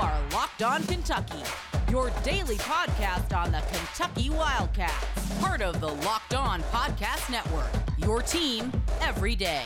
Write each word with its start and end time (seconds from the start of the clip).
are 0.00 0.18
Locked 0.32 0.62
On 0.62 0.82
Kentucky, 0.84 1.42
your 1.90 2.10
daily 2.22 2.56
podcast 2.56 3.36
on 3.36 3.52
the 3.52 3.60
Kentucky 3.70 4.30
Wildcats, 4.30 5.38
part 5.40 5.60
of 5.60 5.78
the 5.78 5.88
Locked 5.88 6.32
On 6.32 6.62
Podcast 6.62 7.30
Network. 7.30 7.68
Your 7.98 8.22
team 8.22 8.72
every 9.02 9.36
day. 9.36 9.64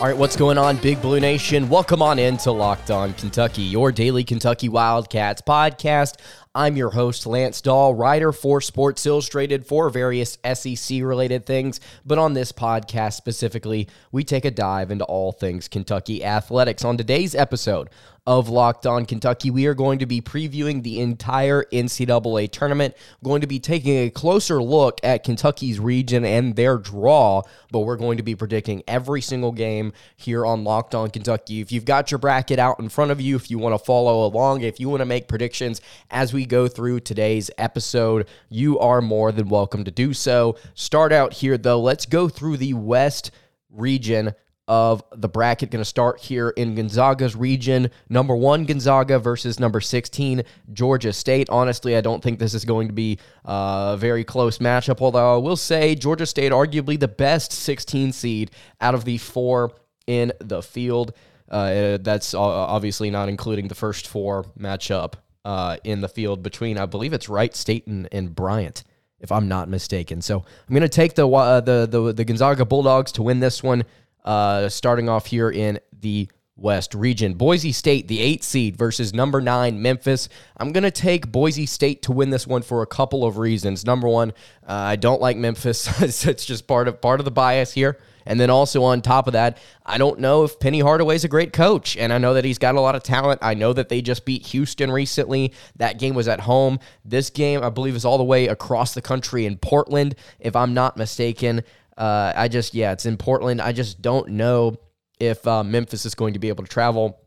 All 0.00 0.08
right, 0.08 0.16
what's 0.16 0.36
going 0.36 0.56
on, 0.56 0.78
Big 0.78 1.02
Blue 1.02 1.20
Nation? 1.20 1.68
Welcome 1.68 2.00
on 2.00 2.18
into 2.18 2.50
Locked 2.50 2.90
On 2.90 3.12
Kentucky, 3.12 3.62
your 3.62 3.92
daily 3.92 4.24
Kentucky 4.24 4.70
Wildcats 4.70 5.42
podcast. 5.42 6.14
I'm 6.54 6.76
your 6.76 6.90
host, 6.90 7.24
Lance 7.24 7.62
Dahl, 7.62 7.94
writer 7.94 8.30
for 8.30 8.60
Sports 8.60 9.06
Illustrated 9.06 9.66
for 9.66 9.88
various 9.88 10.36
SEC 10.52 11.00
related 11.02 11.46
things. 11.46 11.80
But 12.04 12.18
on 12.18 12.34
this 12.34 12.52
podcast 12.52 13.14
specifically, 13.14 13.88
we 14.10 14.22
take 14.22 14.44
a 14.44 14.50
dive 14.50 14.90
into 14.90 15.06
all 15.06 15.32
things 15.32 15.66
Kentucky 15.66 16.22
athletics. 16.22 16.84
On 16.84 16.98
today's 16.98 17.34
episode 17.34 17.88
of 18.24 18.48
Locked 18.48 18.86
On 18.86 19.04
Kentucky. 19.04 19.50
We 19.50 19.66
are 19.66 19.74
going 19.74 19.98
to 19.98 20.06
be 20.06 20.20
previewing 20.20 20.82
the 20.82 21.00
entire 21.00 21.64
NCAA 21.72 22.52
tournament, 22.52 22.94
going 23.24 23.40
to 23.40 23.48
be 23.48 23.58
taking 23.58 23.98
a 23.98 24.10
closer 24.10 24.62
look 24.62 25.00
at 25.02 25.24
Kentucky's 25.24 25.80
region 25.80 26.24
and 26.24 26.54
their 26.54 26.78
draw, 26.78 27.42
but 27.72 27.80
we're 27.80 27.96
going 27.96 28.18
to 28.18 28.22
be 28.22 28.36
predicting 28.36 28.84
every 28.86 29.20
single 29.20 29.50
game 29.50 29.92
here 30.16 30.46
on 30.46 30.62
Locked 30.62 30.94
On 30.94 31.10
Kentucky. 31.10 31.60
If 31.60 31.72
you've 31.72 31.84
got 31.84 32.12
your 32.12 32.18
bracket 32.18 32.60
out 32.60 32.78
in 32.78 32.88
front 32.88 33.10
of 33.10 33.20
you, 33.20 33.34
if 33.34 33.50
you 33.50 33.58
want 33.58 33.74
to 33.76 33.84
follow 33.84 34.24
along, 34.24 34.60
if 34.60 34.78
you 34.78 34.88
want 34.88 35.00
to 35.00 35.06
make 35.06 35.26
predictions 35.26 35.80
as 36.10 36.32
we 36.32 36.46
go 36.46 36.68
through 36.68 37.00
today's 37.00 37.50
episode, 37.58 38.28
you 38.48 38.78
are 38.78 39.00
more 39.00 39.32
than 39.32 39.48
welcome 39.48 39.82
to 39.82 39.90
do 39.90 40.14
so. 40.14 40.56
Start 40.74 41.12
out 41.12 41.32
here, 41.32 41.58
though. 41.58 41.80
Let's 41.80 42.06
go 42.06 42.28
through 42.28 42.58
the 42.58 42.74
West 42.74 43.32
region 43.68 44.34
of 44.68 45.02
the 45.14 45.28
bracket. 45.28 45.70
Going 45.70 45.80
to 45.80 45.84
start 45.84 46.20
here 46.20 46.50
in 46.50 46.74
Gonzaga's 46.74 47.34
region. 47.34 47.90
Number 48.08 48.34
one, 48.36 48.64
Gonzaga 48.64 49.18
versus 49.18 49.58
number 49.58 49.80
16, 49.80 50.42
Georgia 50.72 51.12
State. 51.12 51.50
Honestly, 51.50 51.96
I 51.96 52.00
don't 52.00 52.22
think 52.22 52.38
this 52.38 52.54
is 52.54 52.64
going 52.64 52.88
to 52.88 52.94
be 52.94 53.18
a 53.44 53.96
very 53.98 54.24
close 54.24 54.58
matchup, 54.58 55.00
although 55.00 55.34
I 55.34 55.38
will 55.38 55.56
say 55.56 55.94
Georgia 55.94 56.26
State, 56.26 56.52
arguably 56.52 56.98
the 56.98 57.08
best 57.08 57.52
16 57.52 58.12
seed 58.12 58.50
out 58.80 58.94
of 58.94 59.04
the 59.04 59.18
four 59.18 59.72
in 60.06 60.32
the 60.38 60.62
field. 60.62 61.12
Uh, 61.50 61.98
that's 62.00 62.32
obviously 62.32 63.10
not 63.10 63.28
including 63.28 63.68
the 63.68 63.74
first 63.74 64.08
four 64.08 64.44
matchup 64.58 65.14
uh, 65.44 65.76
in 65.84 66.00
the 66.00 66.08
field 66.08 66.42
between, 66.42 66.78
I 66.78 66.86
believe 66.86 67.12
it's 67.12 67.28
Wright 67.28 67.54
State 67.54 67.86
and, 67.86 68.08
and 68.12 68.34
Bryant 68.34 68.84
if 69.22 69.30
I'm 69.30 69.48
not 69.48 69.68
mistaken. 69.68 70.20
So 70.20 70.38
I'm 70.38 70.74
going 70.74 70.82
to 70.82 70.88
take 70.88 71.14
the, 71.14 71.28
uh, 71.28 71.60
the 71.60 71.86
the 71.86 72.12
the 72.12 72.24
Gonzaga 72.24 72.64
Bulldogs 72.64 73.12
to 73.12 73.22
win 73.22 73.40
this 73.40 73.62
one. 73.62 73.84
Uh, 74.24 74.68
starting 74.68 75.08
off 75.08 75.26
here 75.26 75.50
in 75.50 75.80
the 76.00 76.28
West 76.56 76.94
region. 76.94 77.34
Boise 77.34 77.72
State, 77.72 78.08
the 78.08 78.20
eight 78.20 78.44
seed 78.44 78.76
versus 78.76 79.12
number 79.12 79.40
nine 79.40 79.82
Memphis. 79.82 80.28
I'm 80.56 80.72
going 80.72 80.84
to 80.84 80.90
take 80.90 81.32
Boise 81.32 81.66
State 81.66 82.02
to 82.02 82.12
win 82.12 82.30
this 82.30 82.46
one 82.46 82.62
for 82.62 82.82
a 82.82 82.86
couple 82.86 83.24
of 83.24 83.38
reasons. 83.38 83.84
Number 83.84 84.08
one, 84.08 84.30
uh, 84.66 84.72
I 84.72 84.96
don't 84.96 85.20
like 85.20 85.36
Memphis. 85.36 86.00
it's 86.26 86.46
just 86.46 86.66
part 86.66 86.88
of 86.88 87.00
part 87.00 87.20
of 87.20 87.24
the 87.24 87.30
bias 87.30 87.72
here. 87.72 87.98
And 88.24 88.38
then 88.38 88.50
also 88.50 88.84
on 88.84 89.02
top 89.02 89.26
of 89.26 89.32
that, 89.32 89.58
I 89.84 89.98
don't 89.98 90.20
know 90.20 90.44
if 90.44 90.60
Penny 90.60 90.78
Hardaway's 90.78 91.24
a 91.24 91.28
great 91.28 91.52
coach, 91.52 91.96
and 91.96 92.12
I 92.12 92.18
know 92.18 92.34
that 92.34 92.44
he's 92.44 92.58
got 92.58 92.76
a 92.76 92.80
lot 92.80 92.94
of 92.94 93.02
talent. 93.02 93.40
I 93.42 93.54
know 93.54 93.72
that 93.72 93.88
they 93.88 94.00
just 94.00 94.24
beat 94.24 94.46
Houston 94.46 94.92
recently. 94.92 95.52
That 95.76 95.98
game 95.98 96.14
was 96.14 96.28
at 96.28 96.40
home. 96.40 96.78
This 97.04 97.30
game, 97.30 97.64
I 97.64 97.70
believe, 97.70 97.96
is 97.96 98.04
all 98.04 98.18
the 98.18 98.24
way 98.24 98.46
across 98.46 98.94
the 98.94 99.02
country 99.02 99.44
in 99.44 99.58
Portland, 99.58 100.14
if 100.38 100.54
I'm 100.54 100.72
not 100.74 100.96
mistaken. 100.96 101.62
Uh, 101.96 102.32
I 102.34 102.48
just, 102.48 102.74
yeah, 102.74 102.92
it's 102.92 103.06
in 103.06 103.16
Portland. 103.16 103.60
I 103.60 103.72
just 103.72 104.00
don't 104.02 104.30
know 104.30 104.76
if 105.20 105.46
uh, 105.46 105.62
Memphis 105.62 106.06
is 106.06 106.14
going 106.14 106.32
to 106.32 106.38
be 106.38 106.48
able 106.48 106.64
to 106.64 106.70
travel 106.70 107.20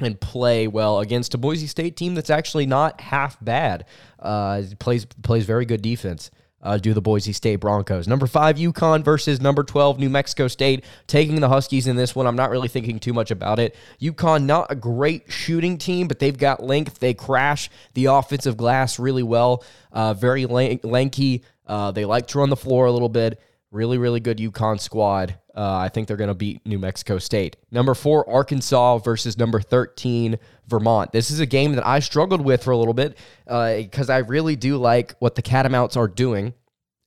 and 0.00 0.20
play 0.20 0.66
well 0.66 1.00
against 1.00 1.34
a 1.34 1.38
Boise 1.38 1.66
State 1.66 1.96
team 1.96 2.14
that's 2.14 2.30
actually 2.30 2.66
not 2.66 3.00
half 3.00 3.42
bad. 3.44 3.86
Uh, 4.18 4.62
plays 4.78 5.04
plays 5.04 5.44
very 5.44 5.64
good 5.64 5.82
defense. 5.82 6.30
Uh, 6.64 6.78
do 6.78 6.94
the 6.94 7.02
Boise 7.02 7.34
State 7.34 7.56
Broncos. 7.56 8.08
Number 8.08 8.26
five, 8.26 8.56
UConn 8.56 9.04
versus 9.04 9.38
number 9.38 9.62
12, 9.62 9.98
New 9.98 10.08
Mexico 10.08 10.48
State. 10.48 10.82
Taking 11.06 11.42
the 11.42 11.48
Huskies 11.50 11.86
in 11.86 11.94
this 11.94 12.16
one. 12.16 12.26
I'm 12.26 12.36
not 12.36 12.48
really 12.48 12.68
thinking 12.68 12.98
too 12.98 13.12
much 13.12 13.30
about 13.30 13.58
it. 13.58 13.76
UConn, 14.00 14.44
not 14.44 14.72
a 14.72 14.74
great 14.74 15.30
shooting 15.30 15.76
team, 15.76 16.08
but 16.08 16.20
they've 16.20 16.36
got 16.36 16.62
length. 16.62 17.00
They 17.00 17.12
crash 17.12 17.68
the 17.92 18.06
offensive 18.06 18.56
glass 18.56 18.98
really 18.98 19.22
well. 19.22 19.62
Uh, 19.92 20.14
very 20.14 20.46
lanky. 20.46 21.44
Uh, 21.66 21.90
they 21.90 22.06
like 22.06 22.28
to 22.28 22.38
run 22.38 22.48
the 22.48 22.56
floor 22.56 22.86
a 22.86 22.92
little 22.92 23.10
bit. 23.10 23.38
Really, 23.74 23.98
really 23.98 24.20
good 24.20 24.38
UConn 24.38 24.78
squad. 24.78 25.36
Uh, 25.52 25.78
I 25.78 25.88
think 25.88 26.06
they're 26.06 26.16
going 26.16 26.28
to 26.28 26.34
beat 26.34 26.64
New 26.64 26.78
Mexico 26.78 27.18
State. 27.18 27.56
Number 27.72 27.92
four, 27.92 28.28
Arkansas 28.30 28.98
versus 28.98 29.36
number 29.36 29.60
13, 29.60 30.38
Vermont. 30.68 31.10
This 31.10 31.28
is 31.32 31.40
a 31.40 31.46
game 31.46 31.72
that 31.72 31.84
I 31.84 31.98
struggled 31.98 32.40
with 32.40 32.62
for 32.62 32.70
a 32.70 32.76
little 32.76 32.94
bit 32.94 33.18
because 33.44 34.10
uh, 34.10 34.12
I 34.12 34.18
really 34.18 34.54
do 34.54 34.76
like 34.76 35.16
what 35.18 35.34
the 35.34 35.42
Catamounts 35.42 35.96
are 35.96 36.06
doing 36.06 36.54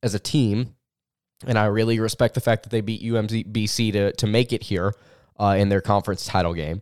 as 0.03 0.13
a 0.13 0.19
team. 0.19 0.75
And 1.45 1.57
I 1.57 1.67
really 1.67 2.01
respect 2.01 2.33
the 2.33 2.41
fact 2.41 2.63
that 2.63 2.69
they 2.69 2.81
beat 2.81 3.01
UMBC 3.01 3.93
to, 3.93 4.11
to 4.11 4.27
make 4.27 4.51
it 4.51 4.63
here 4.63 4.93
uh, 5.39 5.55
in 5.57 5.69
their 5.69 5.79
conference 5.79 6.25
title 6.25 6.53
game. 6.53 6.81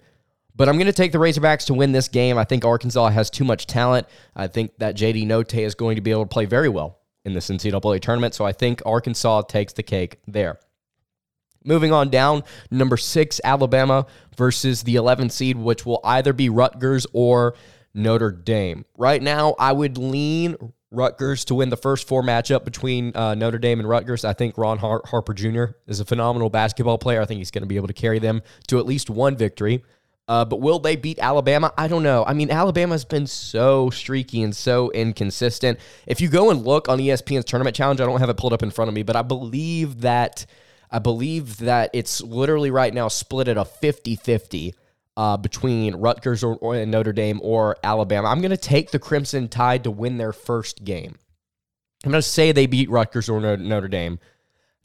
But 0.56 0.68
I'm 0.68 0.78
going 0.78 0.88
to 0.88 0.94
take 0.94 1.12
the 1.12 1.20
Razorbacks 1.20 1.68
to 1.68 1.76
win 1.76 1.92
this 1.92 2.08
game. 2.08 2.40
I 2.40 2.44
think 2.44 2.66
Arkansas 2.66 3.10
has 3.10 3.30
too 3.30 3.44
much 3.44 3.68
talent. 3.68 4.08
I 4.36 4.48
think 4.48 4.72
that 4.80 4.96
JD 4.96 5.28
Notae 5.28 5.64
is 5.64 5.76
going 5.76 5.96
to 5.98 6.02
be 6.02 6.10
able 6.10 6.24
to 6.24 6.30
play 6.30 6.46
very 6.46 6.70
well 6.70 6.98
in 7.26 7.34
this 7.34 7.50
NCAA 7.50 8.00
tournament. 8.00 8.34
So 8.34 8.46
I 8.46 8.52
think 8.52 8.82
Arkansas 8.86 9.42
takes 9.44 9.74
the 9.74 9.84
cake 9.84 10.20
there. 10.28 10.60
Moving 11.64 11.92
on 11.92 12.10
down, 12.10 12.44
number 12.70 12.96
six, 12.96 13.42
Alabama 13.44 14.06
versus 14.38 14.84
the 14.84 14.96
11 14.96 15.32
seed, 15.32 15.58
which 15.58 15.84
will 15.84 16.00
either 16.04 16.32
be 16.32 16.48
Rutgers 16.48 17.08
or 17.12 17.56
Notre 17.96 18.32
Dame. 18.32 18.86
Right 18.98 19.22
now, 19.22 19.56
I 19.58 19.72
would 19.72 19.98
lean 19.98 20.58
Rutgers 20.92 21.44
to 21.46 21.56
win 21.56 21.70
the 21.70 21.78
first 21.78 22.08
four 22.08 22.22
matchup 22.22 22.66
between 22.66 23.16
uh, 23.16 23.34
Notre 23.34 23.58
Dame 23.58 23.80
and 23.80 23.90
Rutgers. 23.90 24.24
I 24.24 24.34
think 24.34 24.58
Ron 24.60 24.78
Har- 24.78 25.02
Harper 25.06 25.34
Jr. 25.34 25.66
is 25.88 26.00
a 26.00 26.06
phenomenal 26.06 26.52
basketball 26.52 27.00
player. 27.00 27.22
I 27.22 27.26
think 27.26 27.40
he's 27.40 27.52
going 27.52 27.64
to 27.64 27.68
be 27.68 27.78
able 27.78 27.88
to 27.88 27.94
carry 27.94 28.20
them 28.20 28.44
to 28.68 28.78
at 28.78 28.86
least 28.86 29.10
one 29.10 29.36
victory. 29.36 29.84
Uh, 30.28 30.44
but 30.44 30.60
will 30.60 30.80
they 30.80 30.96
beat 30.96 31.20
Alabama? 31.20 31.72
I 31.78 31.88
don't 31.88 32.02
know. 32.02 32.26
I 32.26 32.34
mean, 32.34 32.50
Alabama's 32.50 33.06
been 33.06 33.28
so 33.28 33.92
streaky 33.92 34.42
and 34.42 34.56
so 34.56 34.90
inconsistent. 34.92 35.80
If 36.08 36.20
you 36.20 36.30
go 36.30 36.50
and 36.50 36.66
look 36.66 36.90
on 36.90 36.98
ESPN's 36.98 37.46
tournament 37.46 37.76
challenge, 37.76 38.02
I 38.02 38.06
don't 38.06 38.20
have 38.20 38.30
it 38.30 38.38
pulled 38.38 38.54
up 38.54 38.64
in 38.64 38.72
front 38.72 38.90
of 38.90 38.96
me, 38.96 39.04
but 39.04 39.16
I 39.16 39.22
believe 39.22 40.02
that 40.02 40.46
I 40.90 41.00
believe 41.00 41.58
that 41.58 41.90
it's 41.94 42.22
literally 42.22 42.72
right 42.72 42.94
now 42.94 43.08
split 43.08 43.48
at 43.48 43.58
a 43.58 43.66
50-50 43.66 44.74
uh, 45.18 45.38
between 45.38 45.96
Rutgers 45.96 46.44
or, 46.44 46.56
or 46.58 46.86
Notre 46.86 47.12
Dame 47.12 47.40
or 47.44 47.78
Alabama. 47.84 48.30
I'm 48.30 48.40
going 48.40 48.52
to 48.52 48.58
take 48.58 48.92
the 48.92 49.00
Crimson 49.00 49.48
Tide 49.48 49.84
to 49.84 49.92
win 49.92 50.18
their 50.18 50.32
first 50.32 50.84
game. 50.84 51.18
I'm 52.04 52.12
going 52.12 52.22
to 52.22 52.28
say 52.28 52.52
they 52.52 52.68
beat 52.68 52.90
Rutgers 52.90 53.30
or 53.30 53.40
Notre 53.58 53.88
Dame. 53.88 54.20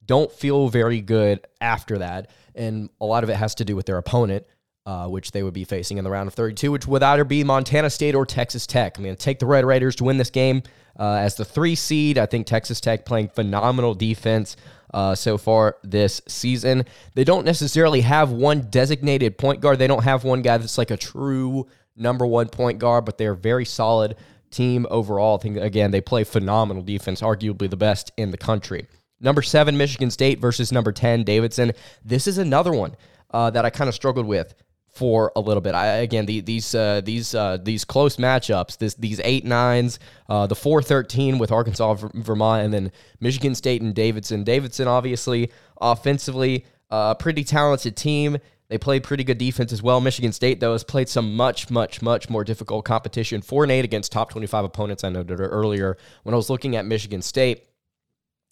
Don't 0.05 0.33
feel 0.33 0.69
very 0.69 1.01
good 1.01 1.47
after 1.61 1.99
that, 1.99 2.31
and 2.55 2.89
a 3.01 3.05
lot 3.05 3.23
of 3.23 3.31
it 3.31 3.37
has 3.37 3.55
to 3.57 3.65
do 3.65 3.77
with 3.77 3.87
their 3.87 3.99
opponent 3.99 4.47
uh, 4.91 5.07
which 5.07 5.31
they 5.31 5.45
would 5.45 5.55
be 5.55 5.63
facing 5.63 5.99
in 5.99 6.05
the 6.05 6.11
round 6.11 6.27
of 6.27 6.35
32, 6.35 6.73
which 6.73 6.85
would 6.85 7.01
either 7.01 7.23
be 7.23 7.45
Montana 7.45 7.89
State 7.89 8.17
or 8.17 8.27
Texas 8.27 8.67
Tech. 8.67 8.99
I'm 8.99 9.05
going 9.05 9.15
to 9.15 9.23
take 9.25 9.39
the 9.39 9.47
Red 9.47 9.65
Raiders 9.65 9.95
to 9.97 10.05
win 10.05 10.17
this 10.17 10.31
game 10.31 10.65
uh, 10.99 11.13
as 11.13 11.37
the 11.37 11.45
three 11.45 11.77
seed. 11.77 12.19
I 12.19 12.27
think 12.27 12.45
Texas 12.45 12.81
Tech 12.81 13.05
playing 13.05 13.29
phenomenal 13.29 13.95
defense 13.95 14.57
uh, 14.93 15.15
so 15.15 15.39
far 15.39 15.77
this 15.85 16.21
season. 16.27 16.87
They 17.15 17.23
don't 17.23 17.45
necessarily 17.45 18.01
have 18.01 18.33
one 18.33 18.63
designated 18.69 19.39
point 19.39 19.61
guard. 19.61 19.79
They 19.79 19.87
don't 19.87 20.03
have 20.03 20.25
one 20.25 20.43
guy 20.43 20.59
that's 20.59 20.77
like 20.77 20.91
a 20.91 20.97
true 20.97 21.69
number 21.95 22.27
one 22.27 22.49
point 22.49 22.81
guard, 22.81 23.05
but 23.05 23.17
they're 23.17 23.37
very 23.37 23.67
solid 23.67 24.17
team 24.51 24.89
overall. 24.91 25.39
I 25.39 25.43
think 25.43 25.57
again 25.59 25.93
they 25.93 26.01
play 26.01 26.25
phenomenal 26.25 26.83
defense, 26.83 27.21
arguably 27.21 27.71
the 27.71 27.77
best 27.77 28.11
in 28.17 28.33
the 28.33 28.37
country. 28.37 28.89
Number 29.21 29.43
seven, 29.43 29.79
Michigan 29.79 30.11
State 30.11 30.41
versus 30.41 30.73
number 30.73 30.91
ten, 30.91 31.23
Davidson. 31.23 31.75
This 32.05 32.27
is 32.27 32.39
another 32.39 32.73
one 32.73 32.97
uh, 33.31 33.51
that 33.51 33.65
I 33.65 33.71
kind 33.71 33.87
of 33.87 33.95
struggled 33.95 34.27
with 34.27 34.53
for 34.93 35.33
a 35.37 35.41
little 35.41 35.61
bit. 35.61 35.75
I 35.75 35.87
again 35.99 36.27
the, 36.27 36.41
these 36.41 36.75
uh, 36.75 37.01
these 37.03 37.35
uh, 37.35 37.59
these 37.63 37.85
close 37.85 38.17
matchups, 38.17 38.79
this 38.79 38.95
these 38.95 39.21
eight 39.25 39.45
nines, 39.45 39.99
uh, 40.29 40.47
the 40.47 40.55
four 40.55 40.83
thirteen 40.83 41.39
with 41.39 41.53
Arkansas, 41.53 41.95
Vermont, 42.15 42.65
and 42.65 42.75
then 42.75 42.93
Michigan 43.21 43.55
State 43.55 43.83
and 43.83 43.95
Davidson. 43.95 44.45
Davidson 44.45 44.89
obviously 44.89 45.51
offensively 45.81 46.65
a 46.91 47.15
pretty 47.15 47.45
talented 47.45 47.97
team. 47.97 48.39
They 48.69 48.79
play 48.79 49.01
pretty 49.01 49.25
good 49.25 49.39
defense 49.39 49.73
as 49.73 49.83
well. 49.83 50.01
Michigan 50.01 50.33
State 50.33 50.61
though 50.61 50.73
has 50.73 50.85
played 50.85 51.09
some 51.09 51.35
much 51.35 51.71
much 51.71 52.03
much 52.03 52.31
more 52.31 52.45
difficult 52.45 52.85
competition. 52.85 53.43
Four 53.43 53.65
and 53.65 53.73
eight 53.73 53.85
against 53.85 54.13
top 54.13 54.31
twenty 54.31 54.47
five 54.47 54.65
opponents. 54.65 55.03
I 55.05 55.09
noted 55.09 55.41
earlier 55.41 55.97
when 56.23 56.35
I 56.35 56.37
was 56.37 56.51
looking 56.51 56.77
at 56.77 56.85
Michigan 56.85 57.23
State. 57.23 57.67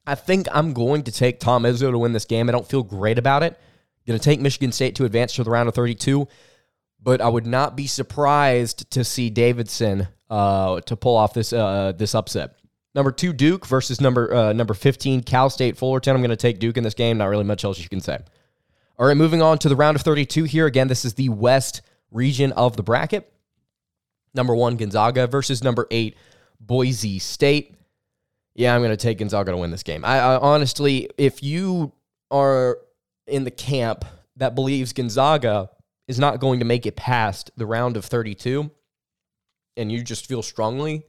I 0.07 0.15
think 0.15 0.47
I'm 0.53 0.73
going 0.73 1.03
to 1.03 1.13
take 1.13 1.39
Tom 1.39 1.65
Izzo 1.65 1.91
to 1.91 1.99
win 1.99 2.15
this 2.15 2.25
game. 2.25 2.49
I 2.49 2.53
don't 2.53 2.67
feel 2.67 2.83
great 2.83 3.19
about 3.19 3.43
it. 3.43 3.61
Going 4.09 4.19
to 4.19 4.25
take 4.25 4.41
Michigan 4.41 4.73
State 4.73 4.95
to 4.95 5.05
advance 5.05 5.35
to 5.35 5.45
the 5.45 5.51
round 5.51 5.69
of 5.69 5.75
32, 5.75 6.27
but 6.99 7.21
I 7.21 7.29
would 7.29 7.47
not 7.47 7.77
be 7.77 7.87
surprised 7.87 8.91
to 8.93 9.05
see 9.05 9.29
Davidson 9.29 10.09
uh, 10.31 10.81
to 10.81 10.97
pull 10.97 11.15
off 11.15 11.35
this 11.35 11.53
uh, 11.53 11.93
this 11.95 12.15
upset. 12.15 12.55
Number 12.95 13.13
two, 13.13 13.35
Duke 13.35 13.67
versus 13.67 14.01
number 14.01 14.35
uh, 14.35 14.53
number 14.55 14.73
15, 14.73 15.25
Cal 15.25 15.51
State 15.51 15.77
Fullerton. 15.77 16.15
I'm 16.15 16.23
going 16.23 16.31
to 16.31 16.37
take 16.37 16.59
Duke 16.59 16.79
in 16.79 16.85
this 16.85 16.95
game. 16.95 17.19
Not 17.19 17.27
really 17.27 17.45
much 17.45 17.65
else 17.65 17.79
you 17.79 17.89
can 17.91 18.01
say. 18.01 18.19
All 18.99 19.07
right, 19.07 19.17
moving 19.17 19.43
on 19.43 19.59
to 19.59 19.69
the 19.69 19.77
round 19.77 19.95
of 19.95 20.01
32 20.01 20.45
here. 20.45 20.65
Again, 20.65 20.89
this 20.89 21.05
is 21.05 21.13
the 21.13 21.29
West 21.29 21.83
region 22.11 22.53
of 22.53 22.79
the 22.79 22.83
bracket. 22.83 23.31
Number 24.33 24.55
one, 24.55 24.79
Gonzaga 24.79 25.27
versus 25.27 25.63
number 25.63 25.87
eight, 25.91 26.17
Boise 26.59 27.19
State. 27.19 27.75
Yeah, 28.55 28.75
I'm 28.75 28.81
going 28.81 28.91
to 28.91 28.97
take 28.97 29.19
Gonzaga 29.19 29.51
to 29.51 29.59
win 29.59 29.71
this 29.71 29.83
game. 29.83 30.03
I, 30.03 30.19
I 30.19 30.39
honestly, 30.39 31.11
if 31.19 31.43
you 31.43 31.93
are 32.31 32.79
in 33.29 33.45
the 33.45 33.51
camp 33.51 34.05
that 34.37 34.55
believes 34.55 34.93
Gonzaga 34.93 35.71
is 36.07 36.19
not 36.19 36.41
going 36.41 36.59
to 36.59 36.65
make 36.65 36.87
it 36.87 36.97
past 36.97 37.51
the 37.57 37.67
round 37.67 37.97
of 37.97 38.05
32, 38.05 38.71
and 39.77 39.93
you 39.93 40.03
just 40.03 40.27
feel 40.27 40.43
strongly 40.43 41.05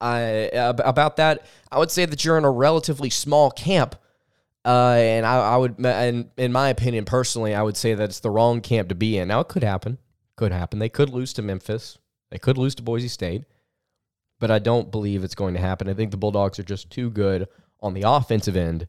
uh, 0.00 0.72
about 0.84 1.16
that, 1.16 1.44
I 1.70 1.78
would 1.78 1.90
say 1.90 2.04
that 2.04 2.24
you're 2.24 2.38
in 2.38 2.44
a 2.44 2.50
relatively 2.50 3.10
small 3.10 3.50
camp. 3.50 3.96
Uh, 4.64 4.96
and 4.98 5.24
I, 5.24 5.54
I 5.54 5.56
would, 5.56 5.76
and 5.84 6.30
in 6.36 6.52
my 6.52 6.68
opinion, 6.68 7.04
personally, 7.04 7.54
I 7.54 7.62
would 7.62 7.76
say 7.76 7.94
that 7.94 8.04
it's 8.04 8.20
the 8.20 8.30
wrong 8.30 8.60
camp 8.60 8.88
to 8.90 8.94
be 8.94 9.16
in. 9.16 9.28
Now, 9.28 9.40
it 9.40 9.48
could 9.48 9.64
happen. 9.64 9.98
Could 10.36 10.52
happen. 10.52 10.78
They 10.78 10.88
could 10.88 11.10
lose 11.10 11.32
to 11.34 11.42
Memphis. 11.42 11.98
They 12.30 12.38
could 12.38 12.58
lose 12.58 12.74
to 12.76 12.82
Boise 12.82 13.08
State. 13.08 13.44
But 14.40 14.50
I 14.50 14.58
don't 14.58 14.90
believe 14.90 15.24
it's 15.24 15.34
going 15.34 15.54
to 15.54 15.60
happen. 15.60 15.88
I 15.88 15.94
think 15.94 16.10
the 16.10 16.16
Bulldogs 16.16 16.58
are 16.58 16.64
just 16.64 16.90
too 16.90 17.10
good 17.10 17.48
on 17.80 17.94
the 17.94 18.02
offensive 18.06 18.56
end 18.56 18.86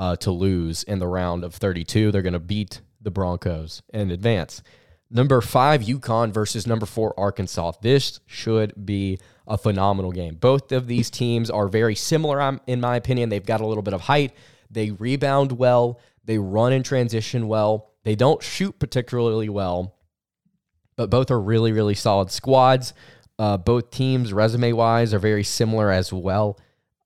uh, 0.00 0.16
to 0.16 0.30
lose 0.30 0.82
in 0.82 0.98
the 0.98 1.06
round 1.06 1.44
of 1.44 1.54
32. 1.54 2.10
They're 2.10 2.22
going 2.22 2.32
to 2.32 2.40
beat 2.40 2.80
the 3.00 3.10
Broncos 3.10 3.82
and 3.92 4.10
advance. 4.10 4.62
Number 5.10 5.40
five, 5.40 5.82
UConn 5.82 6.32
versus 6.32 6.66
number 6.66 6.86
four, 6.86 7.12
Arkansas. 7.18 7.72
This 7.82 8.20
should 8.26 8.86
be 8.86 9.18
a 9.46 9.58
phenomenal 9.58 10.10
game. 10.10 10.36
Both 10.36 10.72
of 10.72 10.86
these 10.86 11.10
teams 11.10 11.50
are 11.50 11.68
very 11.68 11.94
similar, 11.94 12.58
in 12.66 12.80
my 12.80 12.96
opinion. 12.96 13.28
They've 13.28 13.44
got 13.44 13.60
a 13.60 13.66
little 13.66 13.82
bit 13.82 13.92
of 13.92 14.02
height. 14.02 14.32
They 14.70 14.92
rebound 14.92 15.52
well. 15.52 16.00
They 16.24 16.38
run 16.38 16.72
in 16.72 16.82
transition 16.82 17.46
well. 17.46 17.90
They 18.04 18.14
don't 18.14 18.42
shoot 18.42 18.78
particularly 18.78 19.48
well, 19.48 19.96
but 20.96 21.10
both 21.10 21.30
are 21.30 21.40
really, 21.40 21.72
really 21.72 21.94
solid 21.94 22.30
squads. 22.30 22.94
Uh, 23.38 23.58
both 23.58 23.90
teams, 23.90 24.32
resume 24.32 24.72
wise, 24.72 25.12
are 25.12 25.18
very 25.18 25.44
similar 25.44 25.90
as 25.90 26.12
well. 26.12 26.58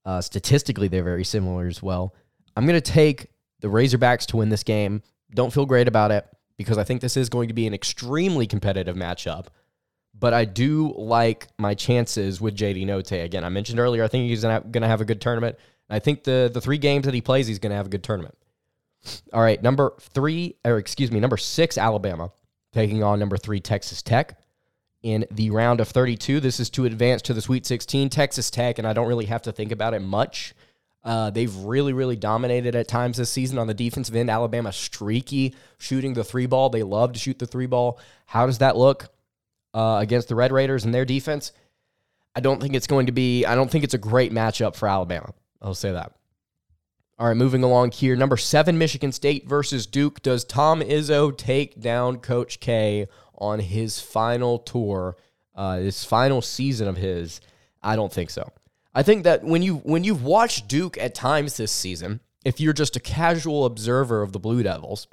Uh, 0.04 0.20
statistically, 0.20 0.88
they're 0.88 1.02
very 1.02 1.24
similar 1.24 1.66
as 1.66 1.82
well. 1.82 2.14
I'm 2.56 2.66
going 2.66 2.80
to 2.80 2.92
take 2.92 3.28
the 3.60 3.68
Razorbacks 3.68 4.26
to 4.26 4.36
win 4.36 4.48
this 4.48 4.62
game. 4.62 5.02
Don't 5.34 5.52
feel 5.52 5.66
great 5.66 5.88
about 5.88 6.10
it 6.10 6.26
because 6.56 6.78
I 6.78 6.84
think 6.84 7.00
this 7.00 7.16
is 7.16 7.28
going 7.28 7.48
to 7.48 7.54
be 7.54 7.66
an 7.66 7.74
extremely 7.74 8.46
competitive 8.46 8.96
matchup. 8.96 9.46
But 10.16 10.32
I 10.32 10.44
do 10.44 10.94
like 10.96 11.48
my 11.58 11.74
chances 11.74 12.40
with 12.40 12.56
JD 12.56 12.86
Notae. 12.86 13.24
Again, 13.24 13.44
I 13.44 13.48
mentioned 13.48 13.80
earlier, 13.80 14.04
I 14.04 14.08
think 14.08 14.28
he's 14.28 14.42
going 14.42 14.72
to 14.72 14.86
have 14.86 15.00
a 15.00 15.04
good 15.04 15.20
tournament. 15.20 15.58
I 15.90 15.98
think 15.98 16.24
the, 16.24 16.50
the 16.52 16.60
three 16.60 16.78
games 16.78 17.04
that 17.06 17.14
he 17.14 17.20
plays, 17.20 17.46
he's 17.46 17.58
going 17.58 17.70
to 17.70 17.76
have 17.76 17.86
a 17.86 17.90
good 17.90 18.04
tournament. 18.04 18.36
All 19.32 19.42
right, 19.42 19.62
number 19.62 19.94
three, 20.00 20.56
or 20.64 20.78
excuse 20.78 21.10
me, 21.10 21.20
number 21.20 21.36
six, 21.36 21.76
Alabama, 21.76 22.32
taking 22.72 23.02
on 23.02 23.18
number 23.18 23.36
three, 23.36 23.60
Texas 23.60 24.02
Tech 24.02 24.38
in 25.02 25.26
the 25.30 25.50
round 25.50 25.80
of 25.80 25.88
32. 25.88 26.40
This 26.40 26.58
is 26.58 26.70
to 26.70 26.86
advance 26.86 27.20
to 27.22 27.34
the 27.34 27.42
Sweet 27.42 27.66
16. 27.66 28.08
Texas 28.08 28.50
Tech, 28.50 28.78
and 28.78 28.86
I 28.88 28.94
don't 28.94 29.06
really 29.06 29.26
have 29.26 29.42
to 29.42 29.52
think 29.52 29.70
about 29.70 29.94
it 29.94 30.00
much. 30.00 30.54
Uh, 31.04 31.28
they've 31.30 31.54
really, 31.56 31.92
really 31.92 32.16
dominated 32.16 32.74
at 32.74 32.88
times 32.88 33.18
this 33.18 33.30
season 33.30 33.58
on 33.58 33.66
the 33.66 33.74
defensive 33.74 34.16
end. 34.16 34.30
Alabama 34.30 34.72
streaky 34.72 35.54
shooting 35.78 36.14
the 36.14 36.24
three 36.24 36.46
ball. 36.46 36.70
They 36.70 36.82
love 36.82 37.12
to 37.12 37.18
shoot 37.18 37.38
the 37.38 37.46
three 37.46 37.66
ball. 37.66 38.00
How 38.24 38.46
does 38.46 38.58
that 38.58 38.76
look 38.76 39.08
uh, 39.74 39.98
against 40.00 40.28
the 40.28 40.34
Red 40.34 40.50
Raiders 40.50 40.84
and 40.84 40.94
their 40.94 41.04
defense? 41.04 41.52
I 42.34 42.40
don't 42.40 42.60
think 42.60 42.74
it's 42.74 42.86
going 42.86 43.06
to 43.06 43.12
be, 43.12 43.44
I 43.44 43.54
don't 43.54 43.70
think 43.70 43.84
it's 43.84 43.94
a 43.94 43.98
great 43.98 44.32
matchup 44.32 44.76
for 44.76 44.88
Alabama. 44.88 45.34
I'll 45.60 45.74
say 45.74 45.92
that. 45.92 46.12
All 47.18 47.28
right, 47.28 47.36
moving 47.36 47.62
along 47.62 47.92
here. 47.92 48.16
Number 48.16 48.36
seven, 48.36 48.76
Michigan 48.76 49.12
State 49.12 49.46
versus 49.46 49.86
Duke. 49.86 50.20
Does 50.22 50.42
Tom 50.42 50.80
Izzo 50.80 51.36
take 51.36 51.80
down 51.80 52.18
Coach 52.18 52.58
K 52.58 53.06
on 53.36 53.60
his 53.60 54.00
final 54.00 54.58
tour, 54.58 55.16
uh, 55.54 55.76
his 55.76 56.02
final 56.02 56.42
season 56.42 56.88
of 56.88 56.96
his? 56.96 57.40
I 57.82 57.94
don't 57.94 58.12
think 58.12 58.30
so. 58.30 58.50
I 58.94 59.02
think 59.02 59.24
that 59.24 59.42
when 59.42 59.62
you 59.62 59.76
when 59.78 60.04
you've 60.04 60.22
watched 60.22 60.68
Duke 60.68 60.96
at 60.98 61.14
times 61.14 61.56
this 61.56 61.72
season, 61.72 62.20
if 62.44 62.60
you're 62.60 62.72
just 62.72 62.96
a 62.96 63.00
casual 63.00 63.64
observer 63.64 64.22
of 64.22 64.32
the 64.32 64.38
Blue 64.38 64.62
Devils, 64.62 65.08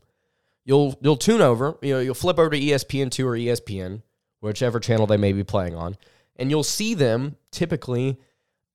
you'll 0.65 0.97
you'll 1.01 1.17
tune 1.17 1.41
over, 1.41 1.77
you 1.81 1.93
know, 1.95 1.99
you'll 1.99 2.13
flip 2.13 2.37
over 2.37 2.51
to 2.51 2.59
ESPN2 2.59 3.25
or 3.25 3.31
ESPN, 3.31 4.03
whichever 4.39 4.79
channel 4.79 5.07
they 5.07 5.17
may 5.17 5.33
be 5.33 5.43
playing 5.43 5.75
on, 5.75 5.97
and 6.35 6.49
you'll 6.49 6.63
see 6.63 6.93
them 6.93 7.37
typically 7.51 8.19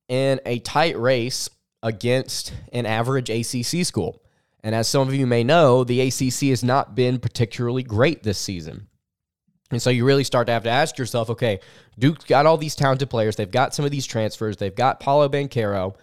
in 0.09 0.41
a 0.45 0.59
tight 0.61 0.99
race 0.99 1.49
against 1.83 2.53
an 2.73 2.87
average 2.87 3.31
ACC 3.31 3.85
school. 3.87 4.23
And 4.65 4.75
as 4.75 4.89
some 4.89 5.07
of 5.07 5.15
you 5.15 5.27
may 5.27 5.45
know, 5.45 5.85
the 5.85 6.01
ACC 6.01 6.49
has 6.49 6.65
not 6.65 6.97
been 6.97 7.21
particularly 7.21 7.85
great 7.85 8.25
this 8.25 8.39
season. 8.39 8.89
And 9.71 9.83
so 9.83 9.91
you 9.91 10.05
really 10.05 10.25
start 10.25 10.47
to 10.47 10.53
have 10.53 10.63
to 10.63 10.71
ask 10.71 10.97
yourself, 10.97 11.29
okay, 11.31 11.61
Duke's 11.99 12.25
got 12.25 12.47
all 12.47 12.57
these 12.57 12.77
talented 12.77 13.11
players. 13.11 13.37
They've 13.37 13.51
got 13.51 13.75
some 13.75 13.85
of 13.85 13.91
these 13.91 14.07
transfers. 14.07 14.57
They've 14.57 14.75
got 14.75 15.01
Paolo 15.01 15.29
Banchero. 15.29 15.97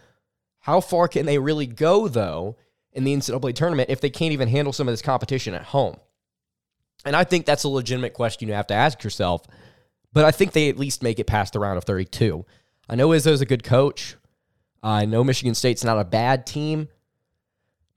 How 0.59 0.81
far 0.81 1.07
can 1.07 1.25
they 1.25 1.39
really 1.39 1.67
go, 1.67 2.07
though, 2.07 2.57
in 2.91 3.05
the 3.05 3.15
NCAA 3.15 3.55
tournament 3.55 3.89
if 3.89 4.01
they 4.01 4.09
can't 4.09 4.33
even 4.33 4.49
handle 4.49 4.73
some 4.73 4.87
of 4.87 4.93
this 4.93 5.01
competition 5.01 5.53
at 5.53 5.63
home? 5.63 5.97
And 7.05 7.15
I 7.15 7.23
think 7.23 7.45
that's 7.45 7.63
a 7.63 7.69
legitimate 7.69 8.13
question 8.13 8.47
you 8.47 8.53
have 8.53 8.67
to 8.67 8.73
ask 8.73 9.03
yourself. 9.03 9.45
But 10.11 10.25
I 10.25 10.31
think 10.31 10.51
they 10.51 10.69
at 10.69 10.77
least 10.77 11.03
make 11.03 11.19
it 11.19 11.27
past 11.27 11.53
the 11.53 11.59
round 11.59 11.77
of 11.77 11.85
32. 11.85 12.45
I 12.89 12.95
know 12.95 13.09
Izzo's 13.09 13.41
a 13.41 13.45
good 13.45 13.63
coach. 13.63 14.15
I 14.81 15.05
know 15.05 15.23
Michigan 15.23 15.55
State's 15.55 15.83
not 15.83 15.99
a 15.99 16.05
bad 16.05 16.45
team. 16.45 16.89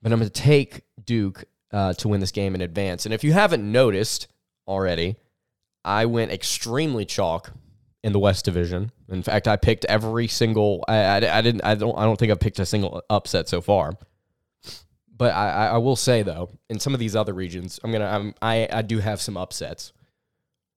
But 0.01 0.11
I'm 0.11 0.19
going 0.19 0.29
to 0.29 0.41
take 0.41 0.81
Duke 1.03 1.43
uh, 1.71 1.93
to 1.93 2.07
win 2.07 2.21
this 2.21 2.31
game 2.31 2.55
in 2.55 2.61
advance. 2.61 3.05
And 3.05 3.13
if 3.13 3.23
you 3.23 3.33
haven't 3.33 3.69
noticed 3.69 4.27
already, 4.67 5.15
I 5.87 6.05
went 6.05 6.31
extremely 6.31 7.05
chalk 7.05 7.51
in 8.03 8.11
the 8.11 8.19
West 8.19 8.43
Division. 8.43 8.91
In 9.09 9.23
fact, 9.23 9.47
I 9.47 9.55
picked 9.55 9.85
every 9.85 10.27
single. 10.27 10.83
I, 10.87 10.97
I, 10.97 11.37
I, 11.37 11.41
didn't. 11.41 11.63
I 11.63 11.75
don't. 11.75 11.97
I 11.97 12.03
don't 12.03 12.19
think 12.19 12.31
I've 12.31 12.41
picked 12.41 12.59
a 12.59 12.65
single 12.65 13.01
upset 13.09 13.47
so 13.47 13.61
far. 13.61 13.93
But 15.15 15.33
I, 15.33 15.67
I 15.67 15.77
will 15.77 15.95
say 15.95 16.21
though, 16.21 16.49
in 16.69 16.79
some 16.79 16.93
of 16.93 16.99
these 16.99 17.15
other 17.15 17.33
regions, 17.33 17.79
I'm 17.83 17.91
gonna. 17.91 18.05
I'm, 18.05 18.35
I 18.41 18.67
I 18.71 18.81
do 18.81 18.99
have 18.99 19.21
some 19.21 19.37
upsets 19.37 19.93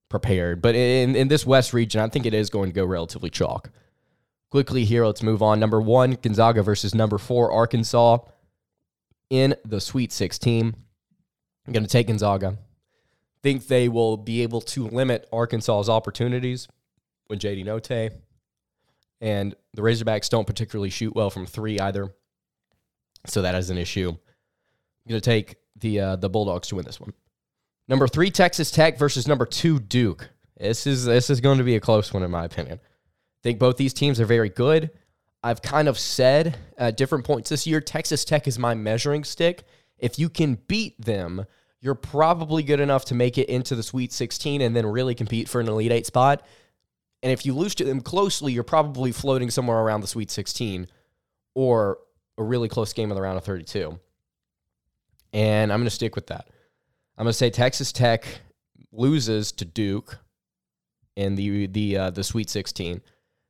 prepared. 0.09 0.63
But 0.63 0.77
in 0.77 1.17
in 1.17 1.27
this 1.27 1.45
West 1.45 1.75
region, 1.75 2.01
I 2.01 2.09
think 2.09 2.25
it 2.25 2.33
is 2.33 2.49
going 2.49 2.71
to 2.71 2.75
go 2.75 2.85
relatively 2.85 3.31
chalk. 3.31 3.71
Quickly 4.51 4.85
here, 4.85 5.05
let's 5.05 5.23
move 5.23 5.43
on. 5.43 5.59
Number 5.59 5.81
one, 5.81 6.13
Gonzaga 6.23 6.63
versus 6.63 6.95
number 6.95 7.19
four, 7.19 7.53
Arkansas, 7.53 8.19
in 9.29 9.55
the 9.65 9.81
Sweet 9.81 10.13
16. 10.13 10.75
I'm 11.67 11.73
going 11.73 11.85
to 11.85 11.91
take 11.91 12.09
Gonzaga 12.09 12.59
think 13.43 13.67
they 13.67 13.89
will 13.89 14.17
be 14.17 14.43
able 14.43 14.61
to 14.61 14.87
limit 14.89 15.29
Arkansas's 15.33 15.89
opportunities 15.89 16.69
with 17.29 17.41
JD 17.41 17.65
Notae. 17.65 18.13
And 19.21 19.55
the 19.75 19.83
Razorbacks 19.83 20.29
don't 20.29 20.47
particularly 20.47 20.91
shoot 20.91 21.15
well 21.15 21.31
from 21.31 21.47
three 21.47 21.79
either. 21.79 22.15
So 23.27 23.43
that 23.43 23.55
is 23.55 23.71
an 23.71 23.79
issue. 23.79 24.11
I'm 24.11 25.09
going 25.09 25.21
to 25.21 25.25
take 25.25 25.57
the 25.77 26.01
uh, 26.01 26.17
the 26.17 26.31
Bulldogs 26.31 26.69
to 26.69 26.77
win 26.77 26.85
this 26.85 27.01
one. 27.01 27.13
Number 27.89 28.09
three, 28.09 28.31
Texas 28.31 28.71
Tech 28.71 28.99
versus 28.99 29.27
number 29.27 29.47
two, 29.47 29.79
Duke. 29.79 30.31
This 30.59 30.87
is 30.87 31.05
this 31.05 31.31
is 31.31 31.41
going 31.41 31.59
to 31.59 31.65
be 31.65 31.77
a 31.77 31.81
close 31.81 32.13
one 32.13 32.23
in 32.23 32.31
my 32.31 32.45
opinion. 32.45 32.79
I 32.83 33.43
think 33.43 33.59
both 33.59 33.77
these 33.77 33.95
teams 33.95 34.21
are 34.21 34.27
very 34.27 34.49
good. 34.49 34.91
I've 35.43 35.63
kind 35.63 35.89
of 35.89 35.99
said 35.99 36.57
at 36.77 36.97
different 36.97 37.25
points 37.25 37.49
this 37.49 37.67
year, 37.67 37.81
Texas 37.81 38.25
Tech 38.25 38.47
is 38.47 38.59
my 38.59 38.75
measuring 38.75 39.25
stick. 39.25 39.65
If 39.99 40.19
you 40.19 40.29
can 40.29 40.59
beat 40.69 41.01
them, 41.01 41.47
you're 41.81 41.95
probably 41.95 42.63
good 42.63 42.81
enough 42.81 43.07
to 43.07 43.15
make 43.15 43.39
it 43.39 43.49
into 43.49 43.75
the 43.75 43.83
Sweet 43.83 44.13
16 44.13 44.61
and 44.61 44.77
then 44.77 44.87
really 44.87 45.15
compete 45.15 45.49
for 45.49 45.61
an 45.61 45.69
Elite 45.69 45.93
Eight 45.93 46.07
spot. 46.07 46.45
And 47.23 47.33
if 47.33 47.45
you 47.47 47.55
lose 47.55 47.75
to 47.77 47.85
them 47.85 48.01
closely, 48.01 48.53
you're 48.53 48.63
probably 48.63 49.13
floating 49.13 49.51
somewhere 49.51 49.79
around 49.79 50.03
the 50.03 50.07
Sweet 50.07 50.31
16 50.31 50.89
or 51.55 51.99
a 52.39 52.43
really 52.43 52.69
close 52.69 52.93
game 52.93 53.11
in 53.11 53.15
the 53.15 53.23
round 53.23 53.39
of 53.39 53.45
32. 53.45 53.99
And 55.33 55.73
I'm 55.73 55.79
going 55.79 55.87
to 55.87 55.95
stick 55.95 56.15
with 56.15 56.27
that. 56.29 56.49
I'm 57.17 57.25
going 57.25 57.33
to 57.33 57.39
say 57.39 57.51
Texas 57.51 57.93
Tech 57.93 58.27
loses 58.93 59.53
to 59.53 59.65
Duke 59.65 60.19
in 61.17 61.35
the 61.35 61.67
the 61.67 61.97
uh, 61.97 62.11
the 62.11 62.25
Sweet 62.25 62.49
16, 62.49 63.01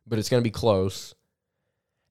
but 0.06 0.18
it's 0.18 0.28
going 0.28 0.42
to 0.42 0.44
be 0.44 0.50
close. 0.50 1.14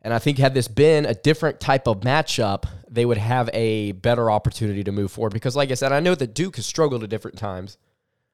And 0.09 0.15
I 0.15 0.17
think 0.17 0.39
had 0.39 0.55
this 0.55 0.67
been 0.67 1.05
a 1.05 1.13
different 1.13 1.59
type 1.59 1.87
of 1.87 1.99
matchup, 1.99 2.63
they 2.89 3.05
would 3.05 3.19
have 3.19 3.47
a 3.53 3.91
better 3.91 4.31
opportunity 4.31 4.83
to 4.83 4.91
move 4.91 5.11
forward. 5.11 5.33
Because, 5.33 5.55
like 5.55 5.69
I 5.69 5.75
said, 5.75 5.91
I 5.91 5.99
know 5.99 6.15
that 6.15 6.33
Duke 6.33 6.55
has 6.55 6.65
struggled 6.65 7.03
at 7.03 7.11
different 7.11 7.37
times, 7.37 7.77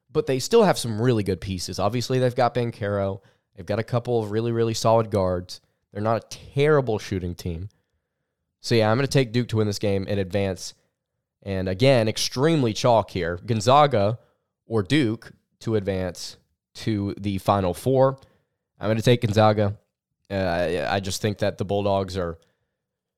but 0.10 0.26
they 0.26 0.40
still 0.40 0.64
have 0.64 0.78
some 0.78 1.02
really 1.02 1.22
good 1.22 1.42
pieces. 1.42 1.78
Obviously, 1.78 2.18
they've 2.18 2.34
got 2.34 2.56
Banchero. 2.56 3.20
They've 3.58 3.66
got 3.66 3.80
a 3.80 3.84
couple 3.84 4.24
of 4.24 4.32
really, 4.32 4.54
really 4.54 4.74
solid 4.74 5.12
guards. 5.12 5.60
They're 5.92 6.02
not 6.02 6.24
a 6.24 6.38
terrible 6.54 6.98
shooting 6.98 7.36
team. 7.36 7.68
So, 8.62 8.74
yeah, 8.74 8.90
I'm 8.90 8.96
going 8.96 9.06
to 9.06 9.12
take 9.12 9.34
Duke 9.34 9.50
to 9.50 9.58
win 9.58 9.68
this 9.68 9.78
game 9.78 10.08
in 10.08 10.18
advance. 10.18 10.76
And 11.44 11.68
again, 11.68 12.08
extremely 12.08 12.72
chalk 12.72 13.12
here. 13.12 13.38
Gonzaga 13.46 14.18
or 14.66 14.82
Duke 14.82 15.34
to 15.60 15.76
advance 15.76 16.38
to 16.76 17.14
the 17.18 17.38
Final 17.40 17.74
Four. 17.74 18.18
I'm 18.80 18.88
going 18.88 18.96
to 18.96 19.04
take 19.04 19.24
Gonzaga. 19.24 19.78
Uh, 20.30 20.88
I, 20.90 21.00
just 21.00 21.22
think 21.22 21.38
that 21.40 21.58
the 21.58 21.66
Bulldogs 21.66 22.18
are 22.18 22.40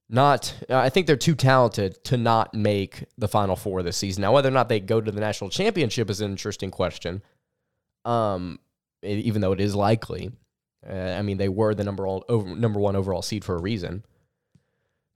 not. 0.09 0.53
I 0.69 0.89
think 0.89 1.07
they're 1.07 1.15
too 1.15 1.35
talented 1.35 2.03
to 2.05 2.17
not 2.17 2.53
make 2.53 3.05
the 3.17 3.29
Final 3.29 3.55
Four 3.55 3.81
this 3.81 3.95
season. 3.95 4.21
Now, 4.21 4.33
whether 4.33 4.49
or 4.49 4.51
not 4.51 4.67
they 4.67 4.81
go 4.81 4.99
to 4.99 5.11
the 5.11 5.21
national 5.21 5.49
championship 5.49 6.09
is 6.09 6.19
an 6.19 6.31
interesting 6.31 6.69
question. 6.69 7.21
Um, 8.03 8.59
even 9.03 9.41
though 9.41 9.51
it 9.51 9.61
is 9.61 9.75
likely. 9.75 10.31
Uh, 10.87 10.93
I 10.93 11.21
mean, 11.21 11.37
they 11.37 11.49
were 11.49 11.73
the 11.73 11.83
number 11.83 12.07
all, 12.07 12.23
over, 12.29 12.55
number 12.55 12.79
one 12.79 12.95
overall 12.95 13.21
seed 13.21 13.43
for 13.43 13.55
a 13.55 13.61
reason. 13.61 14.03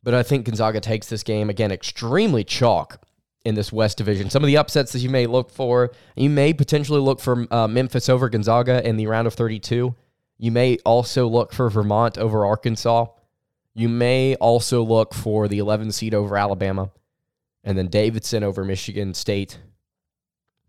But 0.03 0.13
I 0.13 0.23
think 0.23 0.45
Gonzaga 0.45 0.79
takes 0.79 1.07
this 1.07 1.23
game 1.23 1.49
again 1.49 1.71
extremely 1.71 2.43
chalk 2.43 3.01
in 3.45 3.55
this 3.55 3.71
West 3.71 3.97
Division. 3.97 4.29
Some 4.29 4.43
of 4.43 4.47
the 4.47 4.57
upsets 4.57 4.91
that 4.93 4.99
you 4.99 5.09
may 5.09 5.27
look 5.27 5.51
for, 5.51 5.91
you 6.15 6.29
may 6.29 6.53
potentially 6.53 6.99
look 6.99 7.19
for 7.19 7.45
uh, 7.51 7.67
Memphis 7.67 8.09
over 8.09 8.29
Gonzaga 8.29 8.85
in 8.87 8.97
the 8.97 9.07
round 9.07 9.27
of 9.27 9.33
32. 9.33 9.95
You 10.41 10.51
may 10.51 10.79
also 10.83 11.27
look 11.27 11.53
for 11.53 11.69
Vermont 11.69 12.17
over 12.17 12.47
Arkansas. 12.47 13.05
You 13.75 13.87
may 13.87 14.33
also 14.37 14.81
look 14.81 15.13
for 15.13 15.47
the 15.47 15.59
11 15.59 15.91
seed 15.91 16.15
over 16.15 16.35
Alabama. 16.35 16.89
And 17.63 17.77
then 17.77 17.89
Davidson 17.89 18.43
over 18.43 18.65
Michigan 18.65 19.13
State, 19.13 19.59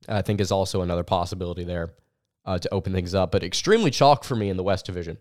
I 0.07 0.21
think, 0.21 0.43
is 0.43 0.53
also 0.53 0.83
another 0.83 1.05
possibility 1.05 1.65
there 1.65 1.95
uh, 2.45 2.59
to 2.59 2.69
open 2.71 2.93
things 2.93 3.15
up. 3.15 3.33
But 3.33 3.43
extremely 3.43 3.91
chalk 3.91 4.25
for 4.25 4.37
me 4.37 4.51
in 4.51 4.59
the 4.59 4.63
West 4.63 4.85
Division. 4.85 5.17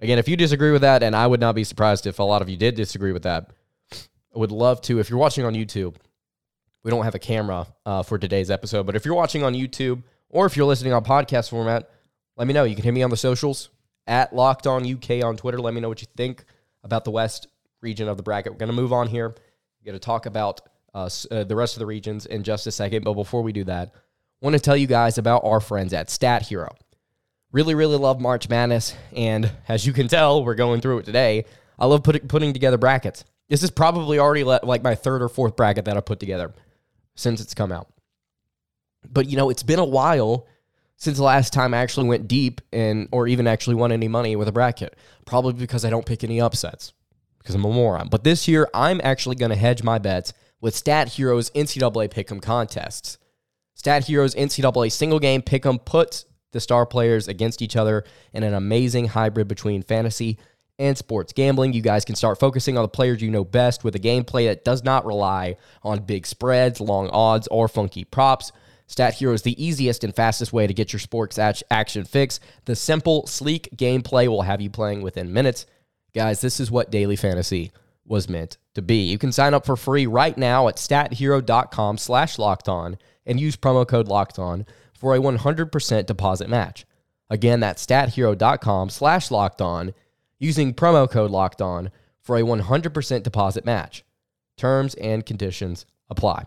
Again, 0.00 0.18
if 0.18 0.26
you 0.26 0.36
disagree 0.36 0.72
with 0.72 0.82
that, 0.82 1.04
and 1.04 1.14
I 1.14 1.28
would 1.28 1.38
not 1.38 1.54
be 1.54 1.62
surprised 1.62 2.08
if 2.08 2.18
a 2.18 2.24
lot 2.24 2.42
of 2.42 2.48
you 2.48 2.56
did 2.56 2.74
disagree 2.74 3.12
with 3.12 3.22
that, 3.22 3.52
I 3.92 4.38
would 4.38 4.50
love 4.50 4.80
to. 4.82 4.98
If 4.98 5.10
you're 5.10 5.18
watching 5.20 5.44
on 5.44 5.54
YouTube, 5.54 5.94
we 6.82 6.90
don't 6.90 7.04
have 7.04 7.14
a 7.14 7.20
camera 7.20 7.68
uh, 7.86 8.02
for 8.02 8.18
today's 8.18 8.50
episode, 8.50 8.84
but 8.84 8.96
if 8.96 9.04
you're 9.04 9.14
watching 9.14 9.44
on 9.44 9.54
YouTube 9.54 10.02
or 10.28 10.46
if 10.46 10.56
you're 10.56 10.66
listening 10.66 10.92
on 10.92 11.04
podcast 11.04 11.50
format, 11.50 11.88
let 12.36 12.46
me 12.46 12.54
know. 12.54 12.64
You 12.64 12.74
can 12.74 12.84
hit 12.84 12.94
me 12.94 13.02
on 13.02 13.10
the 13.10 13.16
socials 13.16 13.70
at 14.06 14.34
Locked 14.34 14.66
On 14.66 14.82
UK 14.82 15.24
on 15.24 15.36
Twitter. 15.36 15.60
Let 15.60 15.74
me 15.74 15.80
know 15.80 15.88
what 15.88 16.00
you 16.00 16.08
think 16.16 16.44
about 16.82 17.04
the 17.04 17.10
West 17.10 17.48
region 17.80 18.08
of 18.08 18.16
the 18.16 18.22
bracket. 18.22 18.52
We're 18.52 18.58
going 18.58 18.70
to 18.70 18.76
move 18.76 18.92
on 18.92 19.08
here. 19.08 19.28
We're 19.28 19.92
going 19.92 19.98
to 19.98 20.04
talk 20.04 20.26
about 20.26 20.60
uh, 20.94 21.08
uh, 21.30 21.44
the 21.44 21.56
rest 21.56 21.76
of 21.76 21.80
the 21.80 21.86
regions 21.86 22.26
in 22.26 22.42
just 22.42 22.66
a 22.66 22.72
second. 22.72 23.04
But 23.04 23.14
before 23.14 23.42
we 23.42 23.52
do 23.52 23.64
that, 23.64 23.92
I 23.94 24.46
want 24.46 24.54
to 24.54 24.60
tell 24.60 24.76
you 24.76 24.86
guys 24.86 25.18
about 25.18 25.44
our 25.44 25.60
friends 25.60 25.92
at 25.92 26.10
Stat 26.10 26.42
Hero. 26.42 26.74
Really, 27.52 27.74
really 27.74 27.96
love 27.96 28.20
March 28.20 28.48
Madness. 28.48 28.94
And 29.14 29.50
as 29.68 29.86
you 29.86 29.92
can 29.92 30.08
tell, 30.08 30.44
we're 30.44 30.54
going 30.54 30.80
through 30.80 30.98
it 30.98 31.04
today. 31.04 31.44
I 31.78 31.86
love 31.86 32.02
put, 32.02 32.26
putting 32.28 32.52
together 32.52 32.78
brackets. 32.78 33.24
This 33.48 33.62
is 33.62 33.70
probably 33.70 34.18
already 34.18 34.44
like 34.44 34.82
my 34.82 34.94
third 34.94 35.22
or 35.22 35.28
fourth 35.28 35.56
bracket 35.56 35.84
that 35.86 35.96
I 35.96 36.00
put 36.00 36.20
together 36.20 36.52
since 37.16 37.40
it's 37.40 37.54
come 37.54 37.72
out. 37.72 37.88
But 39.10 39.28
you 39.28 39.36
know, 39.36 39.50
it's 39.50 39.64
been 39.64 39.78
a 39.78 39.84
while 39.84 40.46
since 41.00 41.16
the 41.16 41.24
last 41.24 41.54
time 41.54 41.72
I 41.72 41.78
actually 41.78 42.08
went 42.08 42.28
deep 42.28 42.60
and 42.72 43.08
or 43.10 43.26
even 43.26 43.46
actually 43.46 43.74
won 43.74 43.90
any 43.90 44.06
money 44.06 44.36
with 44.36 44.48
a 44.48 44.52
bracket. 44.52 44.96
Probably 45.24 45.54
because 45.54 45.84
I 45.84 45.90
don't 45.90 46.04
pick 46.04 46.22
any 46.22 46.40
upsets 46.40 46.92
because 47.38 47.54
I'm 47.54 47.64
a 47.64 47.72
moron. 47.72 48.08
But 48.08 48.22
this 48.22 48.46
year, 48.46 48.68
I'm 48.74 49.00
actually 49.02 49.36
going 49.36 49.50
to 49.50 49.56
hedge 49.56 49.82
my 49.82 49.98
bets 49.98 50.34
with 50.60 50.76
Stat 50.76 51.08
Heroes 51.08 51.50
NCAA 51.50 52.10
Pick'em 52.12 52.42
contests. 52.42 53.16
Stat 53.74 54.04
Heroes 54.04 54.34
NCAA 54.34 54.92
single 54.92 55.18
game 55.18 55.40
Pick'em 55.40 55.82
puts 55.82 56.26
the 56.52 56.60
star 56.60 56.84
players 56.84 57.28
against 57.28 57.62
each 57.62 57.76
other 57.76 58.04
in 58.34 58.42
an 58.42 58.52
amazing 58.52 59.08
hybrid 59.08 59.48
between 59.48 59.82
fantasy 59.82 60.38
and 60.78 60.98
sports 60.98 61.32
gambling. 61.32 61.72
You 61.72 61.80
guys 61.80 62.04
can 62.04 62.14
start 62.14 62.38
focusing 62.38 62.76
on 62.76 62.82
the 62.82 62.88
players 62.88 63.22
you 63.22 63.30
know 63.30 63.44
best 63.44 63.84
with 63.84 63.94
a 63.94 63.98
gameplay 63.98 64.48
that 64.48 64.66
does 64.66 64.84
not 64.84 65.06
rely 65.06 65.56
on 65.82 66.00
big 66.00 66.26
spreads, 66.26 66.78
long 66.78 67.08
odds, 67.08 67.48
or 67.48 67.68
funky 67.68 68.04
props. 68.04 68.52
Stat 68.90 69.14
Hero 69.14 69.32
is 69.32 69.42
the 69.42 69.64
easiest 69.64 70.02
and 70.02 70.12
fastest 70.12 70.52
way 70.52 70.66
to 70.66 70.74
get 70.74 70.92
your 70.92 70.98
sports 70.98 71.38
action 71.38 72.04
fix. 72.04 72.40
The 72.64 72.74
simple, 72.74 73.24
sleek 73.28 73.68
gameplay 73.76 74.26
will 74.26 74.42
have 74.42 74.60
you 74.60 74.68
playing 74.68 75.02
within 75.02 75.32
minutes. 75.32 75.64
Guys, 76.12 76.40
this 76.40 76.58
is 76.58 76.72
what 76.72 76.90
daily 76.90 77.14
fantasy 77.14 77.70
was 78.04 78.28
meant 78.28 78.58
to 78.74 78.82
be. 78.82 79.04
You 79.04 79.16
can 79.16 79.30
sign 79.30 79.54
up 79.54 79.64
for 79.64 79.76
free 79.76 80.08
right 80.08 80.36
now 80.36 80.66
at 80.66 80.74
stathero.com 80.74 81.98
slash 81.98 82.36
locked 82.36 82.68
on 82.68 82.98
and 83.24 83.38
use 83.38 83.56
promo 83.56 83.86
code 83.86 84.08
locked 84.08 84.40
on 84.40 84.66
for 84.92 85.14
a 85.14 85.20
100% 85.20 86.06
deposit 86.06 86.48
match. 86.48 86.84
Again, 87.28 87.60
that's 87.60 87.86
stathero.com 87.86 88.90
slash 88.90 89.30
locked 89.30 89.62
on 89.62 89.94
using 90.40 90.74
promo 90.74 91.08
code 91.08 91.30
locked 91.30 91.62
on 91.62 91.92
for 92.18 92.36
a 92.36 92.42
100% 92.42 93.22
deposit 93.22 93.64
match. 93.64 94.04
Terms 94.56 94.94
and 94.94 95.24
conditions 95.24 95.86
apply. 96.08 96.46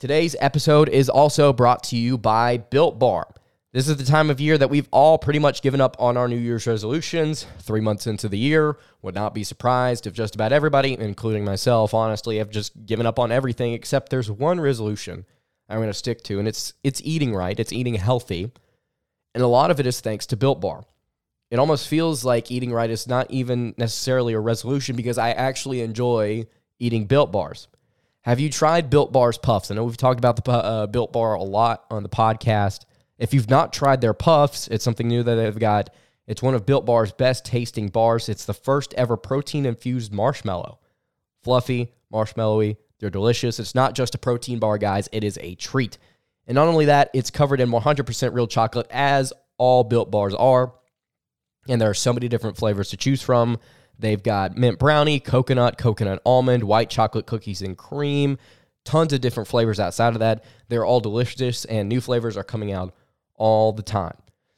Today's 0.00 0.34
episode 0.40 0.88
is 0.88 1.08
also 1.08 1.52
brought 1.52 1.84
to 1.84 1.96
you 1.96 2.18
by 2.18 2.56
Built 2.56 2.98
Bar. 2.98 3.32
This 3.72 3.88
is 3.88 3.96
the 3.96 4.04
time 4.04 4.28
of 4.28 4.40
year 4.40 4.58
that 4.58 4.68
we've 4.68 4.88
all 4.90 5.18
pretty 5.18 5.38
much 5.38 5.62
given 5.62 5.80
up 5.80 5.96
on 6.00 6.16
our 6.16 6.26
New 6.26 6.36
Year's 6.36 6.66
resolutions. 6.66 7.46
Three 7.60 7.80
months 7.80 8.08
into 8.08 8.28
the 8.28 8.36
year, 8.36 8.76
would 9.02 9.14
not 9.14 9.34
be 9.34 9.44
surprised 9.44 10.08
if 10.08 10.12
just 10.12 10.34
about 10.34 10.52
everybody, 10.52 10.98
including 10.98 11.44
myself, 11.44 11.94
honestly, 11.94 12.38
have 12.38 12.50
just 12.50 12.84
given 12.84 13.06
up 13.06 13.20
on 13.20 13.30
everything 13.30 13.72
except 13.72 14.10
there's 14.10 14.30
one 14.30 14.60
resolution 14.60 15.26
I'm 15.68 15.78
going 15.78 15.88
to 15.88 15.94
stick 15.94 16.24
to, 16.24 16.40
and 16.40 16.48
it's 16.48 16.74
it's 16.82 17.00
eating 17.04 17.32
right, 17.32 17.58
it's 17.58 17.72
eating 17.72 17.94
healthy, 17.94 18.50
and 19.32 19.44
a 19.44 19.48
lot 19.48 19.70
of 19.70 19.78
it 19.78 19.86
is 19.86 20.00
thanks 20.00 20.26
to 20.26 20.36
Built 20.36 20.60
Bar. 20.60 20.84
It 21.52 21.60
almost 21.60 21.86
feels 21.86 22.24
like 22.24 22.50
eating 22.50 22.72
right 22.72 22.90
is 22.90 23.06
not 23.06 23.30
even 23.30 23.74
necessarily 23.78 24.34
a 24.34 24.40
resolution 24.40 24.96
because 24.96 25.18
I 25.18 25.30
actually 25.30 25.82
enjoy 25.82 26.46
eating 26.80 27.06
Built 27.06 27.30
Bars. 27.30 27.68
Have 28.24 28.40
you 28.40 28.48
tried 28.48 28.88
Built 28.88 29.12
Bar's 29.12 29.36
puffs? 29.36 29.70
I 29.70 29.74
know 29.74 29.84
we've 29.84 29.98
talked 29.98 30.18
about 30.18 30.42
the 30.42 30.50
uh, 30.50 30.86
Built 30.86 31.12
Bar 31.12 31.34
a 31.34 31.42
lot 31.42 31.84
on 31.90 32.02
the 32.02 32.08
podcast. 32.08 32.86
If 33.18 33.34
you've 33.34 33.50
not 33.50 33.70
tried 33.70 34.00
their 34.00 34.14
puffs, 34.14 34.66
it's 34.68 34.82
something 34.82 35.06
new 35.06 35.22
that 35.22 35.34
they've 35.34 35.58
got. 35.58 35.90
It's 36.26 36.42
one 36.42 36.54
of 36.54 36.64
Built 36.64 36.86
Bar's 36.86 37.12
best 37.12 37.44
tasting 37.44 37.88
bars. 37.88 38.30
It's 38.30 38.46
the 38.46 38.54
first 38.54 38.94
ever 38.94 39.18
protein 39.18 39.66
infused 39.66 40.10
marshmallow. 40.10 40.78
Fluffy, 41.42 41.92
marshmallowy, 42.10 42.78
they're 42.98 43.10
delicious. 43.10 43.60
It's 43.60 43.74
not 43.74 43.94
just 43.94 44.14
a 44.14 44.18
protein 44.18 44.58
bar, 44.58 44.78
guys, 44.78 45.06
it 45.12 45.22
is 45.22 45.38
a 45.42 45.54
treat. 45.56 45.98
And 46.46 46.54
not 46.54 46.68
only 46.68 46.86
that, 46.86 47.10
it's 47.12 47.30
covered 47.30 47.60
in 47.60 47.68
100% 47.68 48.34
real 48.34 48.46
chocolate, 48.46 48.86
as 48.88 49.34
all 49.58 49.84
built 49.84 50.10
bars 50.10 50.32
are. 50.32 50.72
And 51.68 51.78
there 51.78 51.90
are 51.90 51.94
so 51.94 52.14
many 52.14 52.28
different 52.28 52.56
flavors 52.56 52.88
to 52.88 52.96
choose 52.96 53.20
from. 53.20 53.58
They've 53.98 54.22
got 54.22 54.56
mint 54.56 54.78
brownie, 54.78 55.20
coconut, 55.20 55.78
coconut 55.78 56.20
almond, 56.24 56.64
white 56.64 56.90
chocolate 56.90 57.26
cookies 57.26 57.62
and 57.62 57.76
cream, 57.76 58.38
tons 58.84 59.12
of 59.12 59.20
different 59.20 59.48
flavors 59.48 59.80
outside 59.80 60.14
of 60.14 60.20
that. 60.20 60.44
They're 60.68 60.84
all 60.84 61.00
delicious, 61.00 61.64
and 61.64 61.88
new 61.88 62.00
flavors 62.00 62.36
are 62.36 62.44
coming 62.44 62.72
out 62.72 62.94
all 63.36 63.72
the 63.72 63.82
time. 63.82 64.16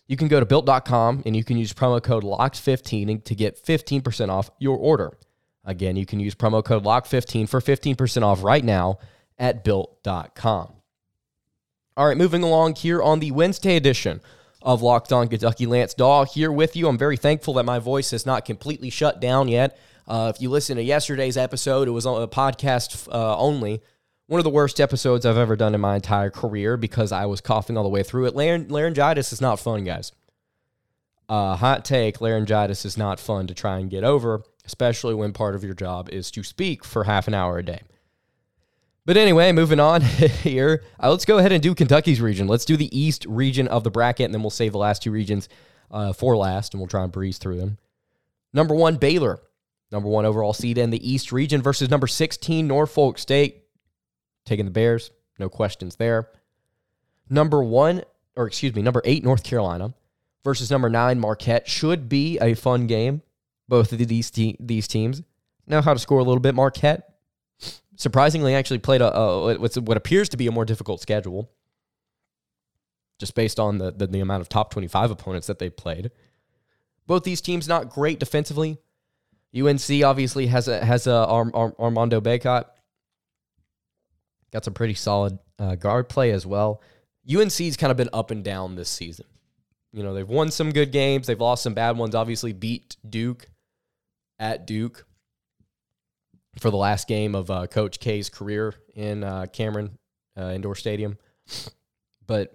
You 0.09 0.17
can 0.17 0.29
go 0.29 0.39
to 0.39 0.47
built.com 0.47 1.23
and 1.27 1.37
you 1.37 1.43
can 1.43 1.57
use 1.57 1.73
promo 1.73 2.03
code 2.03 2.23
LOCKED15 2.23 3.25
to 3.25 3.35
get 3.35 3.63
15% 3.63 4.29
off 4.29 4.51
your 4.59 4.77
order. 4.77 5.13
Again, 5.65 5.97
you 5.97 6.07
can 6.07 6.21
use 6.21 6.35
promo 6.35 6.65
code 6.65 6.85
LOCK15 6.85 7.49
for 7.49 7.61
15% 7.61 8.23
off 8.23 8.43
right 8.45 8.65
now 8.65 8.99
at 9.37 9.65
built.com. 9.65 10.73
All 11.97 12.07
right, 12.07 12.17
moving 12.17 12.43
along 12.43 12.77
here 12.77 13.03
on 13.03 13.21
the 13.21 13.33
Wednesday 13.33 13.75
edition 13.75 14.21
of 14.63 14.83
Locked 14.83 15.13
On 15.13 15.29
Kentucky. 15.29 15.67
Lance 15.67 15.95
Dawe 15.95 16.25
here 16.25 16.51
with 16.51 16.77
you. 16.77 16.89
I'm 16.89 16.99
very 16.99 17.17
thankful 17.17 17.55
that 17.55 17.65
my 17.65 17.79
voice 17.79 18.11
has 18.11 18.27
not 18.27 18.45
completely 18.45 18.91
shut 18.91 19.21
down 19.21 19.49
yet. 19.49 19.79
Uh, 20.07 20.33
if 20.35 20.41
you 20.41 20.51
listen 20.51 20.77
to 20.77 20.83
yesterday's 20.83 21.37
episode, 21.37 21.89
it 21.89 21.93
was 21.93 22.07
on 22.07 22.23
a 22.23 22.29
podcast 22.29 23.09
uh, 23.13 23.37
only. 23.39 23.83
One 24.27 24.41
of 24.41 24.45
the 24.45 24.51
worst 24.51 24.81
episodes 24.81 25.25
I've 25.25 25.37
ever 25.37 25.57
done 25.57 25.75
in 25.75 25.81
my 25.81 25.97
entire 25.97 26.31
career 26.31 26.77
because 26.77 27.13
I 27.13 27.27
was 27.27 27.41
coughing 27.41 27.77
all 27.77 27.85
the 27.85 27.89
way 27.89 28.03
through 28.03 28.27
it. 28.27 28.35
Laryn- 28.35 28.71
laryngitis 28.71 29.33
is 29.33 29.41
not 29.41 29.61
fun, 29.61 29.85
guys. 29.85 30.13
Uh, 31.29 31.57
hot 31.57 31.85
take 31.85 32.21
laryngitis 32.21 32.85
is 32.85 32.97
not 32.97 33.19
fun 33.19 33.47
to 33.49 33.55
try 33.55 33.79
and 33.79 33.91
get 33.91 34.05
over 34.05 34.43
especially 34.67 35.15
when 35.15 35.33
part 35.33 35.55
of 35.55 35.65
your 35.65 35.75
job 35.75 36.09
is 36.11 36.31
to 36.33 36.43
speak 36.43 36.85
for 36.85 37.05
half 37.05 37.29
an 37.29 37.35
hour 37.35 37.59
a 37.59 37.65
day. 37.65 37.81
But 39.07 39.17
anyway, 39.17 39.53
moving 39.53 39.81
on 39.81 40.01
here, 40.43 40.83
uh, 41.01 41.11
let's 41.11 41.25
go 41.25 41.39
ahead 41.39 41.53
and 41.53 41.63
do 41.63 41.75
Kentucky's 41.75 42.21
region. 42.21 42.49
Let's 42.49 42.65
do 42.65 42.77
the 42.77 42.95
East 42.97 43.25
region 43.27 43.69
of 43.69 43.85
the 43.85 43.91
bracket, 43.91 44.25
and 44.27 44.35
then 44.35 44.43
we'll 44.43 44.51
save 44.51 44.73
the 44.73 44.79
last 44.79 45.03
two 45.03 45.13
regions 45.13 45.49
uh, 45.91 46.13
for 46.13 46.37
last, 46.37 46.75
and 46.75 46.81
we'll 46.81 46.89
try 46.89 47.05
and 47.05 47.13
breeze 47.13 47.39
through 47.39 47.59
them. 47.59 47.79
Number 48.53 48.75
one, 48.75 48.97
Baylor, 48.97 49.41
number 49.91 50.09
one 50.09 50.27
overall 50.27 50.53
seed 50.53 50.77
in 50.77 50.91
the 50.91 51.09
East 51.09 51.33
region 51.33 51.63
versus 51.63 51.89
number 51.89 52.09
16, 52.09 52.67
Norfolk 52.67 53.19
State. 53.19 53.63
Taking 54.45 54.65
the 54.65 54.71
Bears, 54.71 55.13
no 55.39 55.49
questions 55.49 55.97
there. 55.97 56.29
Number 57.31 57.63
one, 57.63 58.03
or 58.37 58.47
excuse 58.47 58.75
me, 58.75 58.83
number 58.83 59.03
eight, 59.05 59.25
North 59.25 59.45
Carolina 59.45 59.95
versus 60.45 60.71
number 60.71 60.91
nine, 60.91 61.19
Marquette. 61.19 61.69
Should 61.69 62.09
be 62.09 62.39
a 62.41 62.55
fun 62.55 62.87
game 62.87 63.23
both 63.69 63.93
of 63.93 63.99
these 63.99 64.31
te- 64.31 64.57
these 64.61 64.89
teams 64.89 65.23
know 65.67 65.81
how 65.81 65.93
to 65.93 65.99
score 65.99 66.19
a 66.19 66.25
little 66.25 66.41
bit. 66.41 66.55
Marquette 66.55 67.16
surprisingly 67.97 68.55
actually 68.55 68.79
played 68.79 69.01
a, 69.01 69.15
a 69.15 69.59
what 69.59 69.97
appears 69.97 70.29
to 70.31 70.37
be 70.37 70.47
a 70.47 70.53
more 70.53 70.65
difficult 70.65 71.01
schedule, 71.01 71.51
just 73.19 73.35
based 73.35 73.59
on 73.59 73.79
the, 73.79 73.91
the, 73.91 74.07
the 74.07 74.21
amount 74.21 74.43
of 74.43 74.49
top 74.49 74.71
twenty 74.71 74.89
five 74.89 75.11
opponents 75.11 75.47
that 75.47 75.59
they 75.59 75.71
played. 75.71 76.11
Both 77.07 77.25
these 77.25 77.41
teams 77.41 77.69
not 77.69 77.91
great 77.91 78.19
defensively. 78.19 78.79
UNC 79.57 80.05
obviously 80.05 80.47
has 80.49 80.69
a 80.69 80.85
has 80.85 81.07
a 81.07 81.27
Arm, 81.27 81.53
Armando 81.55 82.21
Bacot. 82.21 82.65
Got 84.53 84.65
some 84.65 84.75
pretty 84.75 84.95
solid 84.95 85.39
uh, 85.59 85.75
guard 85.75 86.09
play 86.09 86.31
as 86.31 86.47
well. 86.47 86.83
UNC's 87.29 87.77
kind 87.77 87.91
of 87.91 87.97
been 87.97 88.11
up 88.13 88.31
and 88.31 88.45
down 88.45 88.77
this 88.77 88.89
season. 88.89 89.27
You 89.93 90.03
know, 90.03 90.15
they've 90.15 90.29
won 90.29 90.51
some 90.51 90.73
good 90.73 90.93
games, 90.93 91.27
they've 91.27 91.41
lost 91.41 91.63
some 91.63 91.75
bad 91.75 91.97
ones. 91.97 92.15
Obviously, 92.15 92.53
beat 92.53 92.97
Duke 93.09 93.47
at 94.39 94.67
Duke 94.67 95.07
for 96.59 96.71
the 96.71 96.77
last 96.77 97.09
game 97.09 97.35
of 97.35 97.51
uh, 97.51 97.67
Coach 97.67 98.01
K's 98.01 98.29
career 98.29 98.75
in 98.95 99.25
uh, 99.25 99.47
Cameron 99.53 99.99
uh, 100.37 100.53
Indoor 100.55 100.75
Stadium. 100.75 101.19
But 102.27 102.55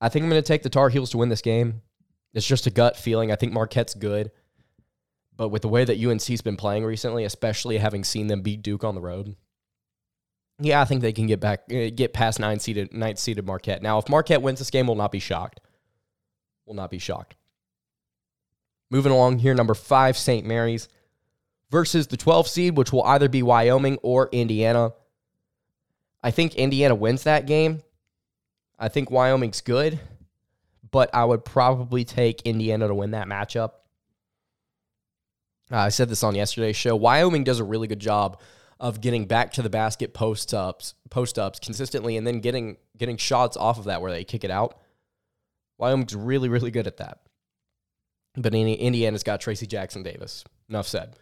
I 0.00 0.08
think 0.08 0.24
I'm 0.24 0.30
going 0.30 0.42
to 0.42 0.46
take 0.46 0.62
the 0.62 0.70
Tar 0.70 0.88
Heels 0.88 1.10
to 1.10 1.18
win 1.18 1.28
this 1.28 1.42
game. 1.42 1.82
It's 2.34 2.46
just 2.46 2.66
a 2.66 2.70
gut 2.70 2.96
feeling. 2.96 3.32
I 3.32 3.36
think 3.36 3.52
Marquette's 3.52 3.94
good. 3.94 4.30
But 5.36 5.48
with 5.48 5.62
the 5.62 5.68
way 5.68 5.84
that 5.84 5.98
UNC's 5.98 6.42
been 6.42 6.56
playing 6.56 6.84
recently, 6.84 7.24
especially 7.24 7.78
having 7.78 8.04
seen 8.04 8.26
them 8.26 8.42
beat 8.42 8.62
Duke 8.62 8.84
on 8.84 8.94
the 8.94 9.00
road, 9.00 9.36
yeah, 10.58 10.82
I 10.82 10.84
think 10.84 11.00
they 11.00 11.12
can 11.12 11.26
get 11.26 11.40
back, 11.40 11.60
uh, 11.72 11.88
get 11.94 12.12
past 12.12 12.38
nine 12.38 12.60
seeded, 12.60 12.92
ninth 12.92 13.18
seeded 13.18 13.46
Marquette. 13.46 13.82
Now, 13.82 13.98
if 13.98 14.08
Marquette 14.08 14.42
wins 14.42 14.58
this 14.58 14.70
game, 14.70 14.86
we'll 14.86 14.96
not 14.96 15.12
be 15.12 15.18
shocked. 15.18 15.60
We'll 16.66 16.76
not 16.76 16.90
be 16.90 16.98
shocked. 16.98 17.36
Moving 18.90 19.12
along 19.12 19.38
here, 19.38 19.54
number 19.54 19.74
five, 19.74 20.18
St. 20.18 20.46
Mary's 20.46 20.88
versus 21.70 22.08
the 22.08 22.16
12 22.16 22.48
seed, 22.48 22.76
which 22.76 22.92
will 22.92 23.04
either 23.04 23.28
be 23.28 23.42
Wyoming 23.42 23.98
or 24.02 24.28
Indiana. 24.32 24.92
I 26.22 26.30
think 26.30 26.54
Indiana 26.54 26.94
wins 26.94 27.22
that 27.24 27.46
game. 27.46 27.82
I 28.78 28.88
think 28.88 29.10
Wyoming's 29.10 29.60
good, 29.60 30.00
but 30.90 31.10
I 31.14 31.24
would 31.24 31.44
probably 31.44 32.04
take 32.04 32.42
Indiana 32.42 32.88
to 32.88 32.94
win 32.94 33.12
that 33.12 33.26
matchup. 33.26 33.72
Uh, 35.70 35.76
I 35.76 35.88
said 35.90 36.08
this 36.08 36.22
on 36.22 36.34
yesterday's 36.34 36.76
show. 36.76 36.96
Wyoming 36.96 37.44
does 37.44 37.60
a 37.60 37.64
really 37.64 37.86
good 37.86 38.00
job 38.00 38.40
of 38.80 39.00
getting 39.00 39.26
back 39.26 39.52
to 39.52 39.62
the 39.62 39.70
basket 39.70 40.14
post 40.14 40.52
ups, 40.54 40.94
post 41.10 41.38
ups 41.38 41.60
consistently, 41.60 42.16
and 42.16 42.26
then 42.26 42.40
getting 42.40 42.78
getting 42.96 43.18
shots 43.18 43.56
off 43.56 43.78
of 43.78 43.84
that 43.84 44.00
where 44.02 44.10
they 44.10 44.24
kick 44.24 44.42
it 44.42 44.50
out. 44.50 44.80
Wyoming's 45.78 46.16
really 46.16 46.48
really 46.48 46.70
good 46.70 46.86
at 46.86 46.96
that. 46.96 47.20
But 48.34 48.54
Indiana's 48.54 49.22
got 49.22 49.40
Trayce 49.40 49.66
Jackson 49.68 50.02
Davis. 50.02 50.44
Enough 50.68 50.86
said. 50.86 51.16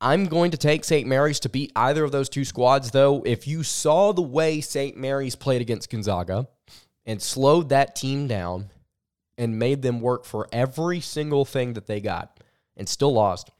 I'm 0.00 0.26
going 0.26 0.50
to 0.52 0.56
take 0.56 0.84
St. 0.84 1.06
Mary's 1.06 1.40
to 1.40 1.48
beat 1.50 1.72
either 1.76 2.04
of 2.04 2.12
those 2.12 2.30
two 2.30 2.44
squads, 2.44 2.90
though. 2.90 3.22
If 3.26 3.46
you 3.46 3.62
saw 3.62 4.12
the 4.12 4.22
way 4.22 4.60
St. 4.60 4.96
Mary's 4.96 5.36
played 5.36 5.60
against 5.60 5.90
Gonzaga 5.90 6.48
and 7.04 7.20
slowed 7.20 7.68
that 7.68 7.96
team 7.96 8.26
down 8.26 8.70
and 9.36 9.58
made 9.58 9.82
them 9.82 10.00
work 10.00 10.24
for 10.24 10.48
every 10.52 11.00
single 11.00 11.44
thing 11.44 11.74
that 11.74 11.86
they 11.86 12.00
got 12.00 12.40
and 12.76 12.88
still 12.88 13.12
lost, 13.12 13.50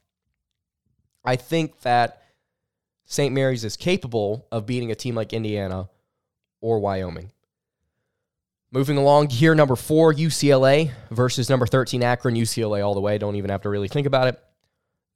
I 1.25 1.37
think 1.37 1.81
that 1.83 2.23
St. 3.05 3.35
Mary's 3.35 3.65
is 3.65 3.77
capable 3.77 4.47
of 4.51 4.65
beating 4.65 4.91
a 4.91 4.95
team 4.95 5.15
like 5.15 5.35
Indiana 5.35 5.91
or 6.63 6.79
Wyoming. 6.79 7.33
Moving 8.73 8.97
along 8.97 9.31
here, 9.31 9.55
number 9.55 9.77
four, 9.77 10.15
UCLA 10.15 10.93
versus 11.11 11.51
number 11.51 11.67
13, 11.67 12.03
Akron. 12.03 12.37
UCLA 12.37 12.87
all 12.87 12.95
the 12.95 13.01
way. 13.01 13.19
Don't 13.19 13.35
even 13.35 13.51
have 13.51 13.63
to 13.63 13.69
really 13.69 13.89
think 13.89 14.07
about 14.07 14.29
it. 14.29 14.41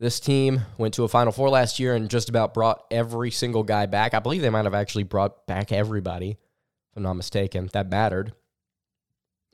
This 0.01 0.19
team 0.19 0.63
went 0.77 0.95
to 0.95 1.05
a 1.05 1.09
Final 1.09 1.33
Four 1.33 1.51
last 1.51 1.79
year 1.79 1.95
and 1.95 2.11
just 2.11 2.29
about 2.29 2.53
brought 2.53 2.85
every 2.91 3.31
single 3.31 3.63
guy 3.63 3.87
back. 3.87 4.13
I 4.13 4.19
believe 4.19 4.43
they 4.43 4.51
might 4.51 4.65
have 4.65 4.75
actually 4.75 5.05
brought 5.05 5.47
back 5.47 5.71
everybody, 5.71 6.31
if 6.31 6.97
I'm 6.97 7.05
not 7.05 7.15
mistaken. 7.15 7.71
That 7.73 7.91
mattered. 7.91 8.33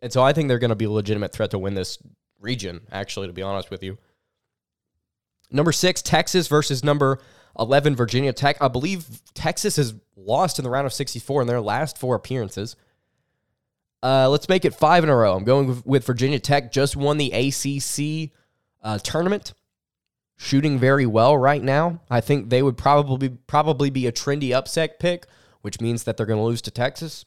And 0.03 0.13
so 0.13 0.23
I 0.23 0.33
think 0.33 0.49
they're 0.49 0.59
going 0.59 0.71
to 0.71 0.77
be 0.77 0.87
a 0.87 0.91
legitimate 0.91 1.33
threat 1.33 1.51
to 1.51 1.59
win 1.59 1.75
this 1.75 1.99
region, 2.41 2.81
actually, 2.91 3.27
to 3.27 3.35
be 3.35 3.43
honest 3.43 3.71
with 3.71 3.83
you. 3.83 3.99
Number 5.51 5.73
six, 5.73 6.01
Texas 6.01 6.49
versus 6.49 6.83
number 6.83 7.19
11, 7.59 7.97
Virginia 7.97 8.33
Tech. 8.33 8.57
I 8.63 8.69
believe 8.69 9.21
Texas 9.35 9.77
has 9.77 9.95
lost 10.17 10.59
in 10.59 10.65
the 10.65 10.71
round 10.71 10.87
of 10.87 10.93
64 10.93 11.43
in 11.43 11.49
their 11.49 11.61
last 11.61 11.99
four 11.99 12.15
appearances. 12.15 12.77
Uh, 14.03 14.31
let's 14.31 14.49
make 14.49 14.65
it 14.65 14.75
five 14.75 15.05
in 15.05 15.11
a 15.11 15.17
row. 15.17 15.37
I'm 15.37 15.45
going 15.45 15.83
with 15.85 16.07
Virginia 16.07 16.39
Tech. 16.39 16.73
Just 16.73 16.97
won 16.97 17.19
the 17.19 17.33
ACC 17.33 18.31
uh, 18.83 18.99
tournament 18.99 19.53
shooting 20.43 20.79
very 20.79 21.05
well 21.05 21.37
right 21.37 21.63
now. 21.63 22.01
I 22.09 22.23
think 22.23 22.49
they 22.49 22.63
would 22.63 22.79
probably 22.79 23.29
probably 23.29 23.91
be 23.91 24.07
a 24.07 24.13
trendy 24.13 24.53
upset 24.53 24.99
pick, 24.99 25.27
which 25.61 25.83
means 25.83 26.05
that 26.05 26.17
they're 26.17 26.25
going 26.25 26.39
to 26.39 26.45
lose 26.45 26.63
to 26.63 26.71
Texas. 26.71 27.27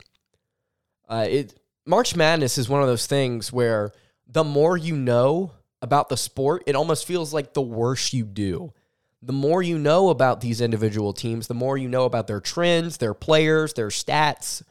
Uh, 1.08 1.28
it 1.30 1.60
March 1.86 2.16
Madness 2.16 2.58
is 2.58 2.68
one 2.68 2.82
of 2.82 2.88
those 2.88 3.06
things 3.06 3.54
where 3.54 3.92
the 4.26 4.44
more 4.44 4.76
you 4.76 4.96
know 4.96 5.52
about 5.80 6.10
the 6.10 6.18
sport, 6.18 6.64
it 6.66 6.76
almost 6.76 7.06
feels 7.06 7.32
like 7.34 7.54
the 7.54 7.62
worse 7.62 8.14
you 8.14 8.26
do. 8.26 8.74
The 9.22 9.32
more 9.32 9.62
you 9.62 9.78
know 9.78 10.10
about 10.10 10.42
these 10.42 10.60
individual 10.60 11.14
teams, 11.14 11.46
the 11.46 11.54
more 11.54 11.78
you 11.78 11.90
know 11.90 12.06
about 12.06 12.26
their 12.26 12.42
trends, 12.42 12.98
their 12.98 13.14
players, 13.14 13.74
their 13.74 13.90
stats, 13.90 14.64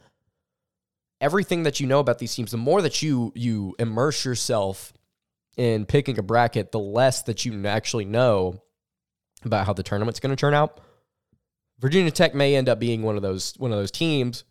everything 1.21 1.63
that 1.63 1.79
you 1.79 1.87
know 1.87 1.99
about 1.99 2.19
these 2.19 2.35
teams, 2.35 2.51
the 2.51 2.57
more 2.57 2.81
that 2.81 3.01
you 3.01 3.31
you 3.35 3.73
immerse 3.79 4.25
yourself 4.25 4.91
in 5.57 5.85
picking 5.85 6.17
a 6.17 6.23
bracket, 6.23 6.71
the 6.71 6.79
less 6.79 7.23
that 7.23 7.45
you 7.45 7.65
actually 7.67 8.05
know 8.05 8.61
about 9.43 9.65
how 9.65 9.73
the 9.73 9.83
tournament's 9.83 10.19
going 10.19 10.35
to 10.35 10.39
turn 10.39 10.53
out. 10.53 10.79
Virginia 11.79 12.11
Tech 12.11 12.33
may 12.33 12.55
end 12.55 12.69
up 12.69 12.79
being 12.79 13.01
one 13.01 13.15
of 13.15 13.21
those 13.21 13.53
one 13.57 13.71
of 13.71 13.77
those 13.77 13.91
teams 13.91 14.43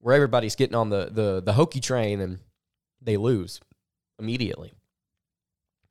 where 0.00 0.14
everybody's 0.14 0.56
getting 0.56 0.74
on 0.74 0.88
the 0.90 1.10
the 1.10 1.42
the 1.44 1.52
hokey 1.52 1.80
train 1.80 2.20
and 2.20 2.38
they 3.02 3.16
lose 3.16 3.60
immediately. 4.18 4.72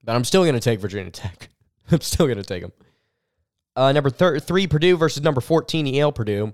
But 0.03 0.15
I'm 0.15 0.23
still 0.23 0.43
going 0.43 0.55
to 0.55 0.59
take 0.59 0.79
Virginia 0.79 1.11
Tech. 1.11 1.49
I'm 1.91 2.01
still 2.01 2.25
going 2.25 2.37
to 2.37 2.43
take 2.43 2.61
them. 2.61 2.71
Uh, 3.75 3.91
number 3.91 4.09
thir- 4.09 4.39
three, 4.39 4.67
Purdue 4.67 4.97
versus 4.97 5.21
number 5.21 5.41
14, 5.41 5.85
Yale 5.85 6.11
Purdue. 6.11 6.53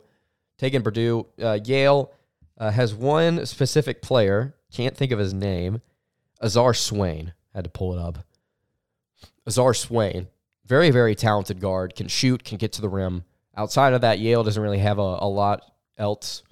Taking 0.58 0.82
Purdue. 0.82 1.28
Uh, 1.42 1.60
Yale 1.64 2.12
uh, 2.58 2.72
has 2.72 2.94
one 2.94 3.46
specific 3.46 4.02
player. 4.02 4.56
Can't 4.74 4.96
think 4.96 5.12
of 5.12 5.20
his 5.20 5.34
name. 5.34 5.82
Azar 6.42 6.74
Swain. 6.74 7.34
Had 7.54 7.66
to 7.66 7.70
pull 7.70 7.94
it 7.94 8.00
up. 8.00 8.20
Azar 9.46 9.74
Swain, 9.74 10.28
very, 10.66 10.92
very 10.92 11.16
talented 11.16 11.60
guard, 11.60 11.96
can 11.96 12.08
shoot, 12.08 12.44
can 12.44 12.58
get 12.58 12.72
to 12.74 12.82
the 12.82 12.90
rim. 12.90 13.24
Outside 13.56 13.94
of 13.94 14.02
that, 14.02 14.20
Yale 14.20 14.44
doesn't 14.44 14.62
really 14.62 14.78
have 14.80 15.00
a, 15.00 15.18
a 15.20 15.28
lot 15.28 15.62
else. 15.98 16.44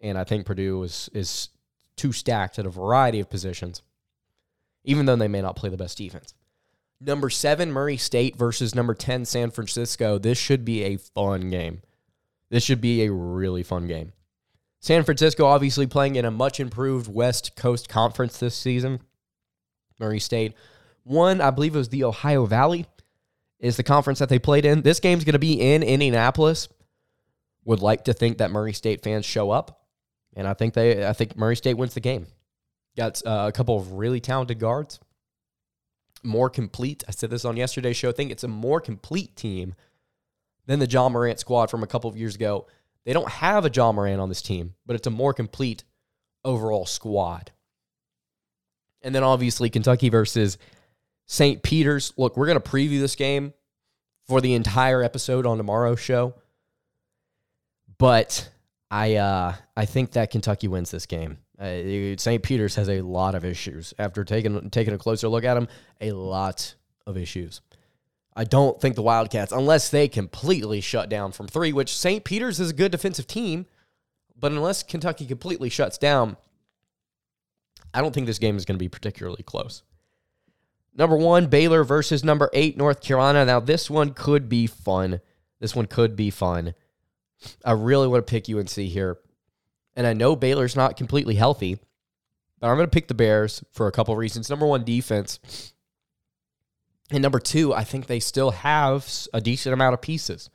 And 0.00 0.16
I 0.16 0.24
think 0.24 0.46
Purdue 0.46 0.82
is, 0.82 1.10
is 1.12 1.48
too 1.96 2.12
stacked 2.12 2.58
at 2.58 2.66
a 2.66 2.70
variety 2.70 3.20
of 3.20 3.30
positions, 3.30 3.82
even 4.84 5.06
though 5.06 5.16
they 5.16 5.28
may 5.28 5.42
not 5.42 5.56
play 5.56 5.70
the 5.70 5.76
best 5.76 5.98
defense. 5.98 6.34
Number 7.00 7.28
seven, 7.30 7.72
Murray 7.72 7.96
State 7.96 8.36
versus 8.36 8.74
number 8.74 8.94
10, 8.94 9.24
San 9.24 9.50
Francisco. 9.50 10.18
This 10.18 10.38
should 10.38 10.64
be 10.64 10.84
a 10.84 10.96
fun 10.96 11.50
game. 11.50 11.82
This 12.50 12.62
should 12.62 12.80
be 12.80 13.04
a 13.04 13.12
really 13.12 13.62
fun 13.62 13.86
game. 13.86 14.12
San 14.80 15.02
Francisco 15.02 15.46
obviously 15.46 15.86
playing 15.86 16.16
in 16.16 16.24
a 16.24 16.30
much 16.30 16.60
improved 16.60 17.12
West 17.12 17.56
Coast 17.56 17.88
Conference 17.88 18.38
this 18.38 18.54
season. 18.54 19.00
Murray 19.98 20.20
State. 20.20 20.54
One, 21.04 21.40
I 21.40 21.50
believe 21.50 21.74
it 21.74 21.78
was 21.78 21.90
the 21.90 22.04
Ohio 22.04 22.46
Valley, 22.46 22.86
is 23.58 23.76
the 23.76 23.82
conference 23.82 24.18
that 24.18 24.28
they 24.28 24.38
played 24.38 24.64
in. 24.64 24.82
This 24.82 25.00
game's 25.00 25.24
going 25.24 25.34
to 25.34 25.38
be 25.38 25.60
in 25.60 25.82
Indianapolis. 25.82 26.68
Would 27.64 27.80
like 27.80 28.04
to 28.04 28.12
think 28.12 28.38
that 28.38 28.50
Murray 28.50 28.74
State 28.74 29.02
fans 29.02 29.24
show 29.24 29.50
up, 29.50 29.86
and 30.36 30.46
I 30.46 30.54
think 30.54 30.74
they, 30.74 31.06
I 31.06 31.14
think 31.14 31.36
Murray 31.36 31.56
State 31.56 31.74
wins 31.74 31.94
the 31.94 32.00
game. 32.00 32.26
Got 32.96 33.22
uh, 33.26 33.46
a 33.48 33.52
couple 33.52 33.76
of 33.76 33.92
really 33.92 34.20
talented 34.20 34.58
guards, 34.58 35.00
more 36.22 36.50
complete. 36.50 37.02
I 37.08 37.12
said 37.12 37.30
this 37.30 37.44
on 37.44 37.56
yesterday's 37.56 37.96
show. 37.96 38.10
I 38.10 38.12
think 38.12 38.30
it's 38.30 38.44
a 38.44 38.48
more 38.48 38.80
complete 38.80 39.34
team 39.34 39.74
than 40.66 40.78
the 40.78 40.86
John 40.86 41.12
Morant 41.12 41.40
squad 41.40 41.70
from 41.70 41.82
a 41.82 41.86
couple 41.86 42.10
of 42.10 42.16
years 42.16 42.34
ago. 42.34 42.66
They 43.04 43.12
don't 43.12 43.28
have 43.28 43.64
a 43.64 43.70
John 43.70 43.96
Morant 43.96 44.20
on 44.20 44.28
this 44.28 44.42
team, 44.42 44.74
but 44.86 44.96
it's 44.96 45.06
a 45.06 45.10
more 45.10 45.34
complete 45.34 45.84
overall 46.44 46.86
squad. 46.86 47.50
And 49.04 49.14
then 49.14 49.22
obviously 49.22 49.70
Kentucky 49.70 50.08
versus 50.08 50.58
St. 51.26 51.62
Peter's. 51.62 52.12
Look, 52.16 52.36
we're 52.36 52.46
going 52.46 52.60
to 52.60 52.70
preview 52.70 53.00
this 53.00 53.14
game 53.14 53.52
for 54.26 54.40
the 54.40 54.54
entire 54.54 55.02
episode 55.02 55.46
on 55.46 55.58
tomorrow's 55.58 56.00
show. 56.00 56.34
But 57.98 58.48
I 58.90 59.16
uh, 59.16 59.54
I 59.76 59.84
think 59.84 60.12
that 60.12 60.30
Kentucky 60.30 60.68
wins 60.68 60.90
this 60.90 61.06
game. 61.06 61.38
Uh, 61.58 62.16
St. 62.16 62.42
Peter's 62.42 62.74
has 62.74 62.88
a 62.88 63.00
lot 63.02 63.34
of 63.34 63.44
issues. 63.44 63.94
After 63.98 64.24
taking 64.24 64.70
taking 64.70 64.94
a 64.94 64.98
closer 64.98 65.28
look 65.28 65.44
at 65.44 65.54
them, 65.54 65.68
a 66.00 66.12
lot 66.12 66.74
of 67.06 67.16
issues. 67.16 67.60
I 68.36 68.44
don't 68.44 68.80
think 68.80 68.96
the 68.96 69.02
Wildcats, 69.02 69.52
unless 69.52 69.90
they 69.90 70.08
completely 70.08 70.80
shut 70.80 71.08
down 71.08 71.30
from 71.30 71.46
three, 71.46 71.72
which 71.72 71.96
St. 71.96 72.24
Peter's 72.24 72.58
is 72.58 72.70
a 72.70 72.74
good 72.74 72.90
defensive 72.90 73.28
team, 73.28 73.66
but 74.36 74.50
unless 74.50 74.82
Kentucky 74.82 75.24
completely 75.24 75.68
shuts 75.68 75.98
down, 75.98 76.36
I 77.94 78.00
don't 78.00 78.12
think 78.12 78.26
this 78.26 78.38
game 78.38 78.56
is 78.56 78.64
going 78.64 78.76
to 78.76 78.82
be 78.84 78.88
particularly 78.88 79.42
close. 79.42 79.82
Number 80.96 81.16
one, 81.16 81.46
Baylor 81.46 81.84
versus 81.84 82.22
number 82.22 82.50
eight, 82.52 82.76
North 82.76 83.00
Carolina. 83.00 83.44
Now, 83.44 83.60
this 83.60 83.88
one 83.88 84.12
could 84.12 84.48
be 84.48 84.66
fun. 84.66 85.20
This 85.60 85.74
one 85.74 85.86
could 85.86 86.16
be 86.16 86.30
fun. 86.30 86.74
I 87.64 87.72
really 87.72 88.06
want 88.06 88.26
to 88.26 88.30
pick 88.30 88.48
UNC 88.48 88.70
here. 88.70 89.18
And 89.96 90.06
I 90.06 90.12
know 90.12 90.36
Baylor's 90.36 90.76
not 90.76 90.96
completely 90.96 91.36
healthy, 91.36 91.78
but 92.60 92.68
I'm 92.68 92.76
going 92.76 92.86
to 92.88 92.94
pick 92.94 93.08
the 93.08 93.14
Bears 93.14 93.64
for 93.70 93.86
a 93.86 93.92
couple 93.92 94.16
reasons. 94.16 94.50
Number 94.50 94.66
one, 94.66 94.84
defense. 94.84 95.72
And 97.10 97.22
number 97.22 97.38
two, 97.38 97.74
I 97.74 97.84
think 97.84 98.06
they 98.06 98.20
still 98.20 98.50
have 98.50 99.08
a 99.32 99.40
decent 99.40 99.72
amount 99.72 99.94
of 99.94 100.00
pieces. 100.00 100.50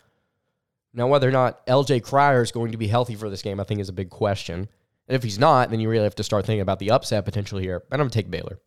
Now, 0.94 1.08
whether 1.08 1.28
or 1.28 1.32
not 1.32 1.66
LJ 1.68 2.04
Cryer 2.04 2.42
is 2.42 2.52
going 2.52 2.72
to 2.72 2.78
be 2.78 2.88
healthy 2.88 3.16
for 3.16 3.30
this 3.30 3.42
game, 3.42 3.60
I 3.60 3.64
think 3.64 3.80
is 3.80 3.90
a 3.90 3.94
big 3.94 4.10
question. 4.10 4.68
And 5.10 5.16
if 5.16 5.24
he's 5.24 5.40
not, 5.40 5.72
then 5.72 5.80
you 5.80 5.90
really 5.90 6.04
have 6.04 6.16
to 6.16 6.24
start 6.24 6.46
thinking 6.46 6.62
about 6.62 6.78
the 6.78 6.92
upset 6.92 7.26
potential 7.26 7.58
here. 7.58 7.84
And 7.92 8.00
I'm 8.00 8.06
going 8.06 8.12
to 8.12 8.16
take 8.16 8.30
Baylor. 8.30 8.60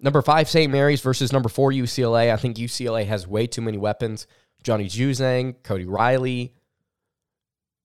Number 0.00 0.20
five, 0.20 0.48
St. 0.48 0.70
Mary's 0.70 1.00
versus 1.00 1.32
number 1.32 1.48
four, 1.48 1.70
UCLA. 1.70 2.32
I 2.32 2.36
think 2.36 2.56
UCLA 2.56 3.06
has 3.06 3.28
way 3.28 3.46
too 3.46 3.62
many 3.62 3.78
weapons. 3.78 4.26
Johnny 4.64 4.86
Juzang, 4.86 5.54
Cody 5.62 5.86
Riley, 5.86 6.52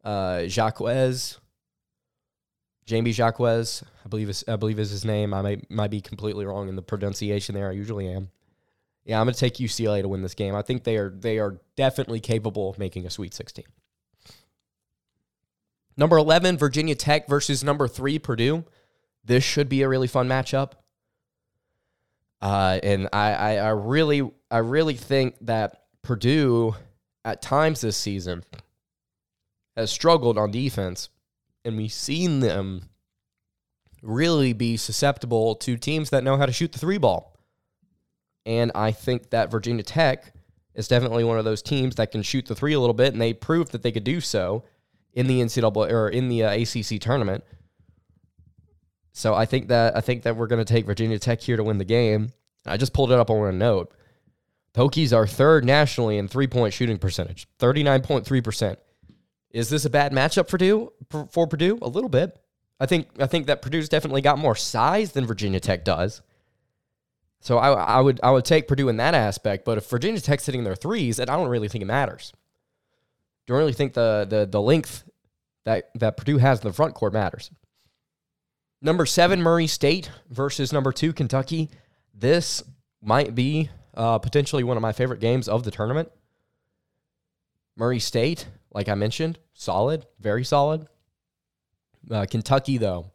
uh, 0.04 0.48
Jacques 0.48 0.82
Jamie 2.88 3.12
Jacques, 3.12 3.40
I 3.40 4.10
believe 4.10 4.30
is 4.30 4.44
I 4.48 4.56
believe 4.56 4.80
is 4.80 4.90
his 4.90 5.06
name. 5.06 5.34
I 5.34 5.42
might 5.44 5.70
might 5.70 5.92
be 5.92 6.02
completely 6.02 6.46
wrong 6.46 6.68
in 6.68 6.76
the 6.76 6.82
pronunciation 6.82 7.54
there. 7.54 7.70
I 7.70 7.74
usually 7.74 8.08
am. 8.08 8.32
Yeah, 9.06 9.20
I'm 9.20 9.26
going 9.26 9.34
to 9.34 9.40
take 9.40 9.56
UCLA 9.56 10.02
to 10.02 10.08
win 10.08 10.24
this 10.24 10.34
game. 10.34 10.56
I 10.56 10.64
think 10.64 10.84
they 10.84 10.98
are 10.98 11.10
they 11.10 11.38
are 11.38 11.62
definitely 11.76 12.20
capable 12.20 12.70
of 12.70 12.80
making 12.80 13.06
a 13.06 13.10
Sweet 13.12 13.34
16. 13.34 13.66
Number 16.02 16.18
11, 16.18 16.58
Virginia 16.58 16.96
Tech 16.96 17.28
versus 17.28 17.64
number 17.64 17.88
3, 17.88 18.18
Purdue. 18.18 18.66
This 19.24 19.44
should 19.44 19.70
be 19.70 19.84
a 19.84 19.88
really 19.88 20.08
fun 20.08 20.28
matchup. 20.28 20.72
Uh, 22.42 22.80
and 22.82 23.08
I, 23.14 23.34
I, 23.34 23.56
I 23.58 23.70
really 23.70 24.28
I 24.50 24.58
really 24.58 24.96
think 24.96 25.36
that 25.42 25.84
Purdue 26.02 26.74
at 27.24 27.44
times 27.44 27.82
this 27.82 27.98
season 27.98 28.44
has 29.78 29.92
struggled 29.92 30.40
on 30.40 30.50
defense, 30.50 31.10
and 31.64 31.78
we've 31.78 31.94
seen 31.94 32.40
them 32.40 32.90
really 34.02 34.54
be 34.54 34.78
susceptible 34.78 35.54
to 35.54 35.78
teams 35.78 36.10
that 36.10 36.24
know 36.24 36.36
how 36.36 36.48
to 36.48 36.52
shoot 36.52 36.72
the 36.72 36.80
three 36.80 36.98
ball. 36.98 37.38
And 38.48 38.72
I 38.74 38.92
think 38.92 39.30
that 39.30 39.52
Virginia 39.52 39.84
Tech 39.84 40.34
is 40.74 40.88
definitely 40.88 41.26
one 41.26 41.38
of 41.38 41.46
those 41.46 41.62
teams 41.62 41.94
that 41.98 42.10
can 42.10 42.24
shoot 42.24 42.48
the 42.48 42.56
three 42.56 42.74
a 42.74 42.80
little 42.80 42.96
bit, 42.96 43.14
and 43.14 43.22
they 43.22 43.34
proved 43.34 43.72
that 43.74 43.84
they 43.84 43.92
could 43.92 44.04
do 44.04 44.20
so 44.20 44.64
in 45.14 45.28
the 45.28 45.42
NCAA 45.42 45.92
or 45.92 46.10
in 46.10 46.30
the 46.30 46.44
uh, 46.44 46.52
ACC 46.52 47.00
tournament. 47.00 47.44
So 49.14 49.34
I 49.34 49.46
think 49.46 49.68
that 49.68 49.96
I 49.96 50.02
think 50.02 50.24
that 50.24 50.36
we're 50.36 50.48
going 50.48 50.64
to 50.64 50.74
take 50.74 50.86
Virginia 50.86 51.20
Tech 51.20 51.42
here 51.42 51.58
to 51.58 51.64
win 51.64 51.78
the 51.78 51.86
game. 51.86 52.32
I 52.66 52.78
just 52.78 52.94
pulled 52.94 53.12
it 53.12 53.20
up 53.20 53.30
on 53.30 53.48
a 53.48 53.52
note. 53.52 53.94
Hokies 54.76 55.16
are 55.16 55.28
third 55.28 55.66
nationally 55.66 56.18
in 56.18 56.28
three 56.28 56.48
point 56.48 56.74
shooting 56.74 56.98
percentage, 56.98 57.48
thirty 57.60 57.84
nine 57.84 58.02
point 58.02 58.26
three 58.26 58.42
percent. 58.42 58.80
Is 59.52 59.70
this 59.70 59.84
a 59.84 59.90
bad 59.90 60.14
matchup 60.14 60.46
for 60.48 60.58
Purdue? 60.58 60.94
For 61.30 61.46
Purdue, 61.46 61.78
a 61.82 61.90
little 61.90 62.10
bit. 62.10 62.40
I 62.80 62.86
think 62.86 63.10
I 63.20 63.28
think 63.28 63.48
that 63.48 63.62
Purdue's 63.62 63.90
definitely 63.90 64.22
got 64.22 64.40
more 64.40 64.56
size 64.56 65.12
than 65.12 65.26
Virginia 65.26 65.60
Tech 65.60 65.84
does. 65.84 66.22
So 67.42 67.58
I, 67.58 67.72
I 67.72 68.00
would 68.00 68.22
I 68.24 68.32
would 68.32 68.46
take 68.46 68.68
Purdue 68.68 68.88
in 68.88 68.98
that 68.98 69.14
aspect, 69.14 69.66
but 69.66 69.78
if 69.78 69.90
Virginia 69.90 70.22
Tech's 70.22 70.46
hitting 70.46 70.64
their 70.64 70.76
threes, 70.76 71.20
and 71.20 71.30
I 71.30 71.36
don't 71.36 71.50
really 71.50 71.68
think 71.68 71.82
it 71.82 71.88
matters. 71.88 72.32
Don't 73.52 73.60
really 73.60 73.74
think 73.74 73.92
the 73.96 74.26
the 74.30 74.46
the 74.46 74.62
length 74.62 75.04
that 75.66 75.90
that 75.96 76.16
Purdue 76.16 76.38
has 76.38 76.62
in 76.62 76.70
the 76.70 76.74
front 76.74 76.94
court 76.94 77.12
matters. 77.12 77.52
Number 78.82 79.06
seven, 79.06 79.42
Murray 79.42 79.68
State 79.68 80.10
versus 80.30 80.72
number 80.72 80.94
two, 80.94 81.12
Kentucky. 81.12 81.70
This 82.14 82.64
might 83.02 83.36
be 83.36 83.70
uh, 83.94 84.20
potentially 84.20 84.64
one 84.64 84.78
of 84.78 84.82
my 84.82 84.94
favorite 84.94 85.20
games 85.20 85.50
of 85.50 85.66
the 85.66 85.72
tournament. 85.72 86.10
Murray 87.76 88.00
State, 88.00 88.48
like 88.74 88.88
I 88.88 88.96
mentioned, 88.96 89.38
solid, 89.52 90.06
very 90.18 90.46
solid. 90.46 90.88
Uh, 92.10 92.26
Kentucky, 92.32 92.78
though, 92.78 93.12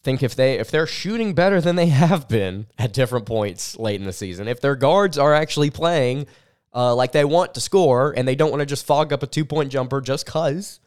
think 0.00 0.22
if 0.22 0.36
they 0.36 0.60
if 0.60 0.70
they're 0.70 0.86
shooting 0.86 1.34
better 1.34 1.60
than 1.60 1.74
they 1.74 1.86
have 2.04 2.28
been 2.28 2.68
at 2.78 2.92
different 2.92 3.26
points 3.26 3.76
late 3.80 4.00
in 4.00 4.06
the 4.06 4.12
season, 4.12 4.46
if 4.46 4.60
their 4.60 4.76
guards 4.76 5.18
are 5.18 5.34
actually 5.34 5.70
playing 5.70 6.28
uh, 6.74 6.94
like 6.94 7.12
they 7.12 7.24
want 7.24 7.54
to 7.54 7.60
score 7.60 8.12
and 8.16 8.26
they 8.26 8.34
don't 8.34 8.50
want 8.50 8.60
to 8.60 8.66
just 8.66 8.86
fog 8.86 9.12
up 9.12 9.22
a 9.22 9.26
two 9.26 9.44
point 9.44 9.70
jumper 9.70 10.00
just 10.00 10.26
cause, 10.26 10.80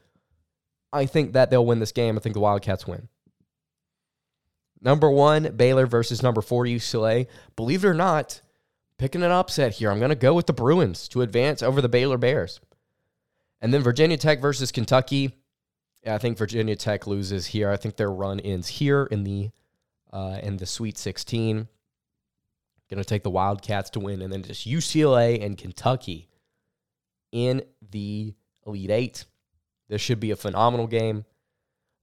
I 0.91 1.05
think 1.05 1.33
that 1.33 1.49
they'll 1.49 1.65
win 1.65 1.79
this 1.79 1.91
game. 1.91 2.17
I 2.17 2.19
think 2.19 2.33
the 2.33 2.39
Wildcats 2.39 2.85
win. 2.85 3.07
Number 4.81 5.09
one, 5.09 5.55
Baylor 5.55 5.87
versus 5.87 6.21
number 6.21 6.41
four, 6.41 6.65
UCLA. 6.65 7.27
Believe 7.55 7.83
it 7.83 7.87
or 7.87 7.93
not, 7.93 8.41
picking 8.97 9.23
an 9.23 9.31
upset 9.31 9.73
here. 9.73 9.89
I'm 9.89 9.99
going 9.99 10.09
to 10.09 10.15
go 10.15 10.33
with 10.33 10.45
the 10.45 10.53
Bruins 10.53 11.07
to 11.09 11.21
advance 11.21 11.63
over 11.63 11.81
the 11.81 11.89
Baylor 11.89 12.17
Bears. 12.17 12.59
And 13.59 13.73
then 13.73 13.81
Virginia 13.81 14.17
Tech 14.17 14.39
versus 14.39 14.71
Kentucky. 14.71 15.35
Yeah, 16.03 16.15
I 16.15 16.19
think 16.19 16.37
Virginia 16.37 16.75
Tech 16.75 17.07
loses 17.07 17.47
here. 17.47 17.71
I 17.71 17.77
think 17.77 17.95
their 17.95 18.11
run 18.11 18.39
ends 18.39 18.67
here 18.67 19.05
in 19.05 19.23
the 19.23 19.49
uh, 20.13 20.39
in 20.41 20.57
the 20.57 20.65
Sweet 20.65 20.97
16. 20.97 21.67
Going 22.89 23.03
to 23.03 23.07
take 23.07 23.23
the 23.23 23.29
Wildcats 23.29 23.89
to 23.91 23.99
win, 23.99 24.21
and 24.21 24.31
then 24.31 24.43
just 24.43 24.67
UCLA 24.67 25.43
and 25.43 25.57
Kentucky 25.57 26.29
in 27.31 27.63
the 27.91 28.33
Elite 28.65 28.91
Eight. 28.91 29.25
This 29.89 30.01
should 30.01 30.19
be 30.19 30.31
a 30.31 30.35
phenomenal 30.35 30.87
game. 30.87 31.25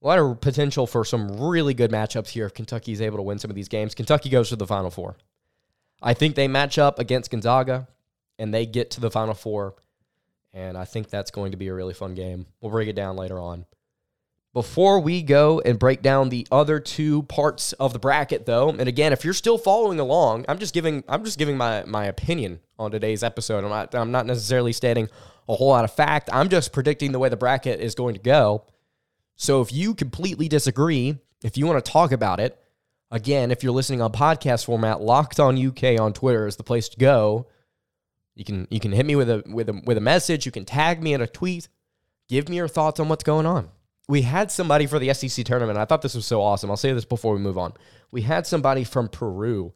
A 0.03 0.07
lot 0.07 0.19
of 0.19 0.41
potential 0.41 0.85
for 0.85 1.03
some 1.03 1.39
really 1.39 1.73
good 1.73 1.91
matchups 1.91 2.29
here 2.29 2.45
if 2.45 2.53
Kentucky 2.53 2.91
is 2.91 3.01
able 3.01 3.17
to 3.17 3.23
win 3.23 3.39
some 3.39 3.49
of 3.49 3.55
these 3.55 3.67
games. 3.67 3.95
Kentucky 3.95 4.29
goes 4.29 4.49
to 4.49 4.55
the 4.55 4.67
Final 4.67 4.91
Four. 4.91 5.15
I 6.01 6.13
think 6.13 6.35
they 6.35 6.47
match 6.47 6.77
up 6.77 6.99
against 6.99 7.31
Gonzaga 7.31 7.87
and 8.37 8.53
they 8.53 8.65
get 8.65 8.91
to 8.91 9.01
the 9.01 9.09
Final 9.09 9.33
Four. 9.33 9.75
And 10.53 10.77
I 10.77 10.85
think 10.85 11.09
that's 11.09 11.31
going 11.31 11.51
to 11.51 11.57
be 11.57 11.67
a 11.67 11.73
really 11.73 11.93
fun 11.93 12.13
game. 12.13 12.45
We'll 12.61 12.71
break 12.71 12.87
it 12.87 12.95
down 12.95 13.15
later 13.15 13.39
on. 13.39 13.65
Before 14.55 15.01
we 15.01 15.21
go 15.21 15.59
and 15.65 15.77
break 15.77 16.01
down 16.01 16.29
the 16.29 16.47
other 16.49 16.79
two 16.79 17.23
parts 17.23 17.73
of 17.73 17.91
the 17.91 17.99
bracket, 17.99 18.45
though, 18.45 18.69
and 18.69 18.87
again, 18.87 19.11
if 19.11 19.25
you're 19.25 19.33
still 19.33 19.57
following 19.57 19.99
along, 19.99 20.45
I'm 20.47 20.59
just 20.59 20.73
giving 20.73 21.03
I'm 21.09 21.25
just 21.25 21.37
giving 21.37 21.57
my 21.57 21.83
my 21.83 22.05
opinion 22.05 22.61
on 22.79 22.89
today's 22.89 23.21
episode. 23.21 23.65
I'm 23.65 23.69
not 23.69 23.93
I'm 23.93 24.13
not 24.13 24.25
necessarily 24.25 24.71
stating 24.71 25.09
a 25.49 25.55
whole 25.55 25.67
lot 25.67 25.83
of 25.83 25.93
fact. 25.93 26.29
I'm 26.31 26.47
just 26.47 26.71
predicting 26.71 27.11
the 27.11 27.19
way 27.19 27.27
the 27.27 27.35
bracket 27.35 27.81
is 27.81 27.95
going 27.95 28.13
to 28.13 28.21
go. 28.21 28.63
So 29.35 29.59
if 29.59 29.73
you 29.73 29.93
completely 29.93 30.47
disagree, 30.47 31.17
if 31.43 31.57
you 31.57 31.67
want 31.67 31.83
to 31.83 31.91
talk 31.91 32.13
about 32.13 32.39
it, 32.39 32.57
again, 33.11 33.51
if 33.51 33.61
you're 33.61 33.73
listening 33.73 34.01
on 34.01 34.13
podcast 34.13 34.63
format, 34.63 35.01
Locked 35.01 35.37
On 35.37 35.67
UK 35.67 35.99
on 35.99 36.13
Twitter 36.13 36.47
is 36.47 36.55
the 36.55 36.63
place 36.63 36.87
to 36.87 36.97
go. 36.97 37.47
You 38.35 38.45
can 38.45 38.69
you 38.71 38.79
can 38.79 38.93
hit 38.93 39.05
me 39.05 39.17
with 39.17 39.29
a 39.29 39.43
with 39.47 39.67
a 39.67 39.81
with 39.83 39.97
a 39.97 40.01
message. 40.01 40.45
You 40.45 40.53
can 40.53 40.63
tag 40.63 41.03
me 41.03 41.13
in 41.13 41.19
a 41.19 41.27
tweet. 41.27 41.67
Give 42.29 42.47
me 42.47 42.55
your 42.55 42.69
thoughts 42.69 43.01
on 43.01 43.09
what's 43.09 43.25
going 43.25 43.45
on. 43.45 43.67
We 44.07 44.21
had 44.21 44.51
somebody 44.51 44.85
for 44.85 44.99
the 44.99 45.13
SEC 45.13 45.45
tournament. 45.45 45.77
I 45.77 45.85
thought 45.85 46.01
this 46.01 46.15
was 46.15 46.25
so 46.25 46.41
awesome. 46.41 46.69
I'll 46.69 46.77
say 46.77 46.93
this 46.93 47.05
before 47.05 47.33
we 47.33 47.39
move 47.39 47.57
on. 47.57 47.73
We 48.11 48.21
had 48.21 48.45
somebody 48.45 48.83
from 48.83 49.07
Peru 49.07 49.73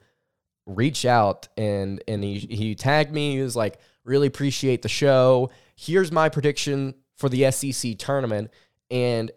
reach 0.66 1.04
out 1.04 1.48
and 1.58 2.02
and 2.08 2.24
he 2.24 2.38
he 2.38 2.76
tagged 2.76 3.12
me. 3.12 3.36
He 3.36 3.42
was 3.42 3.56
like, 3.56 3.80
"Really 4.04 4.28
appreciate 4.28 4.82
the 4.82 4.90
show. 4.90 5.50
Here's 5.76 6.12
my 6.12 6.30
prediction 6.30 6.94
for 7.16 7.28
the 7.28 7.52
SEC 7.52 7.98
tournament." 7.98 8.52
And 8.92 9.32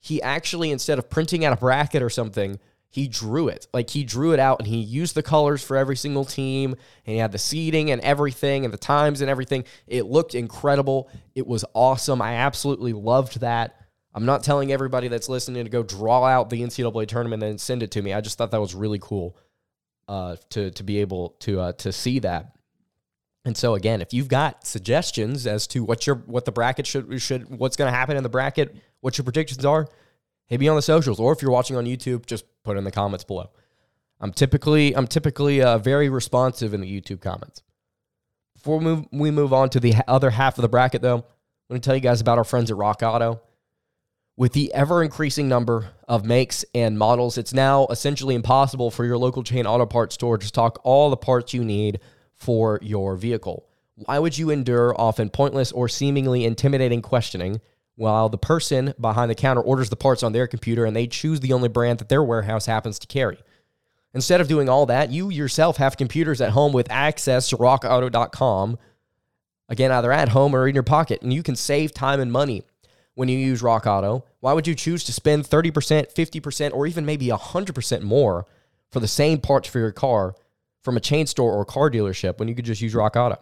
he 0.00 0.22
actually 0.22 0.70
instead 0.70 0.98
of 0.98 1.10
printing 1.10 1.44
out 1.44 1.52
a 1.52 1.56
bracket 1.56 2.02
or 2.02 2.10
something, 2.10 2.60
he 2.88 3.08
drew 3.08 3.48
it. 3.48 3.66
Like 3.74 3.90
he 3.90 4.04
drew 4.04 4.32
it 4.32 4.38
out 4.40 4.60
and 4.60 4.68
he 4.68 4.78
used 4.78 5.14
the 5.14 5.22
colors 5.22 5.62
for 5.62 5.76
every 5.76 5.96
single 5.96 6.24
team 6.24 6.72
and 7.04 7.12
he 7.12 7.18
had 7.18 7.32
the 7.32 7.38
seating 7.38 7.90
and 7.90 8.00
everything 8.02 8.64
and 8.64 8.72
the 8.72 8.78
times 8.78 9.20
and 9.20 9.28
everything. 9.28 9.64
It 9.86 10.06
looked 10.06 10.34
incredible. 10.34 11.10
It 11.34 11.46
was 11.46 11.64
awesome. 11.74 12.22
I 12.22 12.36
absolutely 12.36 12.92
loved 12.92 13.40
that. 13.40 13.75
I'm 14.16 14.24
not 14.24 14.42
telling 14.42 14.72
everybody 14.72 15.08
that's 15.08 15.28
listening 15.28 15.64
to 15.64 15.70
go 15.70 15.82
draw 15.82 16.24
out 16.24 16.48
the 16.48 16.62
NCAA 16.62 17.06
tournament 17.06 17.42
and 17.42 17.60
send 17.60 17.82
it 17.82 17.90
to 17.92 18.02
me. 18.02 18.14
I 18.14 18.22
just 18.22 18.38
thought 18.38 18.50
that 18.50 18.60
was 18.60 18.74
really 18.74 18.98
cool 18.98 19.36
uh, 20.08 20.36
to 20.50 20.70
to 20.70 20.82
be 20.82 21.00
able 21.00 21.36
to 21.40 21.60
uh, 21.60 21.72
to 21.72 21.92
see 21.92 22.18
that. 22.20 22.56
And 23.44 23.54
so 23.54 23.74
again, 23.74 24.00
if 24.00 24.14
you've 24.14 24.28
got 24.28 24.66
suggestions 24.66 25.46
as 25.46 25.66
to 25.68 25.84
what 25.84 26.06
your 26.06 26.16
what 26.16 26.46
the 26.46 26.50
bracket 26.50 26.86
should 26.86 27.20
should 27.20 27.58
what's 27.58 27.76
going 27.76 27.92
to 27.92 27.96
happen 27.96 28.16
in 28.16 28.22
the 28.22 28.30
bracket, 28.30 28.74
what 29.02 29.18
your 29.18 29.24
predictions 29.24 29.66
are, 29.66 29.86
hit 30.46 30.60
me 30.60 30.68
on 30.68 30.76
the 30.76 30.82
socials, 30.82 31.20
or 31.20 31.32
if 31.32 31.42
you're 31.42 31.50
watching 31.50 31.76
on 31.76 31.84
YouTube, 31.84 32.24
just 32.24 32.46
put 32.62 32.78
in 32.78 32.84
the 32.84 32.90
comments 32.90 33.22
below. 33.22 33.50
I'm 34.18 34.32
typically 34.32 34.96
I'm 34.96 35.06
typically 35.06 35.60
uh, 35.60 35.76
very 35.76 36.08
responsive 36.08 36.72
in 36.72 36.80
the 36.80 37.00
YouTube 37.00 37.20
comments. 37.20 37.62
Before 38.54 38.78
we 38.78 38.84
move, 38.84 39.06
we 39.12 39.30
move 39.30 39.52
on 39.52 39.68
to 39.70 39.80
the 39.80 39.94
other 40.08 40.30
half 40.30 40.56
of 40.56 40.62
the 40.62 40.70
bracket, 40.70 41.02
though, 41.02 41.18
I'm 41.18 41.24
going 41.68 41.80
to 41.82 41.86
tell 41.86 41.94
you 41.94 42.00
guys 42.00 42.22
about 42.22 42.38
our 42.38 42.44
friends 42.44 42.70
at 42.70 42.78
Rock 42.78 43.02
Auto. 43.02 43.42
With 44.38 44.52
the 44.52 44.72
ever 44.74 45.02
increasing 45.02 45.48
number 45.48 45.92
of 46.06 46.26
makes 46.26 46.62
and 46.74 46.98
models, 46.98 47.38
it's 47.38 47.54
now 47.54 47.86
essentially 47.86 48.34
impossible 48.34 48.90
for 48.90 49.06
your 49.06 49.16
local 49.16 49.42
chain 49.42 49.66
auto 49.66 49.86
parts 49.86 50.14
store 50.14 50.36
to 50.36 50.46
stock 50.46 50.78
all 50.84 51.08
the 51.08 51.16
parts 51.16 51.54
you 51.54 51.64
need 51.64 52.00
for 52.34 52.78
your 52.82 53.16
vehicle. 53.16 53.66
Why 53.94 54.18
would 54.18 54.36
you 54.36 54.50
endure 54.50 54.94
often 55.00 55.30
pointless 55.30 55.72
or 55.72 55.88
seemingly 55.88 56.44
intimidating 56.44 57.00
questioning 57.00 57.62
while 57.94 58.28
the 58.28 58.36
person 58.36 58.92
behind 59.00 59.30
the 59.30 59.34
counter 59.34 59.62
orders 59.62 59.88
the 59.88 59.96
parts 59.96 60.22
on 60.22 60.32
their 60.32 60.46
computer 60.46 60.84
and 60.84 60.94
they 60.94 61.06
choose 61.06 61.40
the 61.40 61.54
only 61.54 61.70
brand 61.70 61.98
that 62.00 62.10
their 62.10 62.22
warehouse 62.22 62.66
happens 62.66 62.98
to 62.98 63.06
carry? 63.06 63.38
Instead 64.12 64.42
of 64.42 64.48
doing 64.48 64.68
all 64.68 64.84
that, 64.84 65.10
you 65.10 65.30
yourself 65.30 65.78
have 65.78 65.96
computers 65.96 66.42
at 66.42 66.50
home 66.50 66.74
with 66.74 66.90
access 66.90 67.48
to 67.48 67.56
rockauto.com. 67.56 68.76
Again, 69.70 69.90
either 69.92 70.12
at 70.12 70.28
home 70.28 70.54
or 70.54 70.68
in 70.68 70.74
your 70.74 70.82
pocket, 70.82 71.22
and 71.22 71.32
you 71.32 71.42
can 71.42 71.56
save 71.56 71.94
time 71.94 72.20
and 72.20 72.30
money 72.30 72.64
when 73.16 73.28
you 73.28 73.38
use 73.38 73.62
Rock 73.62 73.86
Auto. 73.86 74.24
Why 74.40 74.52
would 74.52 74.66
you 74.66 74.74
choose 74.74 75.02
to 75.04 75.12
spend 75.12 75.44
30%, 75.44 76.14
50%, 76.14 76.72
or 76.72 76.86
even 76.86 77.04
maybe 77.04 77.26
100% 77.26 78.02
more 78.02 78.46
for 78.92 79.00
the 79.00 79.08
same 79.08 79.40
parts 79.40 79.68
for 79.68 79.78
your 79.80 79.90
car 79.90 80.34
from 80.82 80.96
a 80.96 81.00
chain 81.00 81.26
store 81.26 81.52
or 81.52 81.64
car 81.64 81.90
dealership 81.90 82.38
when 82.38 82.46
you 82.46 82.54
could 82.54 82.64
just 82.64 82.80
use 82.80 82.94
Rock 82.94 83.16
Auto. 83.16 83.38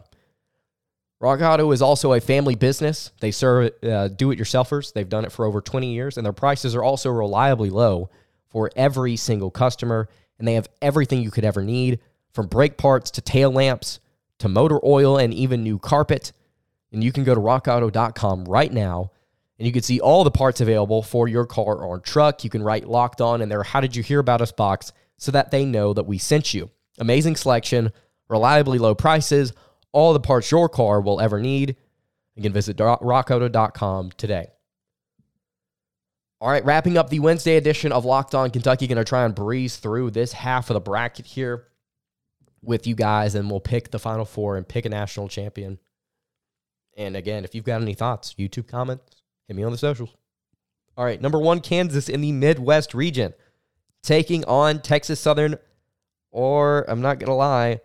Rock 1.20 1.40
Auto 1.40 1.72
is 1.72 1.82
also 1.82 2.12
a 2.12 2.20
family 2.20 2.54
business. 2.54 3.10
They 3.20 3.32
serve 3.32 3.72
uh, 3.82 4.08
do 4.08 4.30
it 4.30 4.38
yourselfers. 4.38 4.92
They've 4.92 5.08
done 5.08 5.24
it 5.24 5.32
for 5.32 5.44
over 5.44 5.60
20 5.60 5.92
years, 5.92 6.16
and 6.16 6.24
their 6.24 6.32
prices 6.32 6.74
are 6.74 6.82
also 6.82 7.10
reliably 7.10 7.70
low 7.70 8.10
for 8.48 8.70
every 8.76 9.16
single 9.16 9.50
customer. 9.50 10.08
And 10.38 10.46
they 10.46 10.54
have 10.54 10.68
everything 10.80 11.22
you 11.22 11.30
could 11.30 11.44
ever 11.44 11.62
need 11.62 11.98
from 12.32 12.46
brake 12.46 12.76
parts 12.76 13.10
to 13.12 13.20
tail 13.20 13.50
lamps 13.50 14.00
to 14.38 14.48
motor 14.48 14.78
oil 14.84 15.18
and 15.18 15.34
even 15.34 15.62
new 15.62 15.78
carpet. 15.78 16.32
And 16.92 17.02
you 17.02 17.10
can 17.10 17.24
go 17.24 17.34
to 17.34 17.40
rockauto.com 17.40 18.44
right 18.44 18.72
now 18.72 19.10
and 19.58 19.66
you 19.66 19.72
can 19.72 19.82
see 19.82 20.00
all 20.00 20.24
the 20.24 20.30
parts 20.30 20.60
available 20.60 21.02
for 21.02 21.28
your 21.28 21.46
car 21.46 21.76
or 21.76 22.00
truck. 22.00 22.44
You 22.44 22.50
can 22.50 22.62
write 22.62 22.88
locked 22.88 23.20
on 23.20 23.40
in 23.40 23.48
their 23.48 23.62
How 23.62 23.80
Did 23.80 23.94
You 23.94 24.02
Hear 24.02 24.18
About 24.18 24.40
Us 24.40 24.52
box 24.52 24.92
so 25.16 25.32
that 25.32 25.50
they 25.50 25.64
know 25.64 25.92
that 25.94 26.06
we 26.06 26.18
sent 26.18 26.54
you. 26.54 26.70
Amazing 26.98 27.36
selection, 27.36 27.92
reliably 28.28 28.78
low 28.78 28.94
prices, 28.94 29.52
all 29.92 30.12
the 30.12 30.20
parts 30.20 30.50
your 30.50 30.68
car 30.68 31.00
will 31.00 31.20
ever 31.20 31.40
need. 31.40 31.76
Can 32.40 32.52
visit 32.52 32.76
rockauto.com 32.78 34.10
today. 34.16 34.48
All 36.40 36.50
right, 36.50 36.64
wrapping 36.64 36.98
up 36.98 37.08
the 37.08 37.20
Wednesday 37.20 37.56
edition 37.56 37.92
of 37.92 38.04
Locked 38.04 38.34
On 38.34 38.50
Kentucky. 38.50 38.88
Going 38.88 38.98
to 38.98 39.04
try 39.04 39.24
and 39.24 39.34
breeze 39.34 39.76
through 39.76 40.10
this 40.10 40.32
half 40.32 40.68
of 40.68 40.74
the 40.74 40.80
bracket 40.80 41.26
here 41.26 41.68
with 42.60 42.88
you 42.88 42.96
guys, 42.96 43.36
and 43.36 43.48
we'll 43.48 43.60
pick 43.60 43.92
the 43.92 44.00
final 44.00 44.24
four 44.24 44.56
and 44.56 44.66
pick 44.66 44.84
a 44.84 44.88
national 44.88 45.28
champion. 45.28 45.78
And 46.96 47.16
again, 47.16 47.44
if 47.44 47.54
you've 47.54 47.64
got 47.64 47.80
any 47.80 47.94
thoughts, 47.94 48.34
YouTube 48.34 48.66
comments, 48.66 49.22
hit 49.46 49.56
me 49.56 49.62
on 49.62 49.72
the 49.72 49.78
socials. 49.78 50.10
All 50.96 51.04
right, 51.04 51.20
number 51.20 51.38
one, 51.38 51.60
Kansas 51.60 52.08
in 52.08 52.20
the 52.20 52.32
Midwest 52.32 52.94
region, 52.94 53.34
taking 54.02 54.44
on 54.44 54.80
Texas 54.80 55.18
Southern, 55.18 55.56
or 56.30 56.84
I'm 56.88 57.00
not 57.00 57.18
going 57.18 57.28
to 57.28 57.34
lie, 57.34 57.80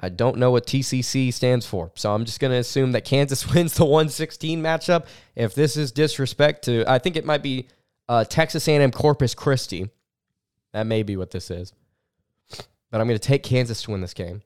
I 0.00 0.08
don't 0.10 0.38
know 0.38 0.50
what 0.50 0.66
TCC 0.66 1.32
stands 1.32 1.66
for. 1.66 1.90
So 1.94 2.14
I'm 2.14 2.24
just 2.24 2.38
going 2.38 2.52
to 2.52 2.58
assume 2.58 2.92
that 2.92 3.04
Kansas 3.04 3.46
wins 3.54 3.74
the 3.74 3.84
116 3.84 4.62
matchup. 4.62 5.06
If 5.34 5.54
this 5.54 5.76
is 5.76 5.90
disrespect 5.90 6.64
to, 6.64 6.84
I 6.86 6.98
think 6.98 7.16
it 7.16 7.24
might 7.24 7.42
be 7.42 7.68
uh, 8.08 8.24
Texas 8.24 8.68
A&M 8.68 8.90
Corpus 8.92 9.34
Christi. 9.34 9.90
That 10.72 10.86
may 10.86 11.02
be 11.02 11.16
what 11.16 11.30
this 11.30 11.50
is. 11.50 11.72
But 12.90 13.00
I'm 13.00 13.06
going 13.06 13.18
to 13.18 13.26
take 13.26 13.42
Kansas 13.42 13.82
to 13.82 13.90
win 13.90 14.00
this 14.00 14.14
game. 14.14 14.42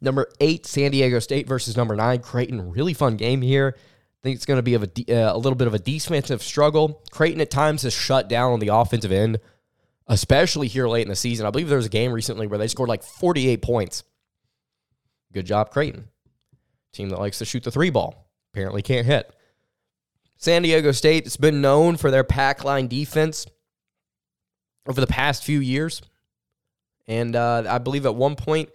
Number 0.00 0.28
eight, 0.38 0.66
San 0.66 0.90
Diego 0.90 1.18
State 1.18 1.48
versus 1.48 1.76
number 1.76 1.96
nine, 1.96 2.20
Creighton. 2.20 2.70
Really 2.70 2.92
fun 2.92 3.16
game 3.16 3.40
here. 3.40 3.76
I 4.24 4.28
think 4.28 4.36
it's 4.36 4.46
going 4.46 4.56
to 4.56 4.62
be 4.62 4.74
of 4.74 4.82
a, 4.82 4.88
uh, 5.12 5.36
a 5.36 5.38
little 5.38 5.54
bit 5.54 5.66
of 5.66 5.74
a 5.74 5.78
defensive 5.78 6.42
struggle. 6.42 7.02
Creighton 7.10 7.42
at 7.42 7.50
times 7.50 7.82
has 7.82 7.92
shut 7.92 8.28
down 8.28 8.52
on 8.52 8.58
the 8.58 8.68
offensive 8.68 9.12
end 9.12 9.38
especially 10.06 10.68
here 10.68 10.88
late 10.88 11.02
in 11.02 11.08
the 11.08 11.16
season. 11.16 11.46
I 11.46 11.50
believe 11.50 11.68
there 11.68 11.78
was 11.78 11.86
a 11.86 11.90
game 11.90 12.12
recently 12.12 12.46
where 12.46 12.58
they 12.58 12.68
scored 12.68 12.88
like 12.88 13.02
48 13.02 13.62
points. 13.62 14.04
Good 15.32 15.46
job, 15.46 15.70
Creighton. 15.70 16.08
Team 16.92 17.08
that 17.08 17.18
likes 17.18 17.38
to 17.38 17.44
shoot 17.44 17.64
the 17.64 17.70
three 17.70 17.90
ball. 17.90 18.28
Apparently 18.52 18.82
can't 18.82 19.06
hit. 19.06 19.32
San 20.36 20.62
Diego 20.62 20.92
State 20.92 21.24
has 21.24 21.36
been 21.36 21.60
known 21.60 21.96
for 21.96 22.10
their 22.10 22.24
pack 22.24 22.64
line 22.64 22.86
defense 22.86 23.46
over 24.86 25.00
the 25.00 25.06
past 25.06 25.44
few 25.44 25.58
years. 25.60 26.02
And 27.06 27.34
uh, 27.34 27.64
I 27.68 27.78
believe 27.78 28.06
at 28.06 28.14
one 28.14 28.36
point, 28.36 28.68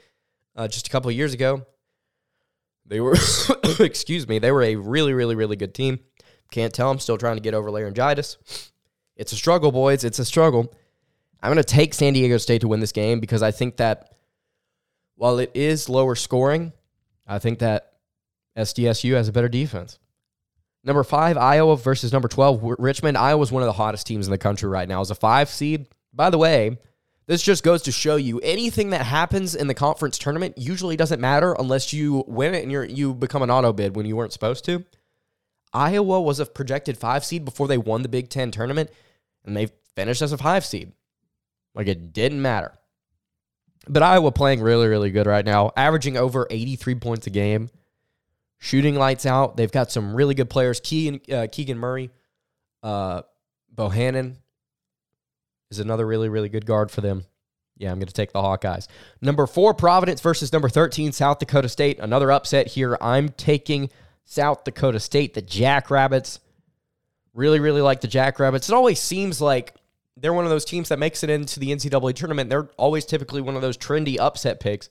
uh, 0.55 0.67
just 0.67 0.87
a 0.87 0.89
couple 0.89 1.09
of 1.09 1.15
years 1.15 1.33
ago, 1.33 1.65
they 2.89 2.99
were, 2.99 3.15
excuse 3.79 4.27
me, 4.27 4.39
they 4.39 4.51
were 4.51 4.63
a 4.63 4.75
really, 4.75 5.13
really, 5.13 5.35
really 5.35 5.55
good 5.55 5.73
team. 5.73 5.99
Can't 6.51 6.73
tell. 6.73 6.89
I'm 6.89 6.99
still 6.99 7.17
trying 7.17 7.37
to 7.37 7.41
get 7.41 7.53
over 7.53 7.69
laryngitis. 7.69 8.37
It's 9.15 9.31
a 9.31 9.35
struggle, 9.35 9.71
boys. 9.71 10.03
It's 10.03 10.19
a 10.19 10.25
struggle. 10.25 10.73
I'm 11.41 11.53
going 11.53 11.63
to 11.63 11.63
take 11.63 11.93
San 11.93 12.13
Diego 12.13 12.37
State 12.37 12.61
to 12.61 12.67
win 12.67 12.79
this 12.79 12.91
game 12.91 13.19
because 13.19 13.43
I 13.43 13.51
think 13.51 13.77
that 13.77 14.15
while 15.15 15.39
it 15.39 15.51
is 15.53 15.87
lower 15.87 16.15
scoring, 16.15 16.73
I 17.27 17.39
think 17.39 17.59
that 17.59 17.93
SDSU 18.57 19.13
has 19.13 19.27
a 19.27 19.31
better 19.31 19.49
defense. 19.49 19.99
Number 20.83 21.03
five, 21.03 21.37
Iowa 21.37 21.77
versus 21.77 22.11
number 22.11 22.27
12, 22.27 22.75
Richmond. 22.79 23.17
Iowa 23.17 23.43
is 23.43 23.51
one 23.51 23.61
of 23.61 23.67
the 23.67 23.73
hottest 23.73 24.07
teams 24.07 24.25
in 24.27 24.31
the 24.31 24.37
country 24.37 24.69
right 24.69 24.87
now 24.87 25.01
as 25.01 25.11
a 25.11 25.15
five 25.15 25.49
seed. 25.49 25.87
By 26.13 26.29
the 26.29 26.37
way, 26.37 26.77
this 27.29 27.43
just 27.43 27.63
goes 27.63 27.83
to 27.83 27.91
show 27.91 28.15
you 28.15 28.39
anything 28.39 28.89
that 28.89 29.05
happens 29.05 29.53
in 29.53 29.67
the 29.67 29.75
conference 29.75 30.17
tournament 30.17 30.57
usually 30.57 30.97
doesn't 30.97 31.21
matter 31.21 31.55
unless 31.59 31.93
you 31.93 32.23
win 32.27 32.55
it 32.55 32.63
and 32.63 32.71
you 32.71 32.81
you 32.81 33.13
become 33.13 33.43
an 33.43 33.51
auto 33.51 33.71
bid 33.71 33.95
when 33.95 34.07
you 34.07 34.15
weren't 34.15 34.33
supposed 34.33 34.65
to. 34.65 34.83
Iowa 35.71 36.21
was 36.21 36.39
a 36.39 36.45
projected 36.47 36.97
five 36.97 37.23
seed 37.23 37.45
before 37.45 37.67
they 37.67 37.77
won 37.77 38.01
the 38.01 38.09
Big 38.09 38.29
Ten 38.29 38.49
tournament, 38.49 38.89
and 39.45 39.55
they 39.55 39.67
finished 39.95 40.23
as 40.23 40.31
a 40.31 40.39
five 40.39 40.65
seed. 40.65 40.91
Like 41.75 41.85
it 41.85 42.13
didn't 42.13 42.41
matter. 42.41 42.73
But 43.87 44.01
Iowa 44.01 44.31
playing 44.31 44.61
really, 44.61 44.87
really 44.87 45.11
good 45.11 45.27
right 45.27 45.45
now, 45.45 45.71
averaging 45.77 46.17
over 46.17 46.47
83 46.49 46.95
points 46.95 47.27
a 47.27 47.29
game, 47.29 47.69
shooting 48.57 48.95
lights 48.95 49.27
out. 49.27 49.55
They've 49.55 49.71
got 49.71 49.91
some 49.91 50.15
really 50.15 50.33
good 50.33 50.49
players. 50.49 50.79
Keegan, 50.79 51.21
uh, 51.31 51.45
Keegan 51.51 51.77
Murray, 51.77 52.09
uh, 52.81 53.21
Bohannon 53.75 54.37
is 55.71 55.79
another 55.79 56.05
really, 56.05 56.29
really 56.29 56.49
good 56.49 56.65
guard 56.65 56.91
for 56.91 57.01
them. 57.01 57.25
Yeah, 57.77 57.91
I'm 57.91 57.99
going 57.99 58.07
to 58.07 58.13
take 58.13 58.33
the 58.33 58.41
Hawkeyes. 58.41 58.87
Number 59.21 59.47
four, 59.47 59.73
Providence 59.73 60.19
versus 60.19 60.51
number 60.51 60.67
13, 60.67 61.13
South 61.13 61.39
Dakota 61.39 61.69
State. 61.69 61.99
Another 61.99 62.31
upset 62.31 62.67
here. 62.67 62.97
I'm 62.99 63.29
taking 63.29 63.89
South 64.25 64.65
Dakota 64.65 64.99
State, 64.99 65.33
the 65.33 65.41
Jackrabbits. 65.41 66.39
Really, 67.33 67.59
really 67.59 67.81
like 67.81 68.01
the 68.01 68.07
Jackrabbits. 68.07 68.67
It 68.67 68.75
always 68.75 68.99
seems 68.99 69.39
like 69.39 69.75
they're 70.17 70.33
one 70.33 70.43
of 70.43 70.49
those 70.49 70.65
teams 70.65 70.89
that 70.89 70.99
makes 70.99 71.23
it 71.23 71.29
into 71.29 71.59
the 71.59 71.71
NCAA 71.71 72.13
tournament. 72.15 72.49
They're 72.49 72.69
always 72.75 73.05
typically 73.05 73.41
one 73.41 73.55
of 73.55 73.61
those 73.61 73.77
trendy 73.77 74.19
upset 74.19 74.59
picks 74.59 74.89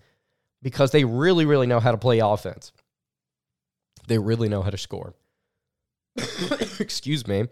because 0.62 0.91
they 0.91 1.05
really, 1.05 1.45
really 1.45 1.67
know 1.67 1.81
how 1.81 1.91
to 1.91 1.99
play 1.99 2.21
offense. 2.21 2.73
They 4.07 4.19
really 4.19 4.49
know 4.49 4.62
how 4.62 4.71
to 4.71 4.79
score. 4.79 5.12
Excuse 6.81 7.27
me. 7.27 7.49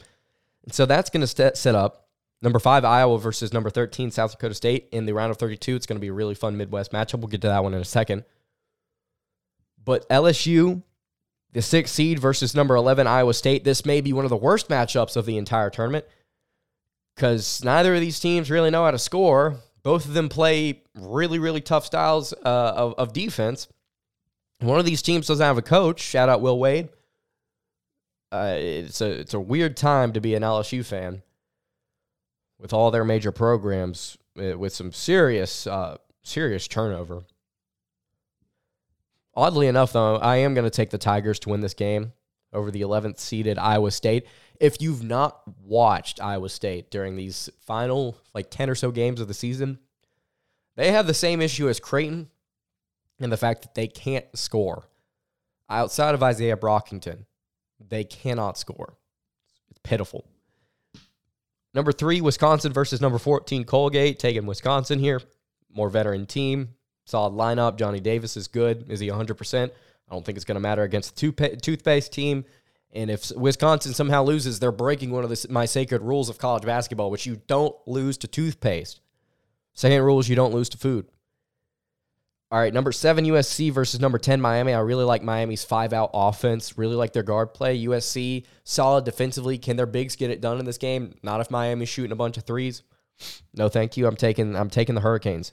So 0.72 0.86
that's 0.86 1.10
going 1.10 1.26
to 1.26 1.26
set 1.26 1.74
up 1.74 2.05
number 2.42 2.58
five, 2.58 2.84
Iowa 2.84 3.18
versus 3.18 3.52
number 3.52 3.70
13, 3.70 4.10
South 4.10 4.32
Dakota 4.32 4.54
State 4.54 4.88
in 4.92 5.06
the 5.06 5.14
round 5.14 5.30
of 5.30 5.38
32. 5.38 5.76
It's 5.76 5.86
going 5.86 5.96
to 5.96 6.00
be 6.00 6.08
a 6.08 6.12
really 6.12 6.34
fun 6.34 6.56
Midwest 6.56 6.92
matchup. 6.92 7.20
We'll 7.20 7.28
get 7.28 7.42
to 7.42 7.48
that 7.48 7.62
one 7.62 7.74
in 7.74 7.80
a 7.80 7.84
second. 7.84 8.24
But 9.84 10.08
LSU, 10.08 10.82
the 11.52 11.62
sixth 11.62 11.94
seed 11.94 12.18
versus 12.18 12.54
number 12.54 12.74
11, 12.74 13.06
Iowa 13.06 13.34
State. 13.34 13.64
This 13.64 13.86
may 13.86 14.00
be 14.00 14.12
one 14.12 14.24
of 14.24 14.30
the 14.30 14.36
worst 14.36 14.68
matchups 14.68 15.16
of 15.16 15.26
the 15.26 15.38
entire 15.38 15.70
tournament 15.70 16.04
because 17.14 17.64
neither 17.64 17.94
of 17.94 18.00
these 18.00 18.20
teams 18.20 18.50
really 18.50 18.70
know 18.70 18.84
how 18.84 18.90
to 18.90 18.98
score. 18.98 19.56
Both 19.82 20.04
of 20.04 20.14
them 20.14 20.28
play 20.28 20.82
really, 20.94 21.38
really 21.38 21.60
tough 21.60 21.86
styles 21.86 22.32
uh, 22.32 22.72
of, 22.76 22.94
of 22.98 23.12
defense. 23.12 23.68
One 24.60 24.78
of 24.78 24.84
these 24.84 25.02
teams 25.02 25.28
doesn't 25.28 25.44
have 25.44 25.58
a 25.58 25.62
coach. 25.62 26.00
Shout 26.00 26.28
out 26.28 26.40
Will 26.40 26.58
Wade. 26.58 26.88
Uh, 28.32 28.56
it's 28.58 29.00
a 29.00 29.10
it's 29.10 29.34
a 29.34 29.40
weird 29.40 29.76
time 29.76 30.12
to 30.12 30.20
be 30.20 30.34
an 30.34 30.42
LSU 30.42 30.84
fan 30.84 31.22
with 32.58 32.72
all 32.72 32.90
their 32.90 33.04
major 33.04 33.32
programs 33.32 34.16
uh, 34.38 34.58
with 34.58 34.74
some 34.74 34.92
serious 34.92 35.66
uh, 35.66 35.96
serious 36.22 36.68
turnover. 36.68 37.22
Oddly 39.34 39.66
enough, 39.66 39.92
though, 39.92 40.16
I 40.16 40.36
am 40.36 40.54
going 40.54 40.64
to 40.64 40.70
take 40.70 40.90
the 40.90 40.98
Tigers 40.98 41.38
to 41.40 41.50
win 41.50 41.60
this 41.60 41.74
game 41.74 42.12
over 42.54 42.70
the 42.70 42.80
11th 42.80 43.18
seeded 43.18 43.58
Iowa 43.58 43.90
State 43.90 44.26
if 44.60 44.80
you've 44.80 45.02
not 45.02 45.42
watched 45.64 46.22
Iowa 46.22 46.48
State 46.48 46.90
during 46.90 47.16
these 47.16 47.50
final 47.60 48.16
like 48.34 48.50
10 48.50 48.70
or 48.70 48.74
so 48.74 48.90
games 48.90 49.20
of 49.20 49.28
the 49.28 49.34
season, 49.34 49.78
they 50.76 50.92
have 50.92 51.06
the 51.06 51.14
same 51.14 51.40
issue 51.40 51.68
as 51.68 51.80
Creighton 51.80 52.30
and 53.20 53.32
the 53.32 53.36
fact 53.36 53.62
that 53.62 53.74
they 53.74 53.86
can't 53.86 54.26
score. 54.34 54.84
Outside 55.68 56.14
of 56.14 56.22
Isaiah 56.22 56.56
Brockington, 56.56 57.24
they 57.80 58.04
cannot 58.04 58.58
score. 58.58 58.96
It's 59.70 59.80
pitiful. 59.82 60.26
Number 61.76 61.92
three, 61.92 62.22
Wisconsin 62.22 62.72
versus 62.72 63.02
number 63.02 63.18
14, 63.18 63.64
Colgate. 63.64 64.18
Taking 64.18 64.46
Wisconsin 64.46 64.98
here. 64.98 65.20
More 65.70 65.90
veteran 65.90 66.24
team. 66.24 66.70
Solid 67.04 67.34
lineup. 67.34 67.76
Johnny 67.76 68.00
Davis 68.00 68.34
is 68.38 68.48
good. 68.48 68.90
Is 68.90 68.98
he 68.98 69.08
100%? 69.08 69.64
I 69.64 70.12
don't 70.12 70.24
think 70.24 70.36
it's 70.36 70.46
going 70.46 70.54
to 70.56 70.60
matter 70.60 70.84
against 70.84 71.14
the 71.14 71.58
toothpaste 71.60 72.12
team. 72.14 72.46
And 72.94 73.10
if 73.10 73.30
Wisconsin 73.36 73.92
somehow 73.92 74.24
loses, 74.24 74.58
they're 74.58 74.72
breaking 74.72 75.10
one 75.10 75.22
of 75.22 75.28
the, 75.28 75.46
my 75.50 75.66
sacred 75.66 76.00
rules 76.00 76.30
of 76.30 76.38
college 76.38 76.64
basketball, 76.64 77.10
which 77.10 77.26
you 77.26 77.42
don't 77.46 77.76
lose 77.86 78.16
to 78.18 78.26
toothpaste. 78.26 79.00
Second 79.74 80.02
rule 80.02 80.18
is 80.18 80.30
you 80.30 80.36
don't 80.36 80.54
lose 80.54 80.70
to 80.70 80.78
food. 80.78 81.06
All 82.48 82.60
right, 82.60 82.72
number 82.72 82.92
seven, 82.92 83.24
USC 83.24 83.72
versus 83.72 83.98
number 83.98 84.18
10, 84.18 84.40
Miami. 84.40 84.72
I 84.72 84.78
really 84.78 85.04
like 85.04 85.22
Miami's 85.22 85.64
five 85.64 85.92
out 85.92 86.10
offense. 86.14 86.78
Really 86.78 86.94
like 86.94 87.12
their 87.12 87.24
guard 87.24 87.54
play. 87.54 87.84
USC, 87.86 88.44
solid 88.62 89.04
defensively. 89.04 89.58
Can 89.58 89.76
their 89.76 89.86
bigs 89.86 90.14
get 90.14 90.30
it 90.30 90.40
done 90.40 90.60
in 90.60 90.64
this 90.64 90.78
game? 90.78 91.14
Not 91.24 91.40
if 91.40 91.50
Miami's 91.50 91.88
shooting 91.88 92.12
a 92.12 92.16
bunch 92.16 92.36
of 92.36 92.44
threes. 92.44 92.84
No, 93.52 93.68
thank 93.68 93.96
you. 93.96 94.06
I'm 94.06 94.14
taking 94.14 94.54
I'm 94.54 94.70
taking 94.70 94.94
the 94.94 95.00
Hurricanes. 95.00 95.52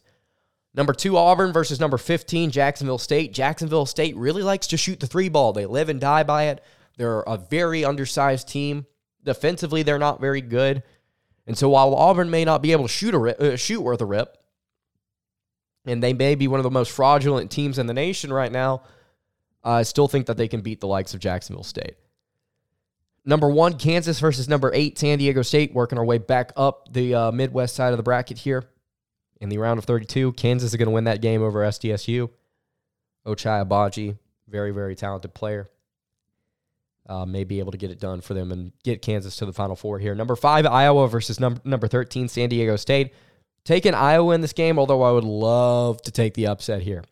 Number 0.76 0.94
two, 0.94 1.18
Auburn 1.18 1.52
versus 1.52 1.80
number 1.80 1.98
15, 1.98 2.52
Jacksonville 2.52 2.98
State. 2.98 3.34
Jacksonville 3.34 3.86
State 3.86 4.16
really 4.16 4.44
likes 4.44 4.68
to 4.68 4.78
shoot 4.78 5.00
the 5.00 5.08
three 5.08 5.30
ball. 5.30 5.54
They 5.54 5.66
live 5.66 5.90
and 5.90 6.02
die 6.02 6.24
by 6.24 6.46
it. 6.46 6.64
They're 6.98 7.22
a 7.22 7.38
very 7.38 7.86
undersized 7.86 8.48
team. 8.48 8.86
Defensively, 9.24 9.84
they're 9.84 10.00
not 10.00 10.22
very 10.22 10.42
good. 10.42 10.84
And 11.48 11.58
so 11.58 11.70
while 11.70 11.96
Auburn 11.96 12.30
may 12.30 12.46
not 12.46 12.62
be 12.62 12.72
able 12.72 12.86
to 12.86 12.94
shoot 12.94 13.14
a 13.14 13.20
rip, 13.20 13.40
uh, 13.40 13.56
shoot 13.56 13.82
worth 13.82 14.02
a 14.02 14.06
rip, 14.06 14.38
and 15.86 16.02
they 16.02 16.14
may 16.14 16.36
be 16.36 16.48
one 16.48 16.60
of 16.60 16.64
the 16.64 16.72
most 16.72 16.92
fraudulent 16.92 17.52
teams 17.52 17.78
in 17.78 17.88
the 17.88 17.94
nation 17.94 18.32
right 18.32 18.52
now, 18.52 18.84
I 19.64 19.84
still 19.84 20.08
think 20.08 20.26
that 20.28 20.38
they 20.38 20.48
can 20.48 20.62
beat 20.62 20.82
the 20.82 20.88
likes 20.88 21.14
of 21.14 21.20
Jacksonville 21.20 21.64
State. 21.64 21.96
Number 23.26 23.50
one, 23.50 23.78
Kansas 23.78 24.20
versus 24.20 24.50
number 24.50 24.72
eight, 24.74 25.00
San 25.00 25.18
Diego 25.18 25.42
State, 25.42 25.74
working 25.74 25.98
our 25.98 26.06
way 26.06 26.18
back 26.18 26.52
up 26.58 26.92
the 26.92 27.16
uh, 27.16 27.32
Midwest 27.32 27.76
side 27.76 27.92
of 27.92 27.98
the 27.98 28.04
bracket 28.04 28.38
here 28.40 28.66
in 29.40 29.50
the 29.50 29.58
round 29.58 29.78
of 29.78 29.86
32. 29.86 30.34
Kansas 30.34 30.72
is 30.72 30.76
going 30.76 30.88
to 30.88 30.94
win 30.94 31.06
that 31.06 31.22
game 31.22 31.42
over 31.42 31.60
SDSU. 31.62 32.30
Ochai 33.26 33.66
Abaji, 33.66 34.18
very, 34.50 34.72
very 34.72 34.96
talented 34.96 35.34
player. 35.34 35.70
uh, 37.08 37.26
may 37.26 37.44
be 37.44 37.60
able 37.60 37.72
to 37.72 37.78
get 37.78 37.92
it 37.92 38.00
done 38.00 38.22
for 38.22 38.34
them 38.34 38.52
and 38.52 38.72
get 38.84 39.02
Kansas 39.02 39.36
to 39.38 39.46
the 39.46 39.54
Final 39.54 39.76
Four 39.76 40.00
here. 40.00 40.16
Number 40.16 40.36
five, 40.36 40.66
Iowa 40.66 41.08
versus 41.08 41.40
number 41.40 41.62
number 41.64 41.88
thirteen, 41.88 42.28
San 42.28 42.50
Diego 42.50 42.76
State. 42.76 43.14
Taking 43.66 43.94
Iowa 43.94 44.36
in 44.36 44.42
this 44.42 44.54
game, 44.54 44.78
although 44.78 45.04
I 45.04 45.12
would 45.12 45.24
love 45.24 46.02
to 46.04 46.12
take 46.12 46.34
the 46.34 46.48
upset 46.48 46.82
here. 46.82 47.04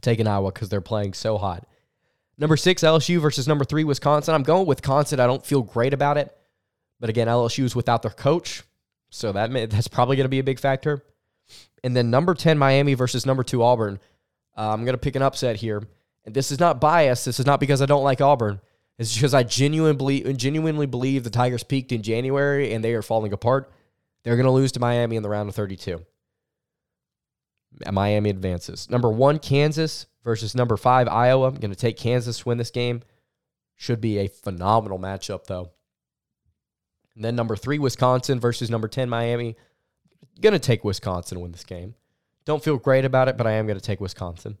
Taking 0.00 0.26
Iowa 0.26 0.52
because 0.52 0.68
they're 0.68 0.80
playing 0.80 1.14
so 1.14 1.38
hot. 1.38 1.66
Number 2.38 2.56
six, 2.56 2.82
LSU 2.82 3.20
versus 3.20 3.46
number 3.46 3.64
three, 3.64 3.84
Wisconsin. 3.84 4.34
I'm 4.34 4.42
going 4.42 4.66
with 4.66 4.78
Wisconsin. 4.78 5.20
I 5.20 5.26
don't 5.26 5.44
feel 5.44 5.62
great 5.62 5.94
about 5.94 6.16
it, 6.16 6.36
but 6.98 7.10
again, 7.10 7.28
LSU 7.28 7.64
is 7.64 7.76
without 7.76 8.02
their 8.02 8.10
coach, 8.10 8.62
so 9.10 9.32
that 9.32 9.50
may, 9.50 9.66
that's 9.66 9.88
probably 9.88 10.16
going 10.16 10.24
to 10.24 10.30
be 10.30 10.38
a 10.38 10.44
big 10.44 10.58
factor. 10.58 11.04
And 11.84 11.94
then 11.94 12.10
number 12.10 12.34
ten, 12.34 12.58
Miami 12.58 12.94
versus 12.94 13.26
number 13.26 13.42
two, 13.42 13.62
Auburn. 13.62 13.98
Uh, 14.56 14.72
I'm 14.72 14.84
going 14.84 14.94
to 14.94 14.98
pick 14.98 15.16
an 15.16 15.22
upset 15.22 15.56
here, 15.56 15.82
and 16.24 16.34
this 16.34 16.50
is 16.50 16.58
not 16.58 16.80
biased. 16.80 17.24
This 17.24 17.38
is 17.38 17.46
not 17.46 17.60
because 17.60 17.82
I 17.82 17.86
don't 17.86 18.04
like 18.04 18.20
Auburn. 18.20 18.60
It's 18.98 19.14
because 19.14 19.34
I 19.34 19.42
genuinely 19.42 20.32
genuinely 20.34 20.86
believe 20.86 21.24
the 21.24 21.30
Tigers 21.30 21.64
peaked 21.64 21.92
in 21.92 22.02
January 22.02 22.72
and 22.72 22.84
they 22.84 22.94
are 22.94 23.02
falling 23.02 23.32
apart. 23.32 23.72
They're 24.22 24.36
going 24.36 24.46
to 24.46 24.52
lose 24.52 24.72
to 24.72 24.80
Miami 24.80 25.16
in 25.16 25.22
the 25.22 25.28
round 25.28 25.48
of 25.48 25.54
32. 25.54 26.04
Miami 27.90 28.30
advances. 28.30 28.88
Number 28.90 29.10
one, 29.10 29.38
Kansas 29.38 30.06
versus 30.24 30.54
number 30.54 30.76
five, 30.76 31.08
Iowa. 31.08 31.48
I'm 31.48 31.54
going 31.54 31.70
to 31.70 31.76
take 31.76 31.96
Kansas 31.96 32.38
to 32.38 32.48
win 32.48 32.58
this 32.58 32.70
game. 32.70 33.02
Should 33.76 34.00
be 34.00 34.18
a 34.18 34.28
phenomenal 34.28 34.98
matchup, 34.98 35.46
though. 35.46 35.70
And 37.14 37.24
then 37.24 37.34
number 37.34 37.56
three, 37.56 37.78
Wisconsin 37.78 38.40
versus 38.40 38.70
number 38.70 38.88
10, 38.88 39.08
Miami. 39.08 39.56
Going 40.40 40.52
to 40.52 40.58
take 40.58 40.84
Wisconsin 40.84 41.36
to 41.36 41.42
win 41.42 41.52
this 41.52 41.64
game. 41.64 41.94
Don't 42.44 42.62
feel 42.62 42.78
great 42.78 43.04
about 43.04 43.28
it, 43.28 43.36
but 43.36 43.46
I 43.46 43.52
am 43.52 43.66
going 43.66 43.78
to 43.78 43.84
take 43.84 44.00
Wisconsin. 44.00 44.58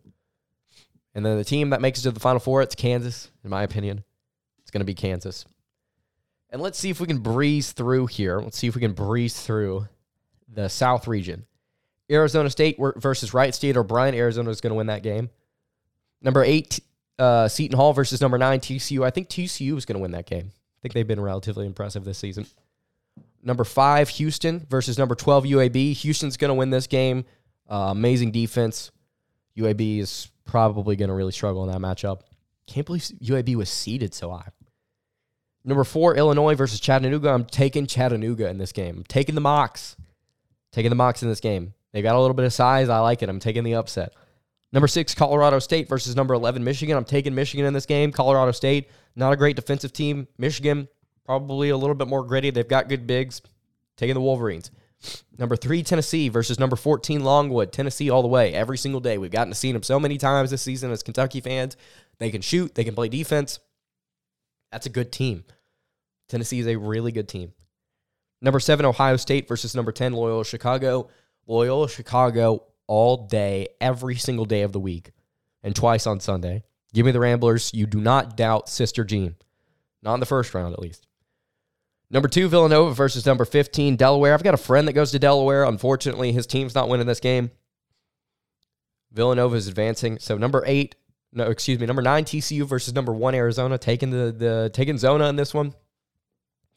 And 1.14 1.24
then 1.24 1.36
the 1.36 1.44
team 1.44 1.70
that 1.70 1.80
makes 1.80 2.00
it 2.00 2.02
to 2.02 2.10
the 2.10 2.20
Final 2.20 2.40
Four, 2.40 2.62
it's 2.62 2.74
Kansas, 2.74 3.30
in 3.44 3.50
my 3.50 3.62
opinion. 3.62 4.04
It's 4.60 4.70
going 4.70 4.80
to 4.80 4.86
be 4.86 4.94
Kansas. 4.94 5.44
And 6.52 6.60
let's 6.60 6.78
see 6.78 6.90
if 6.90 7.00
we 7.00 7.06
can 7.06 7.18
breeze 7.18 7.72
through 7.72 8.06
here. 8.06 8.38
Let's 8.38 8.58
see 8.58 8.66
if 8.66 8.74
we 8.74 8.82
can 8.82 8.92
breeze 8.92 9.40
through 9.40 9.88
the 10.46 10.68
South 10.68 11.08
region. 11.08 11.46
Arizona 12.10 12.50
State 12.50 12.76
versus 12.96 13.32
Wright 13.32 13.54
State 13.54 13.76
Or 13.76 13.82
Bryant. 13.82 14.14
Arizona 14.14 14.50
is 14.50 14.60
going 14.60 14.72
to 14.72 14.74
win 14.74 14.88
that 14.88 15.02
game. 15.02 15.30
Number 16.20 16.44
eight, 16.44 16.78
uh, 17.18 17.48
Seton 17.48 17.76
Hall 17.76 17.94
versus 17.94 18.20
number 18.20 18.36
nine, 18.36 18.60
TCU. 18.60 19.04
I 19.04 19.10
think 19.10 19.30
TCU 19.30 19.76
is 19.78 19.86
going 19.86 19.96
to 19.96 20.02
win 20.02 20.12
that 20.12 20.26
game. 20.26 20.52
I 20.52 20.78
think 20.82 20.92
they've 20.92 21.06
been 21.06 21.20
relatively 21.20 21.64
impressive 21.64 22.04
this 22.04 22.18
season. 22.18 22.46
Number 23.42 23.64
five, 23.64 24.10
Houston 24.10 24.66
versus 24.68 24.98
number 24.98 25.14
12, 25.14 25.44
UAB. 25.44 25.94
Houston's 25.94 26.36
going 26.36 26.50
to 26.50 26.54
win 26.54 26.70
this 26.70 26.86
game. 26.86 27.24
Uh, 27.68 27.88
amazing 27.90 28.30
defense. 28.30 28.90
UAB 29.56 30.00
is 30.00 30.30
probably 30.44 30.96
going 30.96 31.08
to 31.08 31.14
really 31.14 31.32
struggle 31.32 31.64
in 31.64 31.70
that 31.70 31.80
matchup. 31.80 32.20
Can't 32.66 32.86
believe 32.86 33.02
UAB 33.02 33.56
was 33.56 33.70
seeded 33.70 34.12
so 34.12 34.30
high. 34.30 34.48
Number 35.64 35.84
four, 35.84 36.16
Illinois 36.16 36.54
versus 36.54 36.80
Chattanooga. 36.80 37.30
I'm 37.30 37.44
taking 37.44 37.86
Chattanooga 37.86 38.48
in 38.48 38.58
this 38.58 38.72
game. 38.72 38.98
I'm 38.98 39.04
taking 39.04 39.34
the 39.34 39.40
Mocs. 39.40 39.96
Taking 40.72 40.90
the 40.90 40.96
Mocs 40.96 41.22
in 41.22 41.28
this 41.28 41.40
game. 41.40 41.74
They 41.92 42.02
got 42.02 42.16
a 42.16 42.20
little 42.20 42.34
bit 42.34 42.46
of 42.46 42.52
size. 42.52 42.88
I 42.88 42.98
like 43.00 43.22
it. 43.22 43.28
I'm 43.28 43.38
taking 43.38 43.62
the 43.62 43.74
upset. 43.74 44.14
Number 44.72 44.88
six, 44.88 45.14
Colorado 45.14 45.58
State 45.58 45.88
versus 45.88 46.16
number 46.16 46.32
11, 46.34 46.64
Michigan. 46.64 46.96
I'm 46.96 47.04
taking 47.04 47.34
Michigan 47.34 47.66
in 47.66 47.74
this 47.74 47.86
game. 47.86 48.10
Colorado 48.10 48.52
State, 48.52 48.88
not 49.14 49.32
a 49.32 49.36
great 49.36 49.54
defensive 49.54 49.92
team. 49.92 50.26
Michigan, 50.38 50.88
probably 51.26 51.68
a 51.68 51.76
little 51.76 51.94
bit 51.94 52.08
more 52.08 52.24
gritty. 52.24 52.50
They've 52.50 52.66
got 52.66 52.88
good 52.88 53.06
bigs. 53.06 53.42
Taking 53.98 54.14
the 54.14 54.22
Wolverines. 54.22 54.70
Number 55.38 55.56
three, 55.56 55.82
Tennessee 55.82 56.28
versus 56.28 56.58
number 56.58 56.76
14, 56.76 57.22
Longwood. 57.22 57.72
Tennessee 57.72 58.08
all 58.08 58.22
the 58.22 58.28
way, 58.28 58.54
every 58.54 58.78
single 58.78 59.00
day. 59.00 59.18
We've 59.18 59.30
gotten 59.30 59.50
to 59.50 59.58
see 59.58 59.72
them 59.72 59.82
so 59.82 60.00
many 60.00 60.16
times 60.16 60.50
this 60.50 60.62
season 60.62 60.90
as 60.90 61.02
Kentucky 61.02 61.40
fans. 61.40 61.76
They 62.18 62.30
can 62.30 62.40
shoot, 62.40 62.74
they 62.74 62.84
can 62.84 62.94
play 62.94 63.08
defense. 63.08 63.58
That's 64.72 64.86
a 64.86 64.90
good 64.90 65.12
team. 65.12 65.44
Tennessee 66.28 66.58
is 66.58 66.66
a 66.66 66.76
really 66.76 67.12
good 67.12 67.28
team. 67.28 67.52
Number 68.40 68.58
seven, 68.58 68.86
Ohio 68.86 69.16
State 69.16 69.46
versus 69.46 69.74
number 69.74 69.92
10, 69.92 70.14
Loyola 70.14 70.44
Chicago. 70.44 71.08
Loyola 71.46 71.88
Chicago 71.88 72.64
all 72.86 73.26
day, 73.26 73.68
every 73.80 74.16
single 74.16 74.44
day 74.44 74.62
of 74.62 74.72
the 74.72 74.80
week, 74.80 75.12
and 75.62 75.76
twice 75.76 76.06
on 76.06 76.20
Sunday. 76.20 76.64
Give 76.92 77.06
me 77.06 77.12
the 77.12 77.20
Ramblers. 77.20 77.72
You 77.72 77.86
do 77.86 78.00
not 78.00 78.36
doubt 78.36 78.68
Sister 78.68 79.04
Jean. 79.04 79.36
Not 80.02 80.14
in 80.14 80.20
the 80.20 80.26
first 80.26 80.54
round, 80.54 80.72
at 80.72 80.80
least. 80.80 81.06
Number 82.10 82.28
two, 82.28 82.48
Villanova 82.48 82.92
versus 82.92 83.24
number 83.24 83.44
15, 83.44 83.96
Delaware. 83.96 84.34
I've 84.34 84.42
got 84.42 84.54
a 84.54 84.58
friend 84.58 84.86
that 84.88 84.92
goes 84.92 85.12
to 85.12 85.18
Delaware. 85.18 85.64
Unfortunately, 85.64 86.32
his 86.32 86.46
team's 86.46 86.74
not 86.74 86.88
winning 86.88 87.06
this 87.06 87.20
game. 87.20 87.50
Villanova 89.12 89.56
is 89.56 89.68
advancing. 89.68 90.18
So 90.18 90.36
number 90.36 90.62
eight, 90.66 90.94
no, 91.32 91.44
excuse 91.44 91.78
me, 91.78 91.86
number 91.86 92.02
nine, 92.02 92.24
TCU 92.24 92.66
versus 92.66 92.94
number 92.94 93.12
one, 93.12 93.34
Arizona, 93.34 93.78
taking 93.78 94.10
the, 94.10 94.32
the 94.32 94.70
taking 94.72 94.98
Zona 94.98 95.28
in 95.28 95.36
this 95.36 95.54
one. 95.54 95.74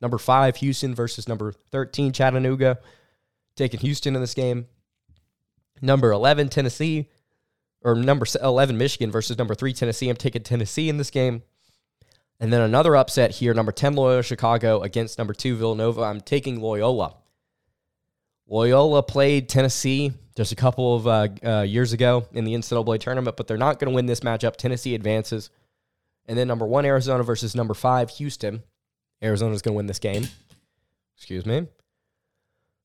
Number 0.01 0.17
five, 0.17 0.57
Houston 0.57 0.95
versus 0.95 1.27
number 1.27 1.51
13, 1.71 2.11
Chattanooga, 2.11 2.79
taking 3.55 3.79
Houston 3.81 4.15
in 4.15 4.21
this 4.21 4.33
game. 4.33 4.67
Number 5.81 6.11
11, 6.11 6.49
Tennessee, 6.49 7.09
or 7.81 7.95
number 7.95 8.25
11, 8.41 8.77
Michigan 8.77 9.11
versus 9.11 9.37
number 9.37 9.55
three, 9.55 9.73
Tennessee. 9.73 10.09
I'm 10.09 10.15
taking 10.15 10.43
Tennessee 10.43 10.89
in 10.89 10.97
this 10.97 11.11
game. 11.11 11.43
And 12.39 12.51
then 12.51 12.61
another 12.61 12.95
upset 12.95 13.31
here, 13.31 13.53
number 13.53 13.71
10, 13.71 13.93
Loyola 13.95 14.23
Chicago 14.23 14.81
against 14.81 15.17
number 15.17 15.33
two, 15.33 15.55
Villanova. 15.55 16.01
I'm 16.03 16.21
taking 16.21 16.59
Loyola. 16.61 17.15
Loyola 18.47 19.01
played 19.03 19.49
Tennessee 19.49 20.13
just 20.35 20.51
a 20.51 20.55
couple 20.55 20.95
of 20.95 21.07
uh, 21.07 21.27
uh, 21.43 21.61
years 21.61 21.93
ago 21.93 22.27
in 22.33 22.43
the 22.43 22.53
NCAA 22.53 22.99
tournament, 22.99 23.37
but 23.37 23.47
they're 23.47 23.57
not 23.57 23.79
going 23.79 23.89
to 23.91 23.95
win 23.95 24.05
this 24.05 24.19
matchup. 24.19 24.57
Tennessee 24.57 24.93
advances. 24.93 25.49
And 26.27 26.37
then 26.37 26.47
number 26.47 26.65
one, 26.65 26.85
Arizona 26.85 27.23
versus 27.23 27.55
number 27.55 27.73
five, 27.73 28.09
Houston. 28.11 28.63
Arizona's 29.21 29.61
going 29.61 29.73
to 29.73 29.77
win 29.77 29.87
this 29.87 29.99
game. 29.99 30.27
Excuse 31.17 31.45
me. 31.45 31.67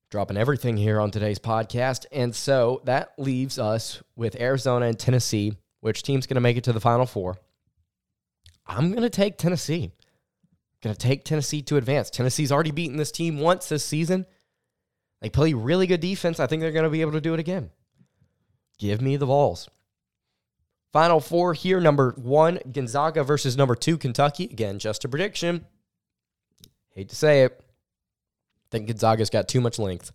Dropping 0.09 0.37
everything 0.37 0.77
here 0.77 0.99
on 0.99 1.11
today's 1.11 1.39
podcast. 1.39 2.05
And 2.11 2.33
so 2.33 2.81
that 2.85 3.13
leaves 3.17 3.59
us 3.59 4.01
with 4.15 4.39
Arizona 4.39 4.87
and 4.87 4.97
Tennessee. 4.97 5.53
Which 5.81 6.03
team's 6.03 6.27
going 6.27 6.35
to 6.35 6.41
make 6.41 6.57
it 6.57 6.63
to 6.65 6.73
the 6.73 6.79
Final 6.79 7.05
Four? 7.05 7.37
I'm 8.65 8.91
going 8.91 9.01
to 9.01 9.09
take 9.09 9.37
Tennessee. 9.37 9.91
Going 10.81 10.95
to 10.95 10.99
take 10.99 11.25
Tennessee 11.25 11.61
to 11.63 11.77
advance. 11.77 12.09
Tennessee's 12.09 12.51
already 12.51 12.71
beaten 12.71 12.97
this 12.97 13.11
team 13.11 13.39
once 13.39 13.67
this 13.67 13.83
season. 13.83 14.25
They 15.21 15.29
play 15.29 15.53
really 15.53 15.87
good 15.87 15.99
defense. 15.99 16.39
I 16.39 16.47
think 16.47 16.61
they're 16.61 16.71
going 16.71 16.83
to 16.83 16.89
be 16.89 17.01
able 17.01 17.11
to 17.13 17.21
do 17.21 17.33
it 17.33 17.39
again. 17.39 17.69
Give 18.79 19.01
me 19.01 19.17
the 19.17 19.27
Vols. 19.27 19.69
Final 20.91 21.19
four 21.19 21.53
here 21.53 21.79
number 21.79 22.13
one, 22.17 22.59
Gonzaga 22.69 23.23
versus 23.23 23.55
number 23.55 23.75
two, 23.75 23.97
Kentucky. 23.97 24.45
Again, 24.45 24.79
just 24.79 25.05
a 25.05 25.09
prediction. 25.09 25.65
Hate 26.95 27.09
to 27.09 27.15
say 27.15 27.43
it. 27.43 27.57
I 27.61 28.67
think 28.71 28.87
Gonzaga's 28.87 29.29
got 29.29 29.47
too 29.47 29.61
much 29.61 29.79
length. 29.79 30.11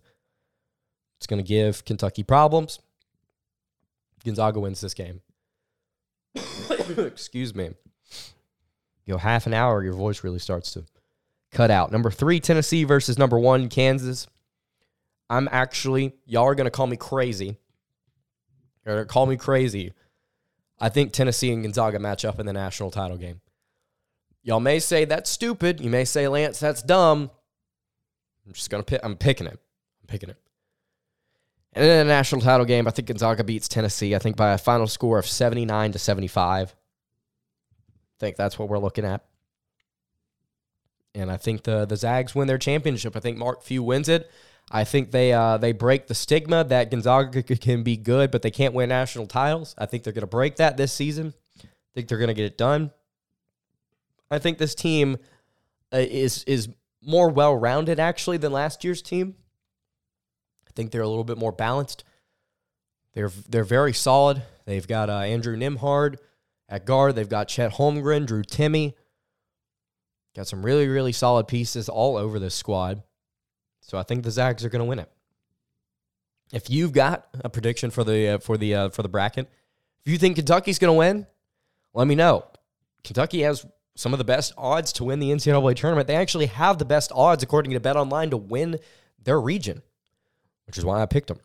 It's 1.17 1.25
going 1.25 1.43
to 1.43 1.47
give 1.47 1.83
Kentucky 1.85 2.21
problems. 2.21 2.79
Gonzaga 4.23 4.59
wins 4.59 4.81
this 4.81 4.93
game. 4.93 5.21
Excuse 6.97 7.55
me. 7.55 7.71
Go 9.07 9.17
half 9.17 9.47
an 9.47 9.53
hour, 9.53 9.83
your 9.83 9.93
voice 9.93 10.23
really 10.23 10.39
starts 10.39 10.73
to 10.73 10.83
cut 11.51 11.71
out. 11.71 11.91
Number 11.91 12.11
three, 12.11 12.39
Tennessee 12.39 12.83
versus 12.83 13.17
number 13.17 13.39
one, 13.39 13.69
Kansas. 13.69 14.27
I'm 15.29 15.49
actually, 15.51 16.13
y'all 16.25 16.45
are 16.45 16.55
going 16.55 16.65
to 16.65 16.71
call 16.71 16.87
me 16.87 16.97
crazy. 16.97 17.57
You're 18.85 18.95
going 18.95 19.07
to 19.07 19.13
call 19.13 19.25
me 19.25 19.35
crazy. 19.35 19.93
I 20.79 20.89
think 20.89 21.11
Tennessee 21.11 21.51
and 21.51 21.63
Gonzaga 21.63 21.99
match 21.99 22.23
up 22.23 22.39
in 22.39 22.45
the 22.45 22.53
national 22.53 22.91
title 22.91 23.17
game. 23.17 23.41
Y'all 24.43 24.59
may 24.59 24.79
say 24.79 25.03
that's 25.03 25.29
stupid. 25.29 25.81
You 25.81 25.89
may 25.89 26.05
say, 26.05 26.27
Lance, 26.27 26.59
that's 26.59 26.81
dumb. 26.81 27.29
I'm 28.45 28.53
just 28.53 28.69
going 28.69 28.81
to 28.81 28.85
pick, 28.85 29.01
I'm 29.03 29.17
picking 29.17 29.47
it. 29.47 29.59
I'm 30.01 30.07
picking 30.07 30.29
it. 30.29 30.37
And 31.73 31.83
in 31.85 31.91
a 31.91 32.03
national 32.05 32.41
title 32.41 32.65
game, 32.65 32.87
I 32.87 32.91
think 32.91 33.07
Gonzaga 33.07 33.43
beats 33.43 33.67
Tennessee, 33.67 34.15
I 34.15 34.19
think 34.19 34.37
by 34.37 34.53
a 34.53 34.57
final 34.57 34.87
score 34.87 35.19
of 35.19 35.27
79 35.27 35.91
to 35.91 35.99
75. 35.99 36.69
I 36.69 38.19
think 38.19 38.35
that's 38.35 38.57
what 38.57 38.69
we're 38.69 38.79
looking 38.79 39.05
at. 39.05 39.25
And 41.13 41.31
I 41.31 41.37
think 41.37 41.63
the 41.63 41.85
the 41.85 41.97
Zags 41.97 42.35
win 42.35 42.47
their 42.47 42.57
championship. 42.57 43.15
I 43.15 43.19
think 43.19 43.37
Mark 43.37 43.63
Few 43.63 43.83
wins 43.83 44.07
it. 44.07 44.29
I 44.69 44.83
think 44.83 45.11
they 45.11 45.31
uh, 45.31 45.57
they 45.57 45.71
break 45.71 46.07
the 46.07 46.15
stigma 46.15 46.63
that 46.65 46.91
Gonzaga 46.91 47.41
can 47.43 47.83
be 47.83 47.95
good, 47.95 48.31
but 48.31 48.41
they 48.41 48.51
can't 48.51 48.73
win 48.73 48.89
national 48.89 49.27
titles. 49.27 49.73
I 49.77 49.85
think 49.85 50.03
they're 50.03 50.13
going 50.13 50.21
to 50.21 50.27
break 50.27 50.57
that 50.57 50.75
this 50.75 50.91
season. 50.91 51.33
I 51.63 51.67
think 51.95 52.09
they're 52.09 52.17
going 52.17 52.27
to 52.27 52.33
get 52.33 52.45
it 52.45 52.57
done. 52.57 52.91
I 54.29 54.39
think 54.39 54.57
this 54.57 54.75
team 54.75 55.17
uh, 55.93 55.97
is 55.97 56.43
is 56.43 56.67
more 57.01 57.29
well 57.29 57.55
rounded 57.55 57.99
actually 57.99 58.37
than 58.37 58.51
last 58.51 58.83
year's 58.83 59.01
team. 59.01 59.35
I 60.67 60.71
think 60.75 60.91
they're 60.91 61.01
a 61.01 61.07
little 61.07 61.23
bit 61.23 61.37
more 61.37 61.53
balanced. 61.53 62.03
They're 63.13 63.31
they're 63.47 63.63
very 63.63 63.93
solid. 63.93 64.43
They've 64.65 64.87
got 64.87 65.09
uh, 65.09 65.19
Andrew 65.19 65.55
Nembhard 65.55 66.17
at 66.67 66.85
guard. 66.85 67.15
They've 67.15 67.29
got 67.29 67.47
Chet 67.47 67.71
Holmgren, 67.73 68.25
Drew 68.25 68.43
Timme. 68.43 68.93
Got 70.35 70.47
some 70.47 70.63
really 70.63 70.89
really 70.89 71.13
solid 71.13 71.47
pieces 71.47 71.87
all 71.87 72.17
over 72.17 72.37
this 72.37 72.53
squad. 72.53 73.01
So 73.87 73.97
I 73.97 74.03
think 74.03 74.23
the 74.23 74.31
Zags 74.31 74.65
are 74.65 74.69
going 74.69 74.81
to 74.81 74.85
win 74.85 74.99
it. 74.99 75.09
If 76.51 76.69
you've 76.69 76.91
got 76.91 77.27
a 77.43 77.49
prediction 77.49 77.89
for 77.89 78.03
the 78.03 78.27
uh, 78.27 78.37
for 78.37 78.57
the 78.57 78.75
uh, 78.75 78.89
for 78.89 79.01
the 79.01 79.09
bracket, 79.09 79.49
if 80.05 80.11
you 80.11 80.17
think 80.17 80.35
Kentucky's 80.35 80.77
going 80.77 80.93
to 80.93 80.97
win, 80.97 81.25
let 81.93 82.07
me 82.07 82.15
know. 82.15 82.45
Kentucky 83.03 83.41
has 83.41 83.65
some 83.95 84.13
of 84.13 84.17
the 84.17 84.25
best 84.25 84.53
odds 84.57 84.93
to 84.93 85.03
win 85.03 85.19
the 85.19 85.31
NCAA 85.31 85.75
tournament. 85.75 86.07
They 86.07 86.15
actually 86.15 86.45
have 86.47 86.77
the 86.77 86.85
best 86.85 87.11
odds, 87.15 87.43
according 87.43 87.71
to 87.73 87.79
Bet 87.79 87.95
Online, 87.95 88.29
to 88.29 88.37
win 88.37 88.77
their 89.23 89.39
region, 89.39 89.81
which 90.67 90.77
is 90.77 90.85
why 90.85 91.01
I 91.01 91.05
picked 91.05 91.27
them. 91.27 91.39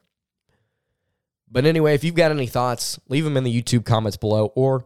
But 1.51 1.65
anyway, 1.65 1.95
if 1.95 2.05
you've 2.05 2.15
got 2.15 2.31
any 2.31 2.47
thoughts, 2.47 2.99
leave 3.09 3.25
them 3.25 3.37
in 3.37 3.45
the 3.45 3.63
YouTube 3.63 3.85
comments 3.85 4.17
below, 4.17 4.47
or 4.55 4.85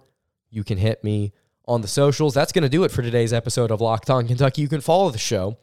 you 0.50 0.62
can 0.64 0.78
hit 0.78 1.02
me 1.02 1.32
on 1.66 1.80
the 1.80 1.88
socials. 1.88 2.34
That's 2.34 2.52
going 2.52 2.62
to 2.62 2.68
do 2.68 2.84
it 2.84 2.90
for 2.90 3.02
today's 3.02 3.32
episode 3.32 3.70
of 3.70 3.80
Locked 3.80 4.10
On 4.10 4.26
Kentucky. 4.26 4.62
You 4.62 4.68
can 4.68 4.80
follow 4.80 5.10
the 5.10 5.18
show 5.18 5.58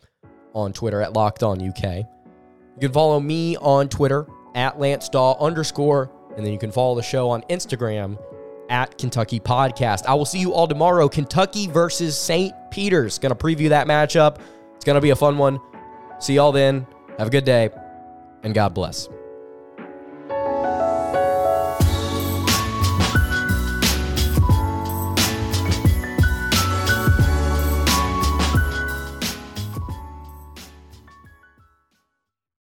on 0.53 0.73
Twitter 0.73 1.01
at 1.01 1.13
Locked 1.13 1.43
On 1.43 1.61
UK. 1.61 1.83
You 1.83 2.79
can 2.79 2.91
follow 2.91 3.19
me 3.19 3.57
on 3.57 3.89
Twitter 3.89 4.27
at 4.55 4.79
Lance 4.79 5.09
Daw 5.09 5.37
underscore, 5.39 6.11
and 6.35 6.45
then 6.45 6.53
you 6.53 6.59
can 6.59 6.71
follow 6.71 6.95
the 6.95 7.03
show 7.03 7.29
on 7.29 7.41
Instagram 7.43 8.17
at 8.69 8.97
Kentucky 8.97 9.39
Podcast. 9.39 10.05
I 10.05 10.13
will 10.13 10.25
see 10.25 10.39
you 10.39 10.53
all 10.53 10.67
tomorrow. 10.67 11.07
Kentucky 11.07 11.67
versus 11.67 12.17
St. 12.17 12.53
Peter's. 12.71 13.19
Going 13.19 13.35
to 13.35 13.35
preview 13.35 13.69
that 13.69 13.87
matchup. 13.87 14.39
It's 14.75 14.85
going 14.85 14.95
to 14.95 15.01
be 15.01 15.11
a 15.11 15.15
fun 15.15 15.37
one. 15.37 15.59
See 16.19 16.35
y'all 16.35 16.51
then. 16.51 16.87
Have 17.17 17.27
a 17.27 17.31
good 17.31 17.45
day, 17.45 17.69
and 18.43 18.53
God 18.53 18.73
bless. 18.73 19.07